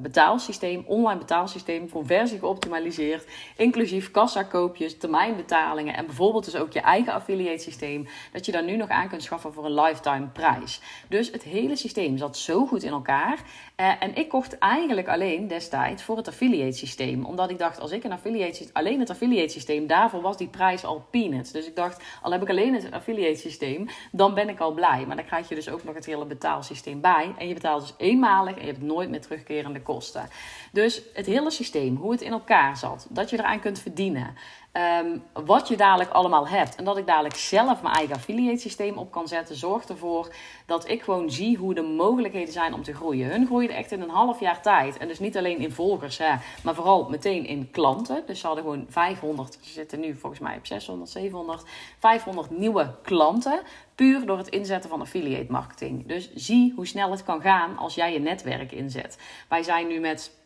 betaalsysteem, 0.02 0.84
online 0.86 1.18
betaalsysteem, 1.18 1.90
conversie 1.90 2.38
geoptimaliseerd. 2.38 3.26
Inclusief 3.56 4.10
kassakoopjes, 4.10 4.98
termijnbetalingen 4.98 5.94
en 5.94 6.06
bijvoorbeeld 6.06 6.44
dus 6.44 6.56
ook 6.56 6.72
je 6.72 6.80
eigen 6.80 7.12
affiliate 7.12 7.62
systeem. 7.62 8.08
Dat 8.32 8.46
je 8.46 8.52
daar 8.52 8.64
nu 8.64 8.76
nog 8.76 8.88
aan 8.88 9.08
kunt 9.08 9.22
schaffen 9.22 9.52
voor 9.52 9.64
een 9.64 9.80
lifetime 9.80 10.26
prijs. 10.26 10.80
Dus 11.08 11.30
het 11.30 11.42
hele 11.42 11.76
systeem 11.76 12.18
zat 12.18 12.36
zo 12.36 12.66
goed 12.66 12.82
in 12.82 12.92
elkaar. 12.92 13.38
Uh, 13.80 14.02
en 14.02 14.14
ik 14.14 14.28
kocht 14.28 14.58
eigenlijk 14.58 15.08
alleen 15.08 15.48
destijds 15.48 16.02
voor 16.02 16.16
het 16.16 16.28
affiliate 16.28 16.76
systeem. 16.76 17.24
Omdat 17.24 17.50
ik 17.50 17.58
dacht, 17.58 17.80
als 17.80 17.90
ik 17.90 18.04
een 18.04 18.12
affiliate 18.12 18.68
alleen 18.72 19.00
het 19.00 19.10
affiliate 19.10 19.52
systeem 19.52 19.86
daarvoor 19.86 20.20
was 20.20 20.36
die 20.36 20.48
prijs 20.48 20.84
al 20.84 21.06
peanuts. 21.10 21.50
Dus 21.50 21.66
ik 21.66 21.76
dacht, 21.76 22.02
al 22.22 22.32
heb 22.32 22.42
ik 22.42 22.48
alleen 22.48 22.74
het 22.74 22.92
affiliate 22.92 23.38
systeem, 23.38 23.88
dan 24.12 24.34
ben 24.34 24.48
ik 24.48 24.60
al 24.60 24.72
blij. 24.72 25.04
Maar 25.06 25.16
dan 25.16 25.24
krijg 25.24 25.48
je 25.48 25.54
dus 25.54 25.68
ook 25.68 25.84
nog 25.84 25.94
het 25.94 26.06
hele 26.06 26.24
betaalsysteem 26.24 27.00
bij. 27.00 27.34
En 27.38 27.48
je 27.48 27.54
betaalt 27.54 27.80
dus 27.80 27.94
eenmalig 27.96 28.54
en 28.54 28.60
je 28.60 28.72
hebt 28.72 28.82
nooit 28.82 29.10
meer 29.10 29.20
terugkerende 29.20 29.82
kosten. 29.82 30.28
Dus 30.72 31.02
het 31.14 31.26
hele 31.26 31.50
systeem, 31.50 31.96
hoe 31.96 32.12
het 32.12 32.20
in 32.20 32.32
elkaar 32.32 32.76
zat, 32.76 33.06
dat 33.10 33.30
je 33.30 33.38
eraan 33.38 33.60
kunt 33.60 33.78
verdienen. 33.78 34.34
Ehm, 34.78 35.18
wat 35.32 35.68
je 35.68 35.76
dadelijk 35.76 36.10
allemaal 36.10 36.48
hebt. 36.48 36.74
En 36.74 36.84
dat 36.84 36.96
ik 36.96 37.06
dadelijk 37.06 37.34
zelf 37.34 37.82
mijn 37.82 37.94
eigen 37.94 38.14
affiliate 38.14 38.60
systeem 38.60 38.98
op 38.98 39.10
kan 39.10 39.28
zetten, 39.28 39.56
zorgt 39.56 39.88
ervoor 39.88 40.34
dat 40.66 40.88
ik 40.88 41.02
gewoon 41.02 41.30
zie 41.30 41.56
hoe 41.56 41.74
de 41.74 41.82
mogelijkheden 41.82 42.52
zijn 42.52 42.74
om 42.74 42.82
te 42.82 42.94
groeien. 42.94 43.28
Hun 43.28 43.46
groeiden 43.46 43.76
echt 43.76 43.92
in 43.92 44.00
een 44.00 44.08
half 44.08 44.40
jaar 44.40 44.62
tijd. 44.62 44.96
En 44.96 45.08
dus 45.08 45.18
niet 45.18 45.36
alleen 45.36 45.58
in 45.58 45.72
volgers, 45.72 46.18
hè, 46.18 46.34
maar 46.62 46.74
vooral 46.74 47.08
meteen 47.08 47.46
in 47.46 47.70
klanten. 47.70 48.22
Dus 48.26 48.40
ze 48.40 48.46
hadden 48.46 48.64
gewoon 48.64 48.86
500, 48.88 49.58
ze 49.60 49.72
zitten 49.72 50.00
nu 50.00 50.16
volgens 50.16 50.40
mij 50.40 50.56
op 50.56 50.66
600, 50.66 51.10
700, 51.10 51.64
500 51.98 52.50
nieuwe 52.50 52.94
klanten. 53.02 53.60
Puur 53.94 54.26
door 54.26 54.38
het 54.38 54.48
inzetten 54.48 54.90
van 54.90 55.00
affiliate 55.00 55.52
marketing. 55.52 56.06
Dus 56.06 56.34
zie 56.34 56.72
hoe 56.76 56.86
snel 56.86 57.10
het 57.10 57.24
kan 57.24 57.40
gaan 57.40 57.78
als 57.78 57.94
jij 57.94 58.12
je 58.12 58.20
netwerk 58.20 58.72
inzet. 58.72 59.18
Wij 59.48 59.62
zijn 59.62 59.86
nu 59.86 60.00
met 60.00 60.36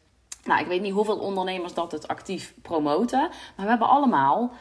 nou, 0.45 0.61
ik 0.61 0.67
weet 0.67 0.81
niet 0.81 0.93
hoeveel 0.93 1.19
ondernemers 1.19 1.75
dat 1.75 1.93
het 1.93 2.09
actief 2.09 2.55
promoten. 2.63 3.21
Maar 3.21 3.65
we 3.65 3.71
hebben 3.71 3.89
allemaal 3.89 4.53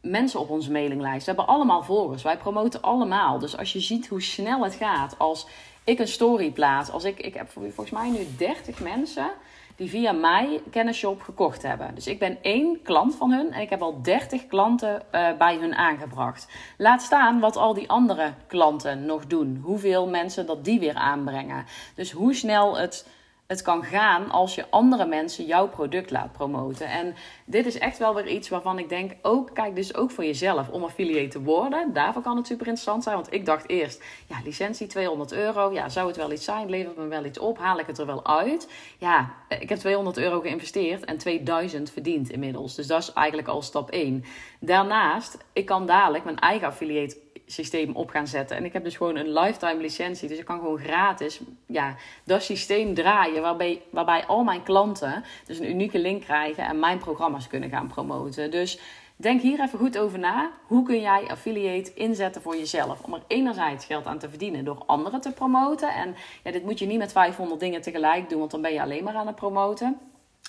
mensen 0.00 0.40
op 0.40 0.50
onze 0.50 0.70
mailinglijst. 0.70 1.26
We 1.26 1.32
hebben 1.34 1.54
allemaal 1.54 1.82
volgers. 1.82 2.22
Wij 2.22 2.36
promoten 2.36 2.82
allemaal. 2.82 3.38
Dus 3.38 3.56
als 3.56 3.72
je 3.72 3.80
ziet 3.80 4.08
hoe 4.08 4.22
snel 4.22 4.62
het 4.62 4.74
gaat. 4.74 5.14
Als 5.18 5.46
ik 5.84 5.98
een 5.98 6.08
story 6.08 6.50
plaats. 6.50 6.90
Als 6.90 7.04
ik, 7.04 7.20
ik 7.20 7.34
heb 7.34 7.48
volgens 7.50 7.90
mij 7.90 8.10
nu 8.10 8.26
30 8.36 8.80
mensen 8.80 9.30
die 9.76 9.88
via 9.88 10.12
mij 10.12 10.62
Kennisshop 10.70 11.22
gekocht 11.22 11.62
hebben. 11.62 11.94
Dus 11.94 12.06
ik 12.06 12.18
ben 12.18 12.38
één 12.42 12.82
klant 12.82 13.14
van 13.14 13.32
hun 13.32 13.52
en 13.52 13.60
ik 13.60 13.70
heb 13.70 13.82
al 13.82 14.02
30 14.02 14.46
klanten 14.46 15.02
uh, 15.12 15.28
bij 15.38 15.56
hun 15.56 15.74
aangebracht. 15.74 16.48
Laat 16.78 17.02
staan 17.02 17.40
wat 17.40 17.56
al 17.56 17.74
die 17.74 17.88
andere 17.90 18.34
klanten 18.46 19.06
nog 19.06 19.26
doen. 19.26 19.60
Hoeveel 19.62 20.08
mensen 20.08 20.46
dat 20.46 20.64
die 20.64 20.80
weer 20.80 20.94
aanbrengen. 20.94 21.64
Dus 21.94 22.10
hoe 22.10 22.34
snel 22.34 22.78
het 22.78 23.06
het 23.50 23.62
kan 23.62 23.84
gaan 23.84 24.30
als 24.30 24.54
je 24.54 24.66
andere 24.70 25.06
mensen 25.06 25.44
jouw 25.44 25.68
product 25.68 26.10
laat 26.10 26.32
promoten. 26.32 26.88
En 26.88 27.14
dit 27.50 27.66
is 27.66 27.78
echt 27.78 27.98
wel 27.98 28.14
weer 28.14 28.28
iets 28.28 28.48
waarvan 28.48 28.78
ik 28.78 28.88
denk, 28.88 29.12
ook 29.22 29.50
kijk 29.54 29.74
dus 29.74 29.94
ook 29.94 30.10
voor 30.10 30.24
jezelf 30.24 30.68
om 30.68 30.84
affiliate 30.84 31.28
te 31.28 31.42
worden. 31.42 31.92
Daarvoor 31.92 32.22
kan 32.22 32.36
het 32.36 32.46
super 32.46 32.66
interessant 32.66 33.02
zijn, 33.02 33.14
want 33.14 33.32
ik 33.32 33.46
dacht 33.46 33.68
eerst, 33.68 34.04
ja, 34.26 34.36
licentie 34.44 34.86
200 34.86 35.32
euro, 35.32 35.72
ja, 35.72 35.88
zou 35.88 36.06
het 36.06 36.16
wel 36.16 36.32
iets 36.32 36.44
zijn? 36.44 36.70
Levert 36.70 36.96
me 36.96 37.06
wel 37.06 37.24
iets 37.24 37.38
op? 37.38 37.58
Haal 37.58 37.78
ik 37.78 37.86
het 37.86 37.98
er 37.98 38.06
wel 38.06 38.26
uit? 38.26 38.68
Ja, 38.98 39.34
ik 39.48 39.68
heb 39.68 39.78
200 39.78 40.18
euro 40.18 40.40
geïnvesteerd 40.40 41.04
en 41.04 41.18
2000 41.18 41.90
verdiend 41.90 42.30
inmiddels. 42.30 42.74
Dus 42.74 42.86
dat 42.86 43.02
is 43.02 43.12
eigenlijk 43.12 43.48
al 43.48 43.62
stap 43.62 43.90
1. 43.90 44.24
Daarnaast, 44.60 45.38
ik 45.52 45.66
kan 45.66 45.86
dadelijk 45.86 46.24
mijn 46.24 46.38
eigen 46.38 46.66
affiliate 46.66 47.16
systeem 47.52 47.96
op 47.96 48.10
gaan 48.10 48.26
zetten. 48.26 48.56
En 48.56 48.64
ik 48.64 48.72
heb 48.72 48.84
dus 48.84 48.96
gewoon 48.96 49.16
een 49.16 49.32
lifetime 49.32 49.80
licentie. 49.80 50.28
Dus 50.28 50.38
ik 50.38 50.44
kan 50.44 50.58
gewoon 50.58 50.78
gratis 50.78 51.40
ja, 51.66 51.96
dat 52.24 52.42
systeem 52.42 52.94
draaien. 52.94 53.42
Waarbij, 53.42 53.82
waarbij 53.90 54.26
al 54.26 54.44
mijn 54.44 54.62
klanten 54.62 55.24
dus 55.46 55.58
een 55.58 55.70
unieke 55.70 55.98
link 55.98 56.22
krijgen 56.22 56.64
en 56.64 56.78
mijn 56.78 56.98
kunnen 57.46 57.70
gaan 57.70 57.88
promoten. 57.88 58.50
Dus 58.50 58.80
denk 59.16 59.40
hier 59.40 59.60
even 59.60 59.78
goed 59.78 59.98
over 59.98 60.18
na. 60.18 60.50
Hoe 60.66 60.84
kun 60.84 61.00
jij 61.00 61.28
affiliate 61.28 61.94
inzetten 61.94 62.42
voor 62.42 62.56
jezelf? 62.56 63.02
Om 63.02 63.14
er 63.14 63.22
enerzijds 63.26 63.84
geld 63.84 64.06
aan 64.06 64.18
te 64.18 64.28
verdienen 64.28 64.64
door 64.64 64.82
anderen 64.86 65.20
te 65.20 65.32
promoten. 65.32 65.94
En 65.94 66.14
ja, 66.44 66.50
dit 66.50 66.64
moet 66.64 66.78
je 66.78 66.86
niet 66.86 66.98
met 66.98 67.12
500 67.12 67.60
dingen 67.60 67.80
tegelijk 67.80 68.28
doen, 68.28 68.38
want 68.38 68.50
dan 68.50 68.62
ben 68.62 68.72
je 68.72 68.82
alleen 68.82 69.04
maar 69.04 69.14
aan 69.14 69.26
het 69.26 69.36
promoten. 69.36 69.98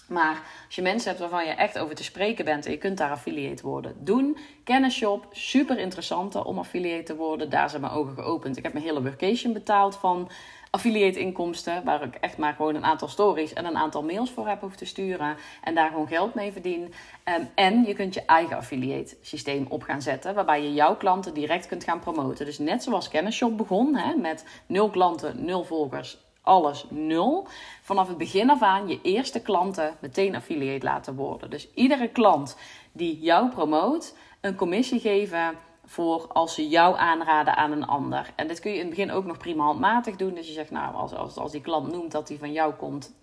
Maar 0.07 0.43
als 0.65 0.75
je 0.75 0.81
mensen 0.81 1.09
hebt 1.09 1.19
waarvan 1.21 1.45
je 1.45 1.51
echt 1.51 1.79
over 1.79 1.95
te 1.95 2.03
spreken 2.03 2.45
bent 2.45 2.65
en 2.65 2.71
je 2.71 2.77
kunt 2.77 2.97
daar 2.97 3.11
affiliate 3.11 3.63
worden, 3.63 3.95
doen. 3.99 4.37
Kennisshop, 4.63 5.27
super 5.31 5.77
interessante 5.77 6.45
om 6.45 6.57
affiliate 6.57 7.03
te 7.03 7.15
worden. 7.15 7.49
Daar 7.49 7.69
zijn 7.69 7.81
mijn 7.81 7.93
ogen 7.93 8.13
geopend. 8.13 8.57
Ik 8.57 8.63
heb 8.63 8.73
mijn 8.73 8.85
hele 8.85 9.01
workation 9.01 9.53
betaald 9.53 9.95
van 9.95 10.29
affiliate 10.71 11.19
inkomsten, 11.19 11.83
waar 11.83 12.03
ik 12.03 12.15
echt 12.15 12.37
maar 12.37 12.53
gewoon 12.53 12.75
een 12.75 12.85
aantal 12.85 13.07
stories 13.07 13.53
en 13.53 13.65
een 13.65 13.77
aantal 13.77 14.03
mails 14.03 14.31
voor 14.31 14.47
heb 14.47 14.59
hoeven 14.59 14.77
te 14.77 14.85
sturen 14.85 15.37
en 15.63 15.75
daar 15.75 15.89
gewoon 15.89 16.07
geld 16.07 16.33
mee 16.33 16.51
verdien. 16.51 16.93
Um, 17.39 17.49
en 17.55 17.83
je 17.83 17.93
kunt 17.93 18.13
je 18.13 18.25
eigen 18.25 18.57
affiliate 18.57 19.17
systeem 19.21 19.65
op 19.69 19.83
gaan 19.83 20.01
zetten, 20.01 20.35
waarbij 20.35 20.63
je 20.63 20.73
jouw 20.73 20.95
klanten 20.95 21.33
direct 21.33 21.67
kunt 21.67 21.83
gaan 21.83 21.99
promoten. 21.99 22.45
Dus 22.45 22.59
net 22.59 22.83
zoals 22.83 23.07
Kennisshop 23.07 23.57
begon, 23.57 23.95
hè, 23.95 24.15
met 24.15 24.45
nul 24.65 24.89
klanten, 24.89 25.45
nul 25.45 25.63
volgers, 25.63 26.17
alles 26.41 26.85
nul. 26.89 27.47
Vanaf 27.81 28.07
het 28.07 28.17
begin 28.17 28.49
af 28.49 28.61
aan 28.61 28.87
je 28.87 28.99
eerste 29.01 29.41
klanten 29.41 29.95
meteen 30.01 30.35
affiliate 30.35 30.85
laten 30.85 31.15
worden. 31.15 31.49
Dus 31.49 31.67
iedere 31.73 32.07
klant 32.07 32.57
die 32.91 33.19
jou 33.19 33.49
promoot, 33.49 34.15
een 34.41 34.55
commissie 34.55 34.99
geven 34.99 35.55
voor 35.91 36.27
als 36.27 36.53
ze 36.53 36.67
jou 36.67 36.97
aanraden 36.97 37.55
aan 37.55 37.71
een 37.71 37.85
ander. 37.85 38.33
En 38.35 38.47
dit 38.47 38.59
kun 38.59 38.71
je 38.71 38.77
in 38.77 38.85
het 38.85 38.95
begin 38.95 39.11
ook 39.11 39.25
nog 39.25 39.37
prima 39.37 39.63
handmatig 39.63 40.15
doen. 40.15 40.33
Dus 40.33 40.47
je 40.47 40.53
zegt, 40.53 40.71
nou, 40.71 40.95
als, 40.95 41.13
als, 41.13 41.37
als 41.37 41.51
die 41.51 41.61
klant 41.61 41.91
noemt 41.91 42.11
dat 42.11 42.27
die 42.27 42.39
van 42.39 42.51
jou 42.51 42.73
komt, 42.73 43.13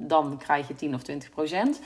dan 0.00 0.38
krijg 0.38 0.68
je 0.68 0.74
10 0.74 0.94
of 0.94 1.02
20 1.02 1.30
procent. 1.30 1.80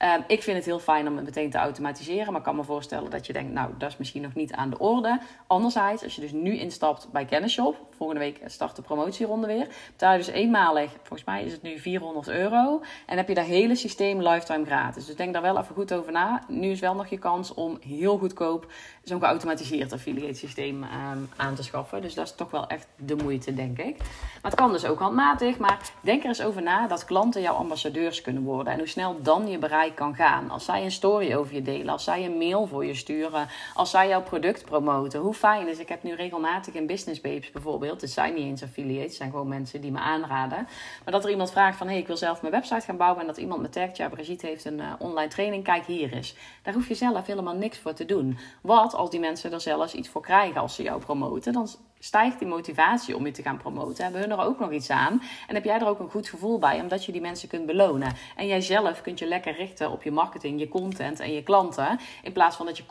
Ehm, 0.00 0.20
ik 0.26 0.42
vind 0.42 0.56
het 0.56 0.66
heel 0.66 0.78
fijn 0.78 1.08
om 1.08 1.16
het 1.16 1.24
meteen 1.24 1.50
te 1.50 1.58
automatiseren. 1.58 2.26
Maar 2.26 2.36
ik 2.36 2.42
kan 2.42 2.56
me 2.56 2.64
voorstellen 2.64 3.10
dat 3.10 3.26
je 3.26 3.32
denkt, 3.32 3.52
nou, 3.52 3.70
dat 3.78 3.90
is 3.90 3.96
misschien 3.96 4.22
nog 4.22 4.34
niet 4.34 4.52
aan 4.52 4.70
de 4.70 4.78
orde. 4.78 5.20
Anderzijds, 5.46 6.02
als 6.02 6.14
je 6.14 6.20
dus 6.20 6.32
nu 6.32 6.58
instapt 6.58 7.08
bij 7.12 7.24
Kennisshop, 7.24 7.76
volgende 7.90 8.20
week 8.20 8.40
start 8.44 8.76
de 8.76 8.82
promotieronde 8.82 9.46
weer. 9.46 9.66
Betaal 9.90 10.12
je 10.12 10.18
dus 10.18 10.26
eenmalig, 10.26 10.90
volgens 11.02 11.24
mij 11.24 11.44
is 11.44 11.52
het 11.52 11.62
nu 11.62 11.78
400 11.78 12.28
euro. 12.28 12.82
En 13.06 13.16
heb 13.16 13.28
je 13.28 13.34
dat 13.34 13.44
hele 13.44 13.74
systeem 13.74 14.22
lifetime 14.22 14.64
gratis. 14.64 15.06
Dus 15.06 15.16
denk 15.16 15.32
daar 15.32 15.42
wel 15.42 15.58
even 15.58 15.74
goed 15.74 15.92
over 15.92 16.12
na. 16.12 16.42
Nu 16.48 16.70
is 16.70 16.80
wel 16.80 16.94
nog 16.94 17.06
je 17.06 17.18
kans 17.18 17.54
om 17.54 17.78
heel 17.80 18.18
goedkoop 18.18 18.72
zo'n 19.02 19.20
geautomatiseerd 19.20 19.92
affiliate 19.92 20.38
systeem 20.38 20.82
ehm, 20.82 21.18
aan 21.36 21.54
te 21.54 21.62
schaffen. 21.62 22.02
Dus 22.02 22.14
dat 22.14 22.26
is 22.26 22.34
toch 22.34 22.50
wel 22.50 22.66
echt 22.66 22.86
de 22.96 23.16
moeite, 23.16 23.54
denk 23.54 23.78
ik. 23.78 23.98
Maar 24.42 24.50
het 24.50 24.54
kan 24.54 24.72
dus 24.72 24.84
ook 24.84 24.98
handmatig. 24.98 25.58
Maar 25.58 25.78
denk 26.00 26.22
er 26.22 26.28
eens 26.28 26.42
over 26.42 26.62
na 26.62 26.86
dat 26.86 27.04
klanten 27.04 27.42
jouw 27.42 27.54
ambassadeurs 27.60 28.20
kunnen 28.20 28.42
worden. 28.42 28.72
En 28.72 28.78
hoe 28.78 28.88
snel 28.88 29.22
dan 29.22 29.48
je 29.48 29.58
bereik 29.58 29.94
kan 29.94 30.14
gaan. 30.14 30.50
Als 30.50 30.64
zij 30.64 30.84
een 30.84 30.90
story 30.90 31.34
over 31.34 31.54
je 31.54 31.62
delen, 31.62 31.88
als 31.88 32.04
zij 32.04 32.24
een 32.24 32.38
mail 32.38 32.66
voor 32.66 32.84
je 32.84 32.94
sturen, 32.94 33.48
als 33.74 33.90
zij 33.90 34.08
jouw 34.08 34.22
product 34.22 34.64
promoten. 34.64 35.20
Hoe 35.20 35.34
fijn 35.34 35.68
is, 35.68 35.78
ik 35.78 35.88
heb 35.88 36.02
nu 36.02 36.14
regelmatig 36.14 36.74
in 36.74 36.86
Business 36.86 37.20
Babes 37.20 37.50
bijvoorbeeld, 37.50 38.00
het 38.00 38.10
zijn 38.10 38.34
niet 38.34 38.44
eens 38.44 38.62
affiliates, 38.62 39.06
het 39.06 39.14
zijn 39.14 39.30
gewoon 39.30 39.48
mensen 39.48 39.80
die 39.80 39.90
me 39.90 39.98
aanraden. 39.98 40.68
Maar 41.04 41.12
dat 41.12 41.24
er 41.24 41.30
iemand 41.30 41.50
vraagt 41.50 41.78
van, 41.78 41.86
hé, 41.86 41.92
hey, 41.92 42.02
ik 42.02 42.06
wil 42.06 42.16
zelf 42.16 42.40
mijn 42.40 42.52
website 42.52 42.80
gaan 42.80 42.96
bouwen 42.96 43.20
en 43.20 43.26
dat 43.26 43.36
iemand 43.36 43.60
me 43.60 43.68
tagt, 43.68 43.96
ja, 43.96 44.08
Brigitte 44.08 44.46
heeft 44.46 44.64
een 44.64 44.78
uh, 44.78 44.92
online 44.98 45.30
training, 45.30 45.64
kijk 45.64 45.84
hier 45.84 46.12
eens. 46.12 46.34
Daar 46.62 46.74
hoef 46.74 46.88
je 46.88 46.94
zelf 46.94 47.26
helemaal 47.26 47.54
niks 47.54 47.78
voor 47.78 47.92
te 47.92 48.04
doen. 48.04 48.38
Wat 48.60 48.94
als 48.94 49.10
die 49.10 49.20
mensen 49.20 49.52
er 49.52 49.60
zelfs 49.60 49.94
iets 49.94 50.08
voor 50.08 50.22
krijgen 50.22 50.60
als 50.60 50.74
ze 50.74 50.82
jou 50.82 51.00
promoten, 51.00 51.52
dan 51.52 51.68
stijgt 52.02 52.38
die 52.38 52.48
motivatie 52.48 53.16
om 53.16 53.26
je 53.26 53.32
te 53.32 53.42
gaan 53.42 53.56
promoten. 53.56 54.02
Hebben 54.02 54.20
hun 54.20 54.30
er 54.30 54.44
ook 54.44 54.58
nog 54.58 54.72
iets 54.72 54.90
aan? 54.90 55.22
En 55.48 55.54
heb 55.54 55.64
jij 55.64 55.80
er 55.80 55.88
ook 55.88 55.98
een 55.98 56.10
goed 56.10 56.28
gevoel 56.28 56.58
bij, 56.58 56.80
omdat 56.80 57.04
je 57.04 57.12
die 57.12 57.20
mensen 57.20 57.48
kunt 57.48 57.66
belonen. 57.66 58.12
En 58.36 58.46
jij 58.46 58.60
zelf 58.60 59.00
kunt 59.02 59.18
je 59.18 59.26
lekker 59.26 59.56
richten 59.56 59.90
op 59.90 60.02
je 60.02 60.10
marketing, 60.10 60.60
je 60.60 60.68
content 60.68 61.20
en 61.20 61.32
je 61.32 61.42
klanten. 61.42 61.98
In 62.22 62.32
plaats 62.32 62.56
van 62.56 62.66
dat 62.66 62.76
je 62.76 62.84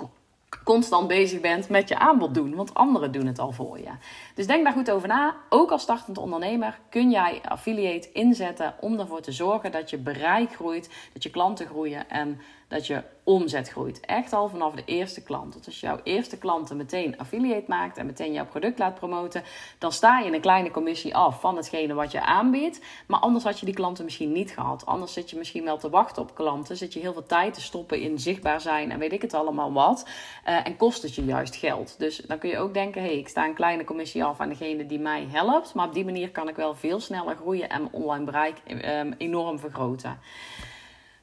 constant 0.64 1.08
bezig 1.08 1.42
bent 1.42 1.70
met 1.70 1.90
je 1.90 2.00
aanbod 2.00 2.34
doen, 2.34 2.56
want 2.56 2.74
anderen 2.74 3.12
doen 3.12 3.26
het 3.26 3.40
al 3.40 3.52
voor 3.52 3.80
je. 3.80 3.90
Dus 4.36 4.48
denk 4.48 4.64
daar 4.64 4.74
goed 4.74 4.92
over 4.92 5.08
na. 5.08 5.36
Ook 5.50 5.72
als 5.72 5.82
startend 5.82 6.18
ondernemer 6.18 6.80
kun 6.90 7.12
jij 7.12 7.42
affiliate 7.46 8.12
inzetten 8.12 8.74
om 8.80 9.00
ervoor 9.00 9.22
te 9.22 9.32
zorgen 9.32 9.72
dat 9.72 9.90
je 9.90 9.98
bereik 9.98 10.54
groeit, 10.54 10.90
dat 11.14 11.24
je 11.24 11.30
klanten 11.30 11.68
groeien 11.68 12.10
en 12.10 12.42
dat 12.70 12.88
je 12.88 13.04
omzet 13.24 13.70
groeit. 13.70 14.00
Echt 14.00 14.34
al 14.34 14.50
vanaf 14.50 14.74
de 14.74 14.84
eerste 14.86 15.24
klant. 15.24 15.54
Dus 15.54 15.66
als 15.66 15.80
jouw 15.80 16.00
eerste 16.04 16.38
klanten 16.38 16.78
meteen 16.78 17.18
affiliate 17.18 17.66
maakt 17.68 17.98
en 17.98 18.06
meteen 18.06 18.34
jouw 18.34 18.46
product 18.46 18.80
laat 18.80 18.96
promoten, 18.96 19.44
dan 19.78 19.92
sta 19.92 20.20
je 20.20 20.34
een 20.34 20.42
kleine 20.42 20.72
commissie 20.72 21.16
af 21.16 21.40
van 21.40 21.56
hetgene 21.56 21.94
wat 21.94 22.12
je 22.12 22.22
aanbiedt. 22.22 22.82
Maar 23.08 23.20
anders 23.20 23.44
had 23.44 23.60
je 23.60 23.66
die 23.66 23.76
klanten 23.76 24.04
misschien 24.04 24.32
niet 24.32 24.52
gehad. 24.52 24.86
Anders 24.86 25.14
zit 25.14 25.30
je 25.30 25.38
misschien 25.38 25.64
wel 25.64 25.78
te 25.78 25.90
wachten 25.90 26.22
op 26.22 26.36
klanten. 26.36 26.78
Zit 26.78 26.94
je 26.94 27.00
heel 27.00 27.14
veel 27.14 27.26
tijd 27.26 27.54
te 27.54 27.62
stoppen 27.62 28.02
in 28.02 28.20
zichtbaar 28.20 28.62
zijn 28.62 28.92
en 28.92 29.00
weet 29.00 29.14
ik 29.14 29.22
het 29.22 29.34
allemaal 29.34 29.74
wat. 29.74 30.08
Uh, 30.48 30.68
en 30.68 30.78
kost 30.78 31.02
het 31.02 31.16
je 31.16 31.26
juist 31.26 31.56
geld. 31.56 31.96
Dus 32.00 32.18
dan 32.18 32.38
kun 32.38 32.50
je 32.50 32.58
ook 32.58 32.74
denken: 32.74 33.02
hé, 33.02 33.08
hey, 33.08 33.18
ik 33.18 33.28
sta 33.28 33.46
een 33.46 33.54
kleine 33.54 33.84
commissie 33.84 34.24
af 34.24 34.40
aan 34.40 34.50
degene 34.50 34.86
die 34.86 35.00
mij 35.00 35.28
helpt. 35.32 35.74
Maar 35.74 35.88
op 35.88 35.94
die 35.94 36.06
manier 36.06 36.32
kan 36.32 36.48
ik 36.48 36.56
wel 36.56 36.76
veel 36.76 37.00
sneller 37.00 37.36
groeien 37.36 37.70
en 37.70 37.82
mijn 37.82 37.94
online 37.94 38.26
bereik 38.26 38.58
um, 38.68 39.14
enorm 39.18 39.60
vergroten. 39.60 40.20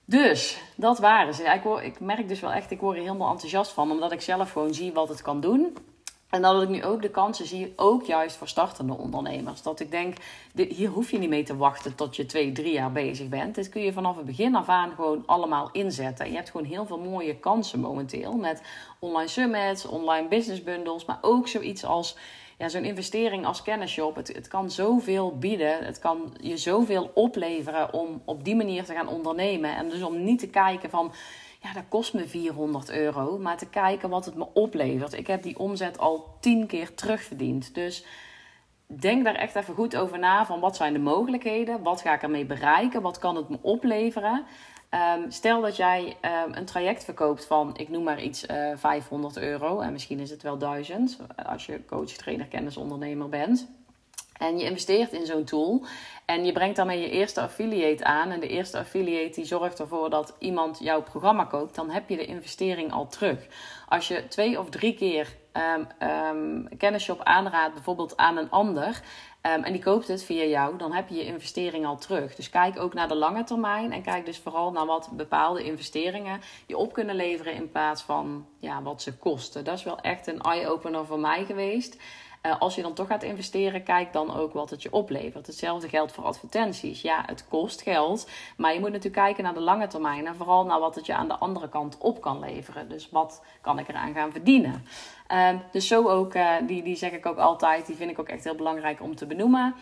Dus, 0.08 0.62
dat 0.76 0.98
waren 0.98 1.34
ze. 1.34 1.42
ik, 1.42 1.84
ik 1.84 2.00
merk 2.00 2.28
dus 2.28 2.40
wel 2.40 2.52
echt, 2.52 2.70
ik 2.70 2.80
word 2.80 2.96
er 2.96 3.02
helemaal 3.02 3.30
enthousiast 3.30 3.72
van. 3.72 3.90
Omdat 3.90 4.12
ik 4.12 4.20
zelf 4.20 4.52
gewoon 4.52 4.74
zie 4.74 4.92
wat 4.92 5.08
het 5.08 5.22
kan 5.22 5.40
doen. 5.40 5.76
En 6.30 6.42
dat 6.42 6.62
ik 6.62 6.68
nu 6.68 6.84
ook 6.84 7.02
de 7.02 7.10
kansen 7.10 7.46
zie, 7.46 7.72
ook 7.76 8.04
juist 8.04 8.36
voor 8.36 8.48
startende 8.48 8.96
ondernemers. 8.96 9.62
Dat 9.62 9.80
ik 9.80 9.90
denk, 9.90 10.16
hier 10.54 10.88
hoef 10.88 11.10
je 11.10 11.18
niet 11.18 11.28
mee 11.28 11.42
te 11.42 11.56
wachten 11.56 11.94
tot 11.94 12.16
je 12.16 12.26
twee, 12.26 12.52
drie 12.52 12.72
jaar 12.72 12.92
bezig 12.92 13.28
bent. 13.28 13.54
Dit 13.54 13.68
kun 13.68 13.82
je 13.82 13.92
vanaf 13.92 14.16
het 14.16 14.26
begin 14.26 14.54
af 14.54 14.68
aan 14.68 14.92
gewoon 14.94 15.22
allemaal 15.26 15.68
inzetten. 15.72 16.24
En 16.24 16.30
je 16.30 16.36
hebt 16.36 16.50
gewoon 16.50 16.66
heel 16.66 16.86
veel 16.86 16.98
mooie 16.98 17.36
kansen 17.36 17.80
momenteel. 17.80 18.32
Met 18.32 18.62
online 18.98 19.28
summits, 19.28 19.86
online 19.86 20.28
business 20.28 20.62
bundles. 20.62 21.04
Maar 21.04 21.18
ook 21.20 21.48
zoiets 21.48 21.84
als 21.84 22.16
ja, 22.58 22.68
zo'n 22.68 22.84
investering 22.84 23.46
als 23.46 23.62
kennisshop, 23.62 24.16
het, 24.16 24.28
het 24.28 24.48
kan 24.48 24.70
zoveel 24.70 25.38
bieden. 25.38 25.84
Het 25.84 25.98
kan 25.98 26.34
je 26.40 26.56
zoveel 26.56 27.10
opleveren 27.14 27.92
om 27.92 28.22
op 28.24 28.44
die 28.44 28.56
manier 28.56 28.84
te 28.84 28.92
gaan 28.92 29.08
ondernemen. 29.08 29.76
En 29.76 29.88
dus 29.88 30.02
om 30.02 30.24
niet 30.24 30.38
te 30.38 30.48
kijken 30.48 30.90
van, 30.90 31.12
ja, 31.62 31.72
dat 31.72 31.82
kost 31.88 32.14
me 32.14 32.26
400 32.26 32.90
euro. 32.90 33.38
Maar 33.38 33.56
te 33.56 33.68
kijken 33.68 34.08
wat 34.08 34.24
het 34.24 34.34
me 34.34 34.46
oplevert. 34.52 35.12
Ik 35.12 35.26
heb 35.26 35.42
die 35.42 35.58
omzet 35.58 35.98
al 35.98 36.36
tien 36.40 36.66
keer 36.66 36.94
terugverdiend. 36.94 37.74
Dus 37.74 38.04
denk 38.86 39.24
daar 39.24 39.34
echt 39.34 39.56
even 39.56 39.74
goed 39.74 39.96
over 39.96 40.18
na 40.18 40.46
van 40.46 40.60
wat 40.60 40.76
zijn 40.76 40.92
de 40.92 40.98
mogelijkheden? 40.98 41.82
Wat 41.82 42.00
ga 42.00 42.14
ik 42.14 42.22
ermee 42.22 42.46
bereiken? 42.46 43.02
Wat 43.02 43.18
kan 43.18 43.36
het 43.36 43.48
me 43.48 43.58
opleveren? 43.60 44.44
Ehm, 44.90 45.30
stel 45.30 45.60
dat 45.60 45.76
jij 45.76 46.16
ehm, 46.20 46.50
een 46.52 46.64
traject 46.64 47.04
verkoopt 47.04 47.46
van, 47.46 47.76
ik 47.76 47.88
noem 47.88 48.02
maar 48.02 48.22
iets, 48.22 48.46
uh, 48.46 48.70
eh, 48.70 48.78
500 48.78 49.36
euro. 49.36 49.80
En 49.80 49.92
misschien 49.92 50.20
is 50.20 50.30
het 50.30 50.42
wel 50.42 50.58
1000 50.58 51.18
als 51.46 51.66
je 51.66 51.84
coach, 51.84 52.10
trainer, 52.10 52.46
kennisondernemer 52.46 53.28
bent. 53.28 53.68
En 54.38 54.58
je 54.58 54.64
investeert 54.64 55.12
in 55.12 55.26
zo'n 55.26 55.44
tool. 55.44 55.84
En 56.24 56.44
je 56.44 56.52
brengt 56.52 56.76
daarmee 56.76 57.00
je 57.00 57.10
eerste 57.10 57.40
affiliate 57.40 58.04
aan. 58.04 58.30
En 58.30 58.40
de 58.40 58.48
eerste 58.48 58.78
affiliate 58.78 59.34
die 59.34 59.44
zorgt 59.44 59.78
ervoor 59.78 60.10
dat 60.10 60.34
iemand 60.38 60.78
jouw 60.78 61.02
programma 61.02 61.44
koopt. 61.44 61.74
Dan 61.74 61.90
heb 61.90 62.08
je 62.08 62.16
de 62.16 62.24
investering 62.24 62.92
al 62.92 63.08
terug. 63.08 63.46
Als 63.88 64.08
je 64.08 64.28
twee 64.28 64.58
of 64.58 64.70
drie 64.70 64.94
keer 64.94 65.36
um, 65.56 66.08
um, 66.08 66.68
Kennisshop 66.78 67.22
aanraadt, 67.22 67.74
bijvoorbeeld 67.74 68.16
aan 68.16 68.36
een 68.36 68.50
ander. 68.50 69.02
Um, 69.42 69.62
en 69.62 69.72
die 69.72 69.82
koopt 69.82 70.08
het 70.08 70.24
via 70.24 70.44
jou, 70.44 70.78
dan 70.78 70.92
heb 70.92 71.08
je 71.08 71.14
je 71.14 71.24
investering 71.24 71.86
al 71.86 71.98
terug. 71.98 72.34
Dus 72.34 72.50
kijk 72.50 72.78
ook 72.80 72.94
naar 72.94 73.08
de 73.08 73.14
lange 73.14 73.44
termijn. 73.44 73.92
En 73.92 74.02
kijk 74.02 74.26
dus 74.26 74.38
vooral 74.38 74.72
naar 74.72 74.86
wat 74.86 75.08
bepaalde 75.12 75.64
investeringen 75.64 76.40
je 76.66 76.76
op 76.76 76.92
kunnen 76.92 77.14
leveren. 77.14 77.54
In 77.54 77.70
plaats 77.70 78.02
van 78.02 78.46
ja, 78.58 78.82
wat 78.82 79.02
ze 79.02 79.16
kosten. 79.16 79.64
Dat 79.64 79.78
is 79.78 79.84
wel 79.84 80.00
echt 80.00 80.26
een 80.26 80.40
eye-opener 80.40 81.06
voor 81.06 81.20
mij 81.20 81.44
geweest. 81.44 81.96
Uh, 82.42 82.60
als 82.60 82.74
je 82.74 82.82
dan 82.82 82.94
toch 82.94 83.06
gaat 83.06 83.22
investeren, 83.22 83.82
kijk 83.82 84.12
dan 84.12 84.36
ook 84.36 84.52
wat 84.52 84.70
het 84.70 84.82
je 84.82 84.92
oplevert. 84.92 85.46
Hetzelfde 85.46 85.88
geldt 85.88 86.12
voor 86.12 86.24
advertenties. 86.24 87.02
Ja, 87.02 87.22
het 87.26 87.48
kost 87.48 87.82
geld, 87.82 88.30
maar 88.56 88.72
je 88.72 88.80
moet 88.80 88.92
natuurlijk 88.92 89.22
kijken 89.22 89.44
naar 89.44 89.54
de 89.54 89.60
lange 89.60 89.86
termijn 89.86 90.26
en 90.26 90.36
vooral 90.36 90.64
naar 90.64 90.80
wat 90.80 90.94
het 90.94 91.06
je 91.06 91.14
aan 91.14 91.28
de 91.28 91.36
andere 91.36 91.68
kant 91.68 91.98
op 91.98 92.20
kan 92.20 92.38
leveren. 92.38 92.88
Dus 92.88 93.10
wat 93.10 93.42
kan 93.60 93.78
ik 93.78 93.88
eraan 93.88 94.14
gaan 94.14 94.32
verdienen? 94.32 94.84
Um, 95.32 95.62
dus 95.72 95.86
zo 95.86 96.08
ook, 96.08 96.34
uh, 96.34 96.54
die, 96.66 96.82
die 96.82 96.96
zeg 96.96 97.12
ik 97.12 97.26
ook 97.26 97.38
altijd, 97.38 97.86
die 97.86 97.96
vind 97.96 98.10
ik 98.10 98.18
ook 98.18 98.28
echt 98.28 98.44
heel 98.44 98.54
belangrijk 98.54 99.02
om 99.02 99.16
te 99.16 99.26
benoemen. 99.26 99.74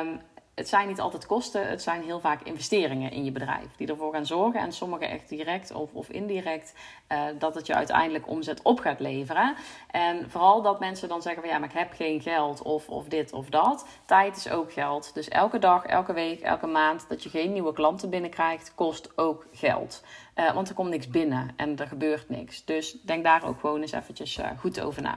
Um, 0.00 0.20
het 0.58 0.68
zijn 0.68 0.88
niet 0.88 1.00
altijd 1.00 1.26
kosten, 1.26 1.68
het 1.68 1.82
zijn 1.82 2.02
heel 2.02 2.20
vaak 2.20 2.42
investeringen 2.42 3.10
in 3.10 3.24
je 3.24 3.32
bedrijf 3.32 3.76
die 3.76 3.88
ervoor 3.88 4.12
gaan 4.12 4.26
zorgen. 4.26 4.60
En 4.60 4.72
sommige 4.72 5.06
echt 5.06 5.28
direct 5.28 5.72
of, 5.72 5.92
of 5.92 6.08
indirect, 6.08 6.74
uh, 7.08 7.22
dat 7.38 7.54
het 7.54 7.66
je 7.66 7.74
uiteindelijk 7.74 8.28
omzet 8.28 8.62
op 8.62 8.80
gaat 8.80 9.00
leveren. 9.00 9.54
En 9.90 10.30
vooral 10.30 10.62
dat 10.62 10.80
mensen 10.80 11.08
dan 11.08 11.22
zeggen 11.22 11.42
van 11.42 11.50
ja, 11.50 11.58
maar 11.58 11.68
ik 11.68 11.74
heb 11.74 11.92
geen 11.92 12.20
geld 12.20 12.62
of, 12.62 12.88
of 12.88 13.08
dit 13.08 13.32
of 13.32 13.48
dat. 13.48 13.86
Tijd 14.04 14.36
is 14.36 14.50
ook 14.50 14.72
geld. 14.72 15.14
Dus 15.14 15.28
elke 15.28 15.58
dag, 15.58 15.84
elke 15.84 16.12
week, 16.12 16.40
elke 16.40 16.66
maand 16.66 17.08
dat 17.08 17.22
je 17.22 17.28
geen 17.28 17.52
nieuwe 17.52 17.72
klanten 17.72 18.10
binnenkrijgt, 18.10 18.72
kost 18.74 19.18
ook 19.18 19.46
geld. 19.52 20.02
Uh, 20.40 20.52
want 20.52 20.68
er 20.68 20.74
komt 20.74 20.90
niks 20.90 21.08
binnen 21.08 21.50
en 21.56 21.78
er 21.78 21.86
gebeurt 21.86 22.28
niks. 22.28 22.64
Dus 22.64 22.96
denk 23.02 23.24
daar 23.24 23.46
ook 23.46 23.60
gewoon 23.60 23.80
eens 23.80 23.92
eventjes 23.92 24.38
uh, 24.38 24.46
goed 24.58 24.80
over 24.80 25.02
na. 25.02 25.14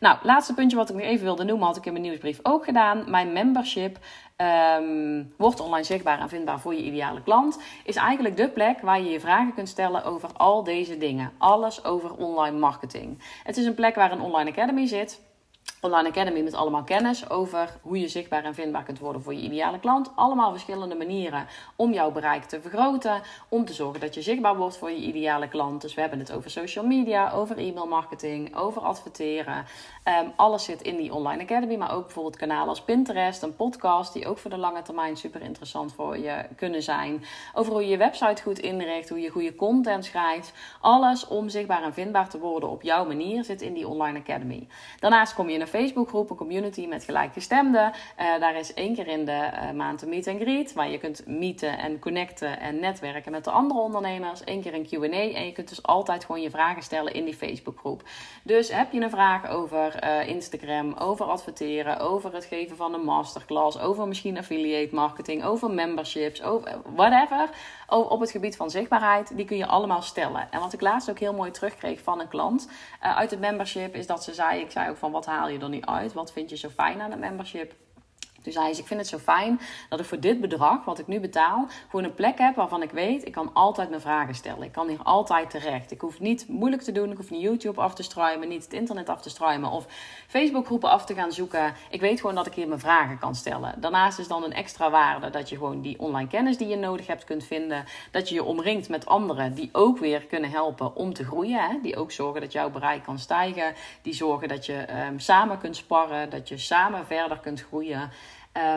Nou, 0.00 0.18
laatste 0.22 0.54
puntje 0.54 0.76
wat 0.76 0.90
ik 0.90 0.96
nog 0.96 1.04
even 1.04 1.24
wilde 1.24 1.44
noemen, 1.44 1.66
had 1.66 1.76
ik 1.76 1.86
in 1.86 1.92
mijn 1.92 2.04
nieuwsbrief 2.04 2.38
ook 2.42 2.64
gedaan. 2.64 3.10
Mijn 3.10 3.32
membership 3.32 3.98
um, 4.80 5.32
wordt 5.36 5.60
online 5.60 5.84
zichtbaar 5.84 6.20
en 6.20 6.28
vindbaar 6.28 6.60
voor 6.60 6.74
je 6.74 6.82
ideale 6.82 7.22
klant. 7.22 7.58
Is 7.84 7.96
eigenlijk 7.96 8.36
de 8.36 8.48
plek 8.48 8.80
waar 8.80 9.00
je 9.00 9.10
je 9.10 9.20
vragen 9.20 9.54
kunt 9.54 9.68
stellen 9.68 10.04
over 10.04 10.28
al 10.32 10.64
deze 10.64 10.98
dingen. 10.98 11.32
Alles 11.38 11.84
over 11.84 12.14
online 12.14 12.58
marketing. 12.58 13.22
Het 13.42 13.56
is 13.56 13.66
een 13.66 13.74
plek 13.74 13.94
waar 13.94 14.12
een 14.12 14.20
online 14.20 14.50
academy 14.50 14.86
zit 14.86 15.20
Online 15.84 16.08
Academy 16.08 16.40
met 16.40 16.54
allemaal 16.54 16.82
kennis 16.82 17.30
over 17.30 17.78
hoe 17.80 18.00
je 18.00 18.08
zichtbaar 18.08 18.44
en 18.44 18.54
vindbaar 18.54 18.82
kunt 18.82 18.98
worden 18.98 19.22
voor 19.22 19.34
je 19.34 19.40
ideale 19.40 19.78
klant. 19.78 20.10
Allemaal 20.14 20.50
verschillende 20.50 20.94
manieren 20.94 21.46
om 21.76 21.92
jouw 21.92 22.10
bereik 22.10 22.44
te 22.44 22.60
vergroten. 22.60 23.22
Om 23.48 23.64
te 23.64 23.72
zorgen 23.72 24.00
dat 24.00 24.14
je 24.14 24.22
zichtbaar 24.22 24.56
wordt 24.56 24.76
voor 24.76 24.90
je 24.90 24.96
ideale 24.96 25.48
klant. 25.48 25.80
Dus 25.80 25.94
we 25.94 26.00
hebben 26.00 26.18
het 26.18 26.32
over 26.32 26.50
social 26.50 26.86
media, 26.86 27.32
over 27.32 27.58
e-mail 27.58 27.86
marketing, 27.86 28.56
over 28.56 28.82
adverteren. 28.82 29.64
Um, 30.22 30.32
alles 30.36 30.64
zit 30.64 30.82
in 30.82 30.96
die 30.96 31.14
Online 31.14 31.42
Academy. 31.42 31.76
Maar 31.76 31.94
ook 31.94 32.04
bijvoorbeeld 32.04 32.36
kanalen 32.36 32.68
als 32.68 32.82
Pinterest, 32.82 33.42
een 33.42 33.56
podcast 33.56 34.12
die 34.12 34.26
ook 34.26 34.38
voor 34.38 34.50
de 34.50 34.58
lange 34.58 34.82
termijn 34.82 35.16
super 35.16 35.42
interessant 35.42 35.92
voor 35.92 36.18
je 36.18 36.44
kunnen 36.56 36.82
zijn. 36.82 37.24
Over 37.54 37.72
hoe 37.72 37.82
je 37.82 37.88
je 37.88 37.96
website 37.96 38.42
goed 38.42 38.58
inricht, 38.58 39.08
hoe 39.08 39.20
je 39.20 39.30
goede 39.30 39.54
content 39.54 40.04
schrijft. 40.04 40.52
Alles 40.80 41.26
om 41.26 41.48
zichtbaar 41.48 41.82
en 41.82 41.94
vindbaar 41.94 42.28
te 42.28 42.38
worden 42.38 42.70
op 42.70 42.82
jouw 42.82 43.04
manier 43.06 43.44
zit 43.44 43.62
in 43.62 43.74
die 43.74 43.88
Online 43.88 44.18
Academy. 44.18 44.66
Daarnaast 44.98 45.34
kom 45.34 45.48
je 45.48 45.54
in 45.54 45.60
een 45.60 45.70
Facebookgroep, 45.72 46.30
een 46.30 46.36
community 46.36 46.86
met 46.86 47.04
gelijkgestemden. 47.04 47.92
Uh, 48.20 48.40
daar 48.40 48.56
is 48.56 48.74
één 48.74 48.94
keer 48.94 49.06
in 49.06 49.24
de 49.24 49.50
uh, 49.52 49.70
maand 49.70 50.02
een 50.02 50.08
meet 50.08 50.28
and 50.28 50.40
greet, 50.40 50.72
waar 50.72 50.90
je 50.90 50.98
kunt 50.98 51.26
meeten 51.26 51.78
en 51.78 51.98
connecten 51.98 52.60
en 52.60 52.80
netwerken 52.80 53.32
met 53.32 53.44
de 53.44 53.50
andere 53.50 53.80
ondernemers. 53.80 54.40
Eén 54.44 54.62
keer 54.62 54.74
een 54.74 54.86
Q&A 54.86 55.36
en 55.36 55.46
je 55.46 55.52
kunt 55.52 55.68
dus 55.68 55.82
altijd 55.82 56.24
gewoon 56.24 56.40
je 56.40 56.50
vragen 56.50 56.82
stellen 56.82 57.14
in 57.14 57.24
die 57.24 57.34
Facebookgroep. 57.34 58.02
Dus 58.42 58.72
heb 58.72 58.92
je 58.92 59.00
een 59.00 59.10
vraag 59.10 59.50
over 59.50 60.04
uh, 60.04 60.28
Instagram, 60.28 60.92
over 60.92 61.26
adverteren, 61.26 61.98
over 61.98 62.34
het 62.34 62.44
geven 62.44 62.76
van 62.76 62.94
een 62.94 63.04
masterclass, 63.04 63.78
over 63.78 64.08
misschien 64.08 64.38
affiliate 64.38 64.94
marketing, 64.94 65.44
over 65.44 65.70
memberships, 65.70 66.42
over 66.42 66.80
whatever, 66.94 67.50
op 67.92 68.20
het 68.20 68.30
gebied 68.30 68.56
van 68.56 68.70
zichtbaarheid, 68.70 69.36
die 69.36 69.44
kun 69.44 69.56
je 69.56 69.66
allemaal 69.66 70.02
stellen. 70.02 70.50
En 70.50 70.60
wat 70.60 70.72
ik 70.72 70.80
laatst 70.80 71.10
ook 71.10 71.18
heel 71.18 71.34
mooi 71.34 71.50
terugkreeg 71.50 72.00
van 72.00 72.20
een 72.20 72.28
klant 72.28 72.68
uit 73.00 73.30
het 73.30 73.40
membership, 73.40 73.94
is 73.94 74.06
dat 74.06 74.24
ze 74.24 74.34
zei, 74.34 74.60
ik 74.60 74.70
zei 74.70 74.90
ook 74.90 74.96
van 74.96 75.10
wat 75.12 75.26
haal 75.26 75.48
je 75.48 75.58
er 75.58 75.68
niet 75.68 75.86
uit? 75.86 76.12
Wat 76.12 76.32
vind 76.32 76.50
je 76.50 76.56
zo 76.56 76.68
fijn 76.68 77.00
aan 77.00 77.10
het 77.10 77.20
membership? 77.20 77.74
Toen 78.42 78.52
zei 78.52 78.74
ze, 78.74 78.80
ik 78.80 78.86
vind 78.86 79.00
het 79.00 79.08
zo 79.08 79.18
fijn 79.18 79.60
dat 79.88 80.00
ik 80.00 80.06
voor 80.06 80.20
dit 80.20 80.40
bedrag, 80.40 80.84
wat 80.84 80.98
ik 80.98 81.06
nu 81.06 81.20
betaal, 81.20 81.66
gewoon 81.88 82.04
een 82.04 82.14
plek 82.14 82.38
heb 82.38 82.54
waarvan 82.54 82.82
ik 82.82 82.90
weet, 82.90 83.26
ik 83.26 83.32
kan 83.32 83.50
altijd 83.52 83.88
mijn 83.88 84.00
vragen 84.00 84.34
stellen. 84.34 84.62
Ik 84.62 84.72
kan 84.72 84.88
hier 84.88 85.02
altijd 85.02 85.50
terecht. 85.50 85.90
Ik 85.90 86.00
hoef 86.00 86.20
niet 86.20 86.48
moeilijk 86.48 86.82
te 86.82 86.92
doen, 86.92 87.10
ik 87.10 87.16
hoef 87.16 87.30
niet 87.30 87.42
YouTube 87.42 87.80
af 87.80 87.94
te 87.94 88.02
struimen, 88.02 88.48
niet 88.48 88.64
het 88.64 88.72
internet 88.72 89.08
af 89.08 89.22
te 89.22 89.30
struimen 89.30 89.70
of 89.70 89.86
Facebookgroepen 90.32 90.90
af 90.90 91.04
te 91.04 91.14
gaan 91.14 91.32
zoeken. 91.32 91.74
Ik 91.90 92.00
weet 92.00 92.20
gewoon 92.20 92.34
dat 92.34 92.46
ik 92.46 92.54
hier 92.54 92.68
mijn 92.68 92.80
vragen 92.80 93.18
kan 93.18 93.34
stellen. 93.34 93.74
Daarnaast 93.80 94.18
is 94.18 94.28
dan 94.28 94.44
een 94.44 94.52
extra 94.52 94.90
waarde 94.90 95.30
dat 95.30 95.48
je 95.48 95.56
gewoon 95.56 95.80
die 95.80 95.98
online 95.98 96.28
kennis 96.28 96.56
die 96.56 96.68
je 96.68 96.76
nodig 96.76 97.06
hebt 97.06 97.24
kunt 97.24 97.44
vinden. 97.44 97.84
Dat 98.10 98.28
je 98.28 98.34
je 98.34 98.44
omringt 98.44 98.88
met 98.88 99.06
anderen 99.06 99.54
die 99.54 99.68
ook 99.72 99.98
weer 99.98 100.20
kunnen 100.26 100.50
helpen 100.50 100.96
om 100.96 101.14
te 101.14 101.24
groeien. 101.24 101.60
Hè? 101.60 101.78
Die 101.82 101.96
ook 101.96 102.12
zorgen 102.12 102.40
dat 102.40 102.52
jouw 102.52 102.70
bereik 102.70 103.02
kan 103.02 103.18
stijgen. 103.18 103.74
Die 104.02 104.14
zorgen 104.14 104.48
dat 104.48 104.66
je 104.66 105.04
um, 105.06 105.18
samen 105.18 105.58
kunt 105.58 105.76
sparren, 105.76 106.30
dat 106.30 106.48
je 106.48 106.58
samen 106.58 107.06
verder 107.06 107.38
kunt 107.38 107.62
groeien. 107.62 108.10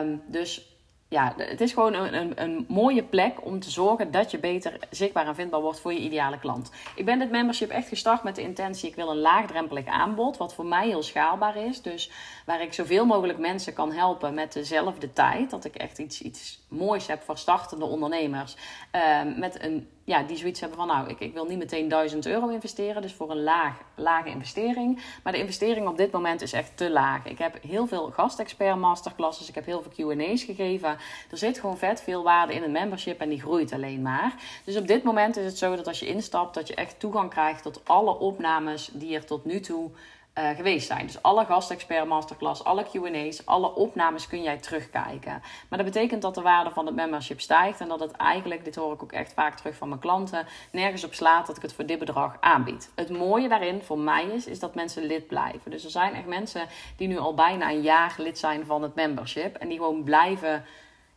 Um, 0.00 0.22
dus 0.26 0.75
ja, 1.16 1.34
het 1.36 1.60
is 1.60 1.72
gewoon 1.72 1.94
een, 1.94 2.14
een, 2.14 2.42
een, 2.42 2.64
mooie 2.68 3.02
plek 3.02 3.44
om 3.44 3.60
te 3.60 3.70
zorgen 3.70 4.10
dat 4.10 4.30
je 4.30 4.38
beter 4.38 4.78
zichtbaar 4.90 5.26
en 5.26 5.34
vindbaar 5.34 5.60
wordt 5.60 5.80
voor 5.80 5.92
je 5.92 5.98
ideale 5.98 6.38
klant. 6.38 6.70
Ik 6.94 7.04
ben 7.04 7.18
dit 7.18 7.30
membership 7.30 7.70
echt 7.70 7.88
gestart 7.88 8.22
met 8.22 8.34
de 8.34 8.42
intentie: 8.42 8.88
ik 8.88 8.94
wil 8.94 9.10
een 9.10 9.20
laagdrempelig 9.20 9.86
aanbod, 9.86 10.36
wat 10.36 10.54
voor 10.54 10.66
mij 10.66 10.86
heel 10.86 11.02
schaalbaar 11.02 11.56
is. 11.56 11.82
Dus 11.82 12.10
waar 12.46 12.62
ik 12.62 12.72
zoveel 12.72 13.06
mogelijk 13.06 13.38
mensen 13.38 13.72
kan 13.72 13.92
helpen 13.92 14.34
met 14.34 14.52
dezelfde 14.52 15.12
tijd. 15.12 15.50
Dat 15.50 15.64
ik 15.64 15.74
echt 15.74 15.98
iets, 15.98 16.22
iets 16.22 16.60
moois 16.68 17.06
heb 17.06 17.22
voor 17.22 17.38
startende 17.38 17.84
ondernemers. 17.84 18.56
Uh, 18.92 19.20
met 19.36 19.62
een 19.62 19.88
ja, 20.06 20.22
die 20.22 20.36
zoiets 20.36 20.60
hebben 20.60 20.78
van, 20.78 20.86
nou, 20.86 21.08
ik, 21.08 21.20
ik 21.20 21.32
wil 21.32 21.44
niet 21.44 21.58
meteen 21.58 21.88
1000 21.88 22.26
euro 22.26 22.48
investeren. 22.48 23.02
Dus 23.02 23.12
voor 23.12 23.30
een 23.30 23.42
laag, 23.42 23.74
lage 23.94 24.28
investering. 24.28 25.02
Maar 25.22 25.32
de 25.32 25.38
investering 25.38 25.88
op 25.88 25.96
dit 25.96 26.10
moment 26.10 26.42
is 26.42 26.52
echt 26.52 26.76
te 26.76 26.90
laag. 26.90 27.24
Ik 27.24 27.38
heb 27.38 27.62
heel 27.62 27.86
veel 27.86 28.10
gastexpert 28.10 28.76
masterclasses. 28.76 29.48
Ik 29.48 29.54
heb 29.54 29.64
heel 29.64 29.82
veel 29.82 30.14
Q&A's 30.14 30.42
gegeven. 30.42 30.88
Er 31.30 31.38
zit 31.38 31.58
gewoon 31.58 31.78
vet 31.78 32.02
veel 32.02 32.22
waarde 32.22 32.54
in 32.54 32.62
een 32.62 32.72
membership 32.72 33.20
en 33.20 33.28
die 33.28 33.40
groeit 33.40 33.72
alleen 33.72 34.02
maar. 34.02 34.34
Dus 34.64 34.76
op 34.76 34.86
dit 34.86 35.02
moment 35.02 35.36
is 35.36 35.44
het 35.44 35.58
zo 35.58 35.76
dat 35.76 35.86
als 35.86 35.98
je 35.98 36.06
instapt, 36.06 36.54
dat 36.54 36.68
je 36.68 36.74
echt 36.74 37.00
toegang 37.00 37.30
krijgt 37.30 37.62
tot 37.62 37.80
alle 37.84 38.18
opnames 38.18 38.90
die 38.92 39.14
er 39.14 39.24
tot 39.24 39.44
nu 39.44 39.60
toe 39.60 39.90
uh, 40.38 40.48
geweest 40.48 40.86
zijn. 40.86 41.06
Dus 41.06 41.22
alle 41.22 41.44
gastexpert 41.44 42.06
masterclass, 42.06 42.64
alle 42.64 42.84
Q&A's, 42.84 43.46
alle 43.46 43.74
opnames 43.74 44.26
kun 44.26 44.42
jij 44.42 44.56
terugkijken. 44.56 45.42
Maar 45.68 45.78
dat 45.78 45.84
betekent 45.84 46.22
dat 46.22 46.34
de 46.34 46.40
waarde 46.42 46.70
van 46.70 46.86
het 46.86 46.94
membership 46.94 47.40
stijgt 47.40 47.80
en 47.80 47.88
dat 47.88 48.00
het 48.00 48.10
eigenlijk, 48.10 48.64
dit 48.64 48.74
hoor 48.74 48.92
ik 48.92 49.02
ook 49.02 49.12
echt 49.12 49.32
vaak 49.32 49.56
terug 49.56 49.76
van 49.76 49.88
mijn 49.88 50.00
klanten, 50.00 50.46
nergens 50.72 51.04
op 51.04 51.14
slaat 51.14 51.46
dat 51.46 51.56
ik 51.56 51.62
het 51.62 51.72
voor 51.72 51.86
dit 51.86 51.98
bedrag 51.98 52.36
aanbied. 52.40 52.90
Het 52.94 53.10
mooie 53.10 53.48
daarin 53.48 53.82
voor 53.82 53.98
mij 53.98 54.24
is, 54.24 54.46
is 54.46 54.58
dat 54.58 54.74
mensen 54.74 55.02
lid 55.02 55.26
blijven. 55.26 55.70
Dus 55.70 55.84
er 55.84 55.90
zijn 55.90 56.14
echt 56.14 56.26
mensen 56.26 56.66
die 56.96 57.08
nu 57.08 57.18
al 57.18 57.34
bijna 57.34 57.70
een 57.70 57.82
jaar 57.82 58.14
lid 58.18 58.38
zijn 58.38 58.66
van 58.66 58.82
het 58.82 58.94
membership 58.94 59.56
en 59.56 59.68
die 59.68 59.78
gewoon 59.78 60.02
blijven 60.02 60.64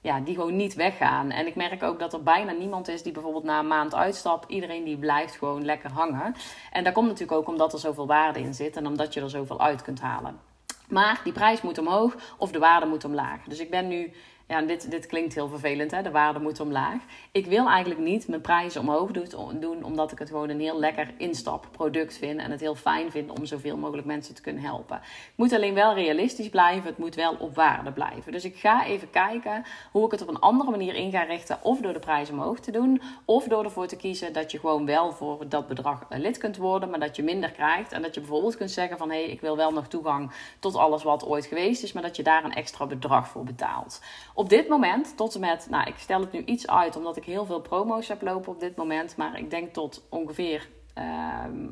ja, 0.02 0.20
die 0.20 0.36
gewoon 0.36 0.56
niet 0.56 0.74
weggaan. 0.74 1.32
En 1.32 1.48
ik 1.48 1.56
merk 1.56 1.84
ook 1.84 2.00
dat 2.00 2.14
er 2.14 2.24
bijna 2.24 2.52
niemand 2.52 2.88
is 2.88 3.04
die 3.04 3.12
bijvoorbeeld 3.12 3.44
na 3.44 3.60
een 3.60 3.68
maand 3.68 3.96
uitstapt. 3.96 4.50
Iedereen 4.50 4.84
die 4.84 4.98
blijft 4.98 5.38
gewoon 5.38 5.66
lekker 5.66 5.92
hangen. 5.92 6.36
En 6.72 6.84
daar 6.84 6.94
komt 6.94 7.08
natuurlijk 7.08 7.40
ook 7.40 7.48
omdat 7.48 7.74
er 7.74 7.80
zoveel 7.80 8.08
waarde 8.08 8.40
in 8.40 8.54
zit 8.54 8.78
en 8.78 8.88
omdat 8.88 9.14
je 9.14 9.22
er 9.22 9.30
zoveel 9.30 9.62
uit 9.62 9.82
kunt 9.82 10.02
halen. 10.02 10.40
Maar 10.90 11.22
die 11.24 11.34
prijs 11.34 11.62
moet 11.62 11.78
omhoog 11.78 12.16
of 12.38 12.52
de 12.52 12.60
waarde 12.60 12.86
moet 12.86 13.06
omlaag. 13.06 13.44
Dus 13.44 13.60
ik 13.60 13.70
ben 13.70 13.88
nu 13.88 14.12
ja, 14.50 14.62
dit, 14.62 14.92
dit 14.92 15.06
klinkt 15.06 15.34
heel 15.34 15.48
vervelend, 15.48 15.92
hè? 15.92 16.02
de 16.02 16.12
waarde 16.12 16.40
moet 16.40 16.60
omlaag. 16.60 17.02
Ik 17.32 17.46
wil 17.46 17.68
eigenlijk 17.68 18.02
niet 18.02 18.28
mijn 18.28 18.42
prijzen 18.42 18.82
omhoog 18.82 19.12
doen, 19.60 19.84
omdat 19.84 20.12
ik 20.12 20.20
het 20.20 20.30
gewoon 20.30 20.50
een 20.50 20.60
heel 20.60 20.80
lekker 20.80 21.14
instapproduct 21.18 22.18
vind 22.18 22.40
en 22.40 22.52
het 22.52 22.60
heel 22.60 22.76
fijn 22.76 23.12
vind 23.12 23.40
om 23.40 23.46
zoveel 23.46 23.78
mogelijk 23.78 24.08
mensen 24.08 24.36
te 24.36 24.42
kunnen 24.42 24.62
helpen. 24.62 24.96
Het 24.96 25.34
moet 25.36 25.54
alleen 25.54 25.74
wel 25.74 25.94
realistisch 25.94 26.50
blijven, 26.50 26.90
het 26.90 26.98
moet 26.98 27.16
wel 27.16 27.36
op 27.40 27.56
waarde 27.56 27.92
blijven. 27.92 28.32
Dus 28.32 28.46
ik 28.46 28.56
ga 28.56 28.86
even 28.86 29.10
kijken 29.10 29.64
hoe 29.92 30.06
ik 30.06 30.12
het 30.12 30.22
op 30.22 30.28
een 30.28 30.40
andere 30.40 30.72
manier 30.72 30.96
in 30.96 31.12
ga 31.12 31.24
richten, 31.24 31.60
of 31.62 31.80
door 31.80 31.94
de 31.94 32.00
prijs 32.00 32.30
omhoog 32.30 32.60
te 32.60 32.72
doen, 32.72 33.02
of 33.26 33.44
door 33.44 33.64
ervoor 33.64 33.88
te 33.88 33.96
kiezen 33.96 34.34
dat 34.34 34.52
je 34.52 34.60
gewoon 34.60 34.86
wel 34.86 35.12
voor 35.12 35.50
dat 35.50 35.68
bedrag 35.68 36.06
lid 36.10 36.38
kunt 36.38 36.58
worden, 36.58 36.90
maar 36.90 37.00
dat 37.00 37.16
je 37.16 37.24
minder 37.24 37.52
krijgt. 37.52 37.92
En 37.92 38.02
dat 38.02 38.14
je 38.14 38.20
bijvoorbeeld 38.20 38.58
kunt 38.58 38.72
zeggen 38.72 38.98
van 38.98 39.10
hé, 39.10 39.24
hey, 39.24 39.32
ik 39.32 39.42
wil 39.42 39.58
wel 39.58 39.72
nog 39.72 39.88
toegang 39.88 40.32
tot 40.60 40.76
alles 40.76 41.04
wat 41.04 41.26
ooit 41.26 41.46
geweest 41.46 41.84
is, 41.84 41.94
maar 41.94 42.04
dat 42.04 42.16
je 42.16 42.24
daar 42.24 42.44
een 42.44 42.54
extra 42.54 42.86
bedrag 42.86 43.28
voor 43.28 43.44
betaalt. 43.44 44.02
Op 44.40 44.50
dit 44.50 44.68
moment, 44.68 45.18
tot 45.18 45.34
en 45.36 45.40
met, 45.40 45.68
nou 45.70 45.88
ik 45.88 45.98
stel 45.98 46.20
het 46.20 46.32
nu 46.32 46.44
iets 46.46 46.68
uit 46.68 46.96
omdat 46.96 47.18
ik 47.18 47.24
heel 47.24 47.46
veel 47.46 47.62
promo's 47.62 48.08
heb 48.08 48.22
lopen 48.22 48.52
op 48.52 48.60
dit 48.60 48.76
moment, 48.76 49.18
maar 49.18 49.40
ik 49.40 49.50
denk 49.50 49.74
tot 49.74 50.04
ongeveer 50.10 50.68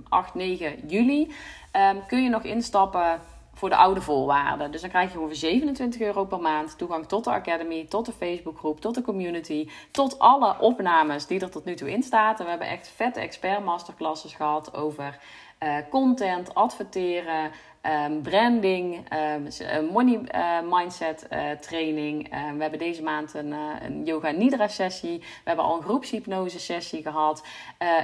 8, 0.09 0.29
ehm, 0.29 0.37
9 0.37 0.87
juli 0.87 1.31
ehm, 1.71 1.97
kun 2.07 2.23
je 2.23 2.29
nog 2.29 2.43
instappen 2.43 3.21
voor 3.53 3.69
de 3.69 3.75
oude 3.75 4.01
voorwaarden. 4.01 4.71
Dus 4.71 4.81
dan 4.81 4.89
krijg 4.89 5.11
je 5.11 5.19
ongeveer 5.19 5.35
27 5.35 6.01
euro 6.01 6.25
per 6.25 6.39
maand 6.39 6.77
toegang 6.77 7.05
tot 7.05 7.23
de 7.23 7.29
Academy, 7.29 7.85
tot 7.85 8.05
de 8.05 8.11
Facebookgroep, 8.11 8.81
tot 8.81 8.95
de 8.95 9.01
community, 9.01 9.69
tot 9.91 10.19
alle 10.19 10.55
opnames 10.59 11.27
die 11.27 11.39
er 11.39 11.49
tot 11.49 11.65
nu 11.65 11.75
toe 11.75 11.91
in 11.91 12.03
staan. 12.03 12.35
En 12.35 12.43
we 12.43 12.49
hebben 12.49 12.67
echt 12.69 12.91
vette 12.95 13.19
expert 13.19 13.63
masterclasses 13.63 14.33
gehad 14.33 14.73
over 14.75 15.19
uh, 15.63 15.77
content, 15.89 16.55
adverteren, 16.55 17.51
um, 17.87 18.21
branding, 18.21 19.05
um, 19.13 19.85
money 19.91 20.21
uh, 20.35 20.77
mindset 20.77 21.27
uh, 21.33 21.51
training. 21.51 22.33
Um, 22.33 22.55
we 22.55 22.61
hebben 22.61 22.79
deze 22.79 23.03
maand 23.03 23.33
een, 23.33 23.51
een 23.81 24.05
yoga 24.05 24.31
nidra 24.31 24.67
sessie. 24.67 25.19
We 25.19 25.25
hebben 25.43 25.65
al 25.65 25.75
een 25.77 25.83
groepshypnose 25.83 26.59
sessie 26.59 27.01
gehad. 27.01 27.43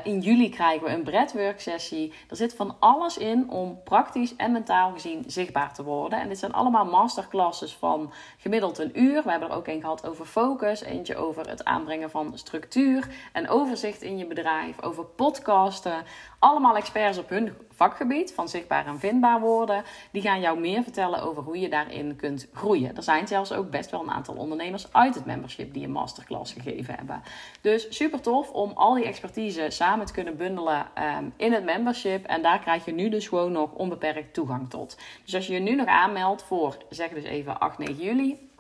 in 0.04 0.20
juli 0.20 0.50
krijgen 0.50 0.88
we 0.88 0.94
een 0.94 1.04
breathwork 1.04 1.62
sessie. 1.62 2.14
Er 2.30 2.36
zit 2.36 2.56
van 2.56 2.76
alles 2.80 3.18
in 3.18 3.50
om 3.50 3.84
praktisch 3.84 4.36
en 4.36 4.52
mentaal 4.52 4.92
gezien 4.92 5.24
zichtbaar 5.28 5.74
te 5.74 5.84
worden. 5.84 6.20
En 6.20 6.28
dit 6.28 6.40
zijn 6.40 6.54
allemaal 6.54 6.86
masterclasses 6.86 7.76
van 7.76 8.12
gemiddeld 8.38 8.78
een 8.78 9.00
uur. 9.00 9.24
We 9.24 9.32
hebben 9.32 9.50
er 9.50 9.56
ook 9.56 9.68
een 9.68 9.82
gehad 9.82 10.08
over 10.08 10.26
focus, 10.26 10.82
eentje 10.82 11.16
over 11.16 11.50
het 11.50 11.66
aanbrengen 11.66 12.10
van 12.10 12.32
structuur 12.38 13.08
en 13.32 13.50
overzicht 13.50 14.02
in 14.02 14.18
je 14.18 14.26
bedrijf, 14.26 14.82
over 14.82 15.06
podcasten. 15.06 16.04
Allemaal 16.44 16.76
experts 16.76 17.18
op 17.18 17.30
hun 17.30 17.54
vakgebied 17.70 18.34
van 18.34 18.50
zichtbaar 18.50 18.86
en 18.86 19.00
vindbaar 19.00 19.40
worden. 19.40 19.84
Die 20.12 20.22
gaan 20.22 20.40
jou 20.40 20.60
meer 20.60 20.84
vertellen 20.84 21.22
over 21.22 21.44
hoe 21.44 21.60
je 21.60 21.70
daarin 21.70 22.16
kunt 22.16 22.48
groeien. 22.54 22.96
Er 22.96 23.04
zijn 23.04 23.28
zelfs 23.28 23.52
ook 23.52 23.70
best 23.70 23.92
wel 23.92 24.02
een 24.02 24.12
aantal 24.12 24.36
ondernemers 24.36 24.94
uit 24.94 25.16
het 25.16 25.26
membership 25.26 25.74
die 25.74 25.84
een 25.84 25.92
masterclass 25.92 26.54
gegeven 26.54 26.96
hebben. 26.96 27.22
Dus 27.62 27.98
super 27.98 28.22
tof 28.22 28.50
om 28.50 28.72
al 28.72 28.94
die 28.94 29.06
expertise 29.06 29.66
samen 29.70 30.06
te 30.06 30.14
kunnen 30.14 30.38
bundelen 30.38 30.88
ehm, 30.94 31.26
in 31.36 31.54
het 31.54 31.64
membership. 31.64 32.26
En 32.26 32.42
daar 32.42 32.60
krijg 32.60 32.86
je 32.86 32.94
nu 32.94 33.10
dus 33.10 33.28
gewoon 33.28 33.52
nog 33.52 33.72
onbeperkt 33.72 34.34
toegang 34.34 34.70
tot. 34.70 34.98
Dus 35.24 35.36
als 35.36 35.48
je 35.48 35.54
je 35.54 35.60
nu 35.60 35.76
nog 35.76 35.88
aanmeldt 35.88 36.44
voor, 36.44 36.78
zeg 36.90 37.10
dus 37.10 37.24
even 37.24 37.60
8, 37.60 37.78
9 37.78 37.96
juli 37.96 38.52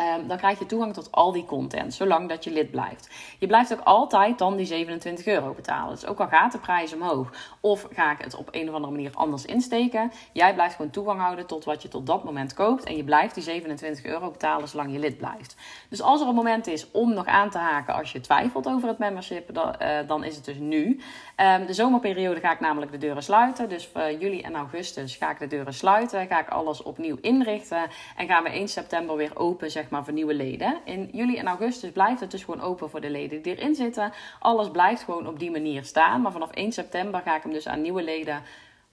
Ehm, 0.00 0.26
dan 0.26 0.36
krijg 0.36 0.58
je 0.58 0.66
toegang 0.66 0.94
tot 0.94 1.12
al 1.12 1.32
die 1.32 1.44
content, 1.44 1.94
zolang 1.94 2.28
dat 2.28 2.44
je 2.44 2.50
lid 2.50 2.70
blijft. 2.70 3.08
Je 3.38 3.46
blijft 3.46 3.72
ook 3.72 3.80
altijd 3.84 4.38
dan 4.38 4.56
die 4.56 4.66
27 4.66 5.26
euro 5.26 5.52
betalen. 5.52 5.94
Dus 5.94 6.06
ook 6.06 6.20
al 6.20 6.28
gaat 6.28 6.52
de 6.52 6.58
prijs 6.58 6.94
omhoog, 6.94 7.32
of 7.60 7.86
ga 7.92 8.12
ik 8.12 8.18
het 8.18 8.34
op 8.34 8.48
een 8.50 8.68
of 8.68 8.74
andere 8.74 8.92
manier 8.92 9.10
anders 9.14 9.44
insteken, 9.44 10.12
jij 10.32 10.54
blijft 10.54 10.74
gewoon 10.74 10.90
toegang 10.90 11.20
houden 11.20 11.46
tot 11.46 11.64
wat 11.64 11.82
je 11.82 11.88
tot 11.88 12.06
dat 12.06 12.24
moment 12.24 12.54
koopt. 12.54 12.84
En 12.84 12.96
je 12.96 13.04
blijft 13.04 13.34
die 13.34 13.42
27 13.42 14.04
euro 14.04 14.30
betalen 14.30 14.68
zolang 14.68 14.92
je 14.92 14.98
lid 14.98 15.16
blijft. 15.16 15.56
Dus 15.88 16.02
als 16.02 16.20
er 16.20 16.28
een 16.28 16.34
moment 16.34 16.66
is 16.66 16.90
om 16.90 17.14
nog 17.14 17.26
aan 17.26 17.50
te 17.50 17.58
haken 17.58 17.94
als 17.94 18.12
je 18.12 18.20
twijfelt 18.20 18.66
over 18.68 18.88
het 18.88 18.98
membership, 18.98 19.54
dan, 19.54 19.74
uh, 19.82 19.98
dan 20.06 20.24
is 20.24 20.36
het 20.36 20.44
dus 20.44 20.58
nu. 20.58 21.00
Um, 21.42 21.66
de 21.66 21.72
zomerperiode 21.72 22.40
ga 22.40 22.52
ik 22.52 22.60
namelijk 22.60 22.92
de 22.92 22.98
deuren 22.98 23.22
sluiten. 23.22 23.68
Dus 23.68 23.86
voor 23.86 24.12
juli 24.12 24.40
en 24.40 24.54
augustus 24.54 25.16
ga 25.16 25.30
ik 25.30 25.38
de 25.38 25.46
deuren 25.46 25.74
sluiten. 25.74 26.26
Ga 26.26 26.40
ik 26.40 26.48
alles 26.48 26.82
opnieuw 26.82 27.16
inrichten. 27.20 27.86
En 28.16 28.26
gaan 28.26 28.42
we 28.42 28.48
1 28.48 28.68
september 28.68 29.16
weer 29.16 29.38
open, 29.38 29.70
zeg 29.70 29.88
maar, 29.90 30.04
voor 30.04 30.12
nieuwe 30.12 30.34
leden. 30.34 30.78
In 30.84 31.08
juli 31.12 31.36
en 31.36 31.46
augustus 31.46 31.90
blijft 31.90 32.20
het 32.20 32.30
dus 32.30 32.44
gewoon 32.44 32.60
open 32.60 32.90
voor 32.90 33.00
de 33.00 33.10
leden 33.10 33.42
die 33.42 33.56
erin 33.56 33.74
zitten. 33.74 34.12
Alles 34.38 34.70
blijft 34.70 35.02
gewoon 35.02 35.26
op 35.26 35.38
die 35.38 35.50
manier 35.50 35.84
staan. 35.84 36.20
Maar 36.20 36.32
vanaf 36.32 36.50
1 36.50 36.72
september 36.72 37.20
ga 37.20 37.36
ik 37.36 37.42
hem 37.42 37.52
dus 37.52 37.68
aan 37.68 37.80
nieuwe 37.80 38.02
leden 38.02 38.42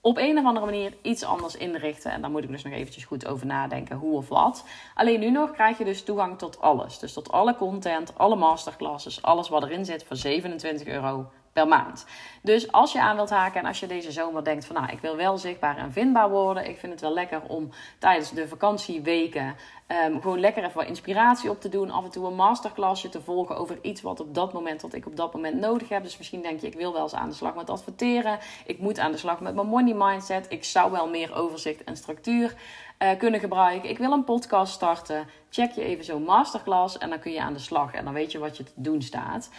op 0.00 0.16
een 0.16 0.38
of 0.38 0.44
andere 0.44 0.66
manier 0.66 0.92
iets 1.02 1.24
anders 1.24 1.56
inrichten. 1.56 2.10
En 2.10 2.20
daar 2.20 2.30
moet 2.30 2.44
ik 2.44 2.50
dus 2.50 2.64
nog 2.64 2.72
eventjes 2.72 3.04
goed 3.04 3.26
over 3.26 3.46
nadenken 3.46 3.96
hoe 3.96 4.16
of 4.16 4.28
wat. 4.28 4.64
Alleen 4.94 5.20
nu 5.20 5.30
nog 5.30 5.50
krijg 5.50 5.78
je 5.78 5.84
dus 5.84 6.02
toegang 6.02 6.38
tot 6.38 6.60
alles. 6.60 6.98
Dus 6.98 7.12
tot 7.12 7.32
alle 7.32 7.56
content, 7.56 8.18
alle 8.18 8.36
masterclasses, 8.36 9.22
alles 9.22 9.48
wat 9.48 9.62
erin 9.62 9.84
zit 9.84 10.04
voor 10.04 10.16
27 10.16 10.86
euro 10.86 11.30
maand. 11.66 12.06
Dus 12.42 12.72
als 12.72 12.92
je 12.92 13.00
aan 13.00 13.16
wilt 13.16 13.30
haken 13.30 13.60
en 13.60 13.66
als 13.66 13.80
je 13.80 13.86
deze 13.86 14.12
zomer 14.12 14.44
denkt 14.44 14.66
van 14.66 14.76
nou, 14.76 14.92
ik 14.92 15.00
wil 15.00 15.16
wel 15.16 15.38
zichtbaar 15.38 15.76
en 15.76 15.92
vindbaar 15.92 16.30
worden. 16.30 16.68
Ik 16.68 16.78
vind 16.78 16.92
het 16.92 17.00
wel 17.00 17.12
lekker 17.12 17.42
om 17.42 17.70
tijdens 17.98 18.30
de 18.30 18.48
vakantieweken 18.48 19.56
um, 19.88 20.20
gewoon 20.20 20.40
lekker 20.40 20.64
even 20.64 20.76
wat 20.76 20.86
inspiratie 20.86 21.50
op 21.50 21.60
te 21.60 21.68
doen. 21.68 21.90
Af 21.90 22.04
en 22.04 22.10
toe 22.10 22.26
een 22.26 22.34
masterclassje 22.34 23.08
te 23.08 23.20
volgen 23.20 23.56
over 23.56 23.78
iets 23.82 24.02
wat 24.02 24.20
op 24.20 24.34
dat 24.34 24.52
moment, 24.52 24.82
wat 24.82 24.94
ik 24.94 25.06
op 25.06 25.16
dat 25.16 25.34
moment 25.34 25.60
nodig 25.60 25.88
heb. 25.88 26.02
Dus 26.02 26.18
misschien 26.18 26.42
denk 26.42 26.60
je, 26.60 26.66
ik 26.66 26.74
wil 26.74 26.92
wel 26.92 27.02
eens 27.02 27.14
aan 27.14 27.28
de 27.28 27.34
slag 27.34 27.54
met 27.54 27.70
adverteren. 27.70 28.38
Ik 28.66 28.78
moet 28.78 28.98
aan 28.98 29.12
de 29.12 29.18
slag 29.18 29.40
met 29.40 29.54
mijn 29.54 29.66
money 29.66 29.94
mindset. 29.94 30.46
Ik 30.48 30.64
zou 30.64 30.90
wel 30.90 31.08
meer 31.08 31.34
overzicht 31.34 31.84
en 31.84 31.96
structuur 31.96 32.54
uh, 32.98 33.10
kunnen 33.18 33.40
gebruiken. 33.40 33.90
Ik 33.90 33.98
wil 33.98 34.12
een 34.12 34.24
podcast 34.24 34.72
starten. 34.72 35.26
Check 35.50 35.70
je 35.70 35.82
even 35.82 36.04
zo'n 36.04 36.22
masterclass 36.22 36.98
en 36.98 37.08
dan 37.08 37.20
kun 37.20 37.32
je 37.32 37.40
aan 37.40 37.52
de 37.52 37.58
slag. 37.58 37.94
En 37.94 38.04
dan 38.04 38.14
weet 38.14 38.32
je 38.32 38.38
wat 38.38 38.56
je 38.56 38.64
te 38.64 38.72
doen 38.74 39.02
staat. 39.02 39.50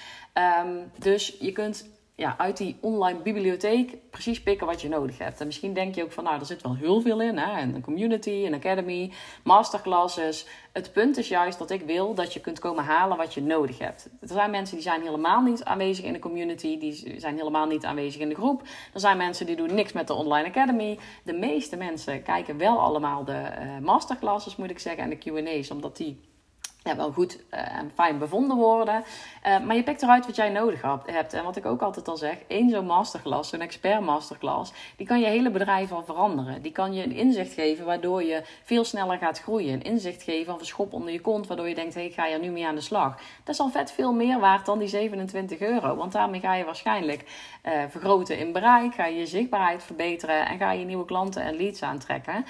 Um, 0.63 0.91
dus 0.97 1.37
je 1.39 1.51
kunt 1.51 1.89
ja, 2.19 2.35
uit 2.37 2.57
die 2.57 2.77
online 2.81 3.19
bibliotheek 3.19 4.09
precies 4.09 4.43
pikken 4.43 4.67
wat 4.67 4.81
je 4.81 4.89
nodig 4.89 5.17
hebt. 5.17 5.39
En 5.39 5.45
misschien 5.45 5.73
denk 5.73 5.95
je 5.95 6.03
ook 6.03 6.11
van, 6.11 6.23
nou, 6.23 6.39
er 6.39 6.45
zit 6.45 6.61
wel 6.61 6.75
heel 6.75 7.01
veel 7.01 7.21
in. 7.21 7.37
Hè? 7.37 7.61
Een 7.61 7.81
community, 7.81 8.29
een 8.29 8.53
academy, 8.53 9.11
masterclasses. 9.43 10.45
Het 10.71 10.93
punt 10.93 11.17
is 11.17 11.27
juist 11.27 11.59
dat 11.59 11.69
ik 11.69 11.81
wil 11.81 12.13
dat 12.13 12.33
je 12.33 12.39
kunt 12.39 12.59
komen 12.59 12.83
halen 12.83 13.17
wat 13.17 13.33
je 13.33 13.41
nodig 13.41 13.77
hebt. 13.77 14.09
Er 14.21 14.27
zijn 14.27 14.51
mensen 14.51 14.75
die 14.75 14.85
zijn 14.85 15.01
helemaal 15.01 15.41
niet 15.41 15.63
aanwezig 15.63 16.05
in 16.05 16.13
de 16.13 16.19
community. 16.19 16.77
Die 16.77 17.19
zijn 17.19 17.35
helemaal 17.35 17.67
niet 17.67 17.85
aanwezig 17.85 18.21
in 18.21 18.29
de 18.29 18.35
groep. 18.35 18.61
Er 18.93 18.99
zijn 18.99 19.17
mensen 19.17 19.45
die 19.45 19.55
doen 19.55 19.73
niks 19.73 19.91
met 19.91 20.07
de 20.07 20.13
online 20.13 20.47
academy. 20.47 20.97
De 21.23 21.33
meeste 21.33 21.77
mensen 21.77 22.23
kijken 22.23 22.57
wel 22.57 22.79
allemaal 22.79 23.23
de 23.23 23.31
uh, 23.59 23.77
masterclasses, 23.81 24.55
moet 24.55 24.69
ik 24.69 24.79
zeggen. 24.79 25.03
En 25.03 25.09
de 25.09 25.17
Q&A's, 25.17 25.71
omdat 25.71 25.97
die 25.97 26.19
ja, 26.83 26.95
wel 26.95 27.11
goed 27.11 27.39
uh, 27.53 27.77
en 27.77 27.91
fijn 27.93 28.17
bevonden 28.17 28.57
worden. 28.57 29.03
Uh, 29.47 29.59
maar 29.59 29.75
je 29.75 29.83
pikt 29.83 30.01
eruit 30.01 30.25
wat 30.25 30.35
jij 30.35 30.49
nodig 30.49 30.81
hebt. 31.05 31.33
En 31.33 31.43
wat 31.43 31.55
ik 31.55 31.65
ook 31.65 31.81
altijd 31.81 32.07
al 32.07 32.17
zeg, 32.17 32.37
één 32.47 32.69
zo'n 32.69 32.85
masterclass, 32.85 33.49
zo'n 33.49 33.61
expert 33.61 34.01
masterclass, 34.01 34.73
die 34.95 35.07
kan 35.07 35.19
je 35.19 35.25
hele 35.25 35.51
bedrijf 35.51 35.91
al 35.91 36.03
veranderen. 36.03 36.61
Die 36.61 36.71
kan 36.71 36.93
je 36.93 37.03
een 37.03 37.11
inzicht 37.11 37.53
geven 37.53 37.85
waardoor 37.85 38.23
je 38.23 38.43
veel 38.63 38.83
sneller 38.83 39.17
gaat 39.17 39.39
groeien. 39.39 39.73
Een 39.73 39.81
inzicht 39.81 40.23
geven 40.23 40.53
of 40.53 40.59
een 40.59 40.65
schop 40.65 40.93
onder 40.93 41.13
je 41.13 41.21
kont, 41.21 41.47
waardoor 41.47 41.67
je 41.67 41.75
denkt, 41.75 41.93
hé, 41.93 42.01
hey, 42.01 42.11
ga 42.11 42.29
er 42.29 42.39
nu 42.39 42.49
mee 42.49 42.67
aan 42.67 42.75
de 42.75 42.81
slag. 42.81 43.15
Dat 43.43 43.55
is 43.55 43.61
al 43.61 43.69
vet 43.69 43.91
veel 43.91 44.13
meer 44.13 44.39
waard 44.39 44.65
dan 44.65 44.79
die 44.79 44.87
27 44.87 45.59
euro. 45.59 45.95
Want 45.95 46.11
daarmee 46.11 46.39
ga 46.39 46.55
je 46.55 46.63
waarschijnlijk 46.63 47.23
uh, 47.63 47.71
vergroten 47.89 48.37
in 48.37 48.51
bereik, 48.51 48.93
ga 48.93 49.05
je 49.05 49.17
je 49.17 49.25
zichtbaarheid 49.25 49.83
verbeteren 49.83 50.45
en 50.45 50.57
ga 50.57 50.71
je 50.71 50.85
nieuwe 50.85 51.05
klanten 51.05 51.43
en 51.43 51.55
leads 51.55 51.83
aantrekken. 51.83 52.45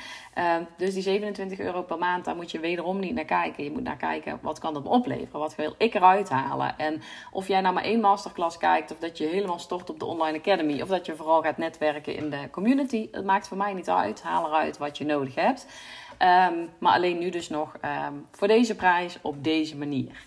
dus 0.78 0.94
die 0.94 1.04
27 1.04 1.60
euro 1.60 1.82
per 1.82 1.98
maand, 1.98 2.26
daar 2.26 2.36
moet 2.36 2.52
je 2.52 2.60
wederom 2.60 3.00
niet 3.00 3.14
naar 3.14 3.26
kijken. 3.26 3.64
Je 3.64 3.72
moet 3.72 3.84
naar 3.84 3.98
kijken 3.98 4.40
wat 4.42 4.60
kan 4.60 4.74
dat 4.74 4.84
me 4.84 4.90
opleveren? 4.90 5.40
Wat 5.40 5.56
wil 5.56 5.76
ik 5.78 5.94
eruit 5.94 6.30
halen? 6.30 6.78
En 6.78 7.02
of 7.32 7.48
jij 7.48 7.62
nou 7.62 7.74
maar 7.74 7.84
één 7.84 8.00
masterclass 8.00 8.58
kijkt, 8.58 8.92
of 8.92 8.98
dat 8.98 9.18
je 9.18 9.26
helemaal 9.26 9.60
stort 9.60 9.90
op 9.90 10.00
de 10.00 10.06
Online 10.06 10.38
Academy, 10.38 10.82
of 10.82 10.88
dat 10.88 11.06
je 11.06 11.16
vooral 11.16 11.42
gaat 11.42 11.58
netwerken 11.58 12.16
in 12.16 12.30
de 12.30 12.50
community, 12.52 13.08
het 13.12 13.26
maakt 13.26 13.48
voor 13.48 13.58
mij 13.58 13.74
niet 13.74 13.90
uit. 13.90 14.22
Haal 14.22 14.48
eruit 14.48 14.78
wat 14.78 14.98
je 14.98 15.06
nodig 15.06 15.36
hebt. 15.36 15.68
Ehm, 16.18 16.54
maar 16.78 16.94
alleen 16.94 17.18
nu 17.18 17.30
dus 17.30 17.50
nog 17.50 17.78
ehm, 17.82 18.14
voor 18.32 18.48
deze 18.48 18.76
prijs 18.76 19.18
op 19.22 19.44
deze 19.44 19.78
manier. 19.78 20.26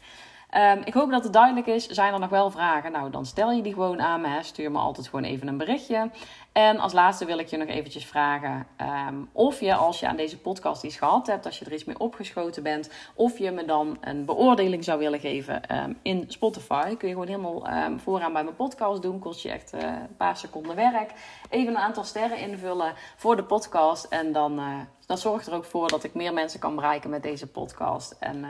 Um, 0.57 0.83
ik 0.85 0.95
hoop 0.95 1.11
dat 1.11 1.25
het 1.25 1.33
duidelijk 1.33 1.67
is. 1.67 1.87
Zijn 1.87 2.13
er 2.13 2.21
nog 2.21 2.31
wel 2.31 2.51
vragen? 2.51 2.93
Nou, 2.93 3.11
dan 3.11 3.27
stel 3.27 3.53
je 3.53 3.63
die 3.63 3.73
gewoon 3.73 4.01
aan 4.01 4.21
me. 4.21 4.39
Stuur 4.43 4.71
me 4.71 4.79
altijd 4.79 5.09
gewoon 5.09 5.25
even 5.25 5.49
een 5.49 5.57
berichtje. 5.57 6.11
En 6.53 6.79
als 6.79 6.93
laatste 6.93 7.25
wil 7.25 7.39
ik 7.39 7.47
je 7.47 7.57
nog 7.57 7.69
eventjes 7.69 8.07
vragen 8.07 8.67
um, 9.09 9.29
of 9.33 9.61
je, 9.61 9.75
als 9.75 10.01
je 10.01 10.09
aan 10.09 10.17
deze 10.17 10.39
podcast 10.39 10.83
iets 10.83 10.97
gehad 10.97 11.27
hebt, 11.27 11.47
als 11.47 11.59
je 11.59 11.65
er 11.65 11.73
iets 11.73 11.85
mee 11.85 11.99
opgeschoten 11.99 12.63
bent, 12.63 12.91
of 13.15 13.39
je 13.39 13.51
me 13.51 13.65
dan 13.65 13.99
een 14.01 14.25
beoordeling 14.25 14.85
zou 14.85 14.99
willen 14.99 15.21
geven 15.21 15.77
um, 15.77 15.99
in 16.03 16.25
Spotify. 16.29 16.97
Kun 16.97 17.09
je 17.09 17.15
gewoon 17.15 17.29
helemaal 17.29 17.67
vooraan 17.99 18.33
bij 18.33 18.45
mijn 18.45 18.57
podcast 18.57 19.03
doen. 19.03 19.19
Kost 19.19 19.43
je 19.43 19.51
echt 19.51 19.75
uh, 19.75 19.81
een 19.81 20.17
paar 20.17 20.37
seconden 20.37 20.77
werk. 20.77 21.13
Even 21.51 21.69
een 21.69 21.81
aantal 21.81 22.05
sterren 22.05 22.39
invullen 22.39 22.93
voor 23.17 23.37
de 23.37 23.45
podcast. 23.45 24.05
En 24.05 24.33
dan, 24.33 24.59
uh, 24.59 25.17
zorgt 25.17 25.47
er 25.47 25.55
ook 25.55 25.65
voor 25.65 25.89
dat 25.89 26.05
ik 26.05 26.15
meer 26.15 26.33
mensen 26.33 26.61
kan 26.61 26.75
bereiken 26.75 27.11
met 27.11 27.23
deze 27.23 27.47
podcast. 27.47 28.17
En 28.21 28.45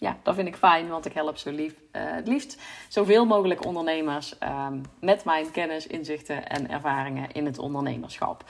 ja, 0.00 0.16
dat 0.22 0.34
vind 0.34 0.48
ik 0.48 0.56
fijn, 0.56 0.88
want 0.88 1.06
ik 1.06 1.12
help 1.12 1.36
zo 1.36 1.50
lief, 1.50 1.72
uh, 1.72 2.02
het 2.04 2.28
liefst 2.28 2.62
zoveel 2.88 3.26
mogelijk 3.26 3.64
ondernemers 3.64 4.34
um, 4.42 4.82
met 5.00 5.24
mijn 5.24 5.50
kennis, 5.50 5.86
inzichten 5.86 6.48
en 6.48 6.70
ervaringen 6.70 7.32
in 7.32 7.46
het 7.46 7.58
ondernemerschap. 7.58 8.44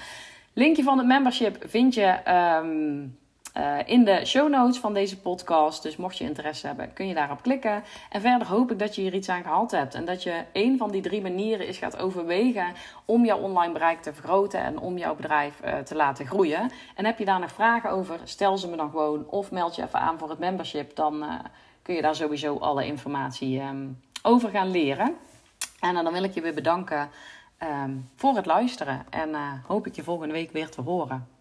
Linkje 0.53 0.83
van 0.83 0.99
het 0.99 1.07
membership 1.07 1.65
vind 1.69 1.95
je 1.95 2.33
um, 2.63 3.19
uh, 3.57 3.79
in 3.85 4.05
de 4.05 4.25
show 4.25 4.49
notes 4.49 4.79
van 4.79 4.95
deze 4.95 5.21
podcast. 5.21 5.83
Dus 5.83 5.97
mocht 5.97 6.19
je 6.19 6.25
interesse 6.25 6.67
hebben, 6.67 6.93
kun 6.93 7.07
je 7.07 7.15
daarop 7.15 7.43
klikken. 7.43 7.83
En 8.11 8.21
verder 8.21 8.49
hoop 8.49 8.71
ik 8.71 8.79
dat 8.79 8.95
je 8.95 9.01
hier 9.01 9.15
iets 9.15 9.29
aan 9.29 9.43
gehad 9.43 9.71
hebt. 9.71 9.95
En 9.95 10.05
dat 10.05 10.23
je 10.23 10.45
een 10.53 10.79
van 10.79 10.91
die 10.91 11.03
drie 11.03 11.23
manieren 11.23 11.67
is 11.67 11.79
gaat 11.79 11.99
overwegen 11.99 12.67
om 13.05 13.25
jouw 13.25 13.39
online 13.39 13.73
bereik 13.73 14.03
te 14.03 14.13
vergroten 14.13 14.61
en 14.61 14.79
om 14.79 14.99
jouw 14.99 15.15
bedrijf 15.15 15.61
uh, 15.65 15.79
te 15.79 15.95
laten 15.95 16.27
groeien. 16.27 16.71
En 16.95 17.05
heb 17.05 17.19
je 17.19 17.25
daar 17.25 17.41
nog 17.41 17.53
vragen 17.53 17.91
over, 17.91 18.21
stel 18.25 18.59
ze 18.59 18.69
me 18.69 18.77
dan 18.77 18.91
gewoon 18.91 19.27
of 19.29 19.51
meld 19.51 19.77
je 19.77 19.83
even 19.83 20.01
aan 20.01 20.19
voor 20.19 20.31
het 20.31 20.39
membership. 20.39 20.97
Dan 20.97 21.23
uh, 21.23 21.35
kun 21.83 21.95
je 21.95 22.03
daar 22.03 22.15
sowieso 22.15 22.59
alle 22.59 22.87
informatie 22.87 23.61
um, 23.61 24.01
over 24.23 24.51
gaan 24.51 24.71
leren. 24.71 25.17
En 25.81 25.95
dan 25.95 26.13
wil 26.13 26.25
ik 26.25 26.35
je 26.35 26.41
weer 26.41 26.55
bedanken 26.55 27.11
um, 27.83 28.09
voor 28.15 28.37
het 28.37 28.47
luisteren. 28.47 29.07
En 29.11 29.35
hoop 29.67 29.87
ik 29.87 29.95
je 29.95 30.03
volgende 30.03 30.35
week 30.35 30.53
weer 30.53 30.71
te 30.71 30.81
horen. 30.81 31.40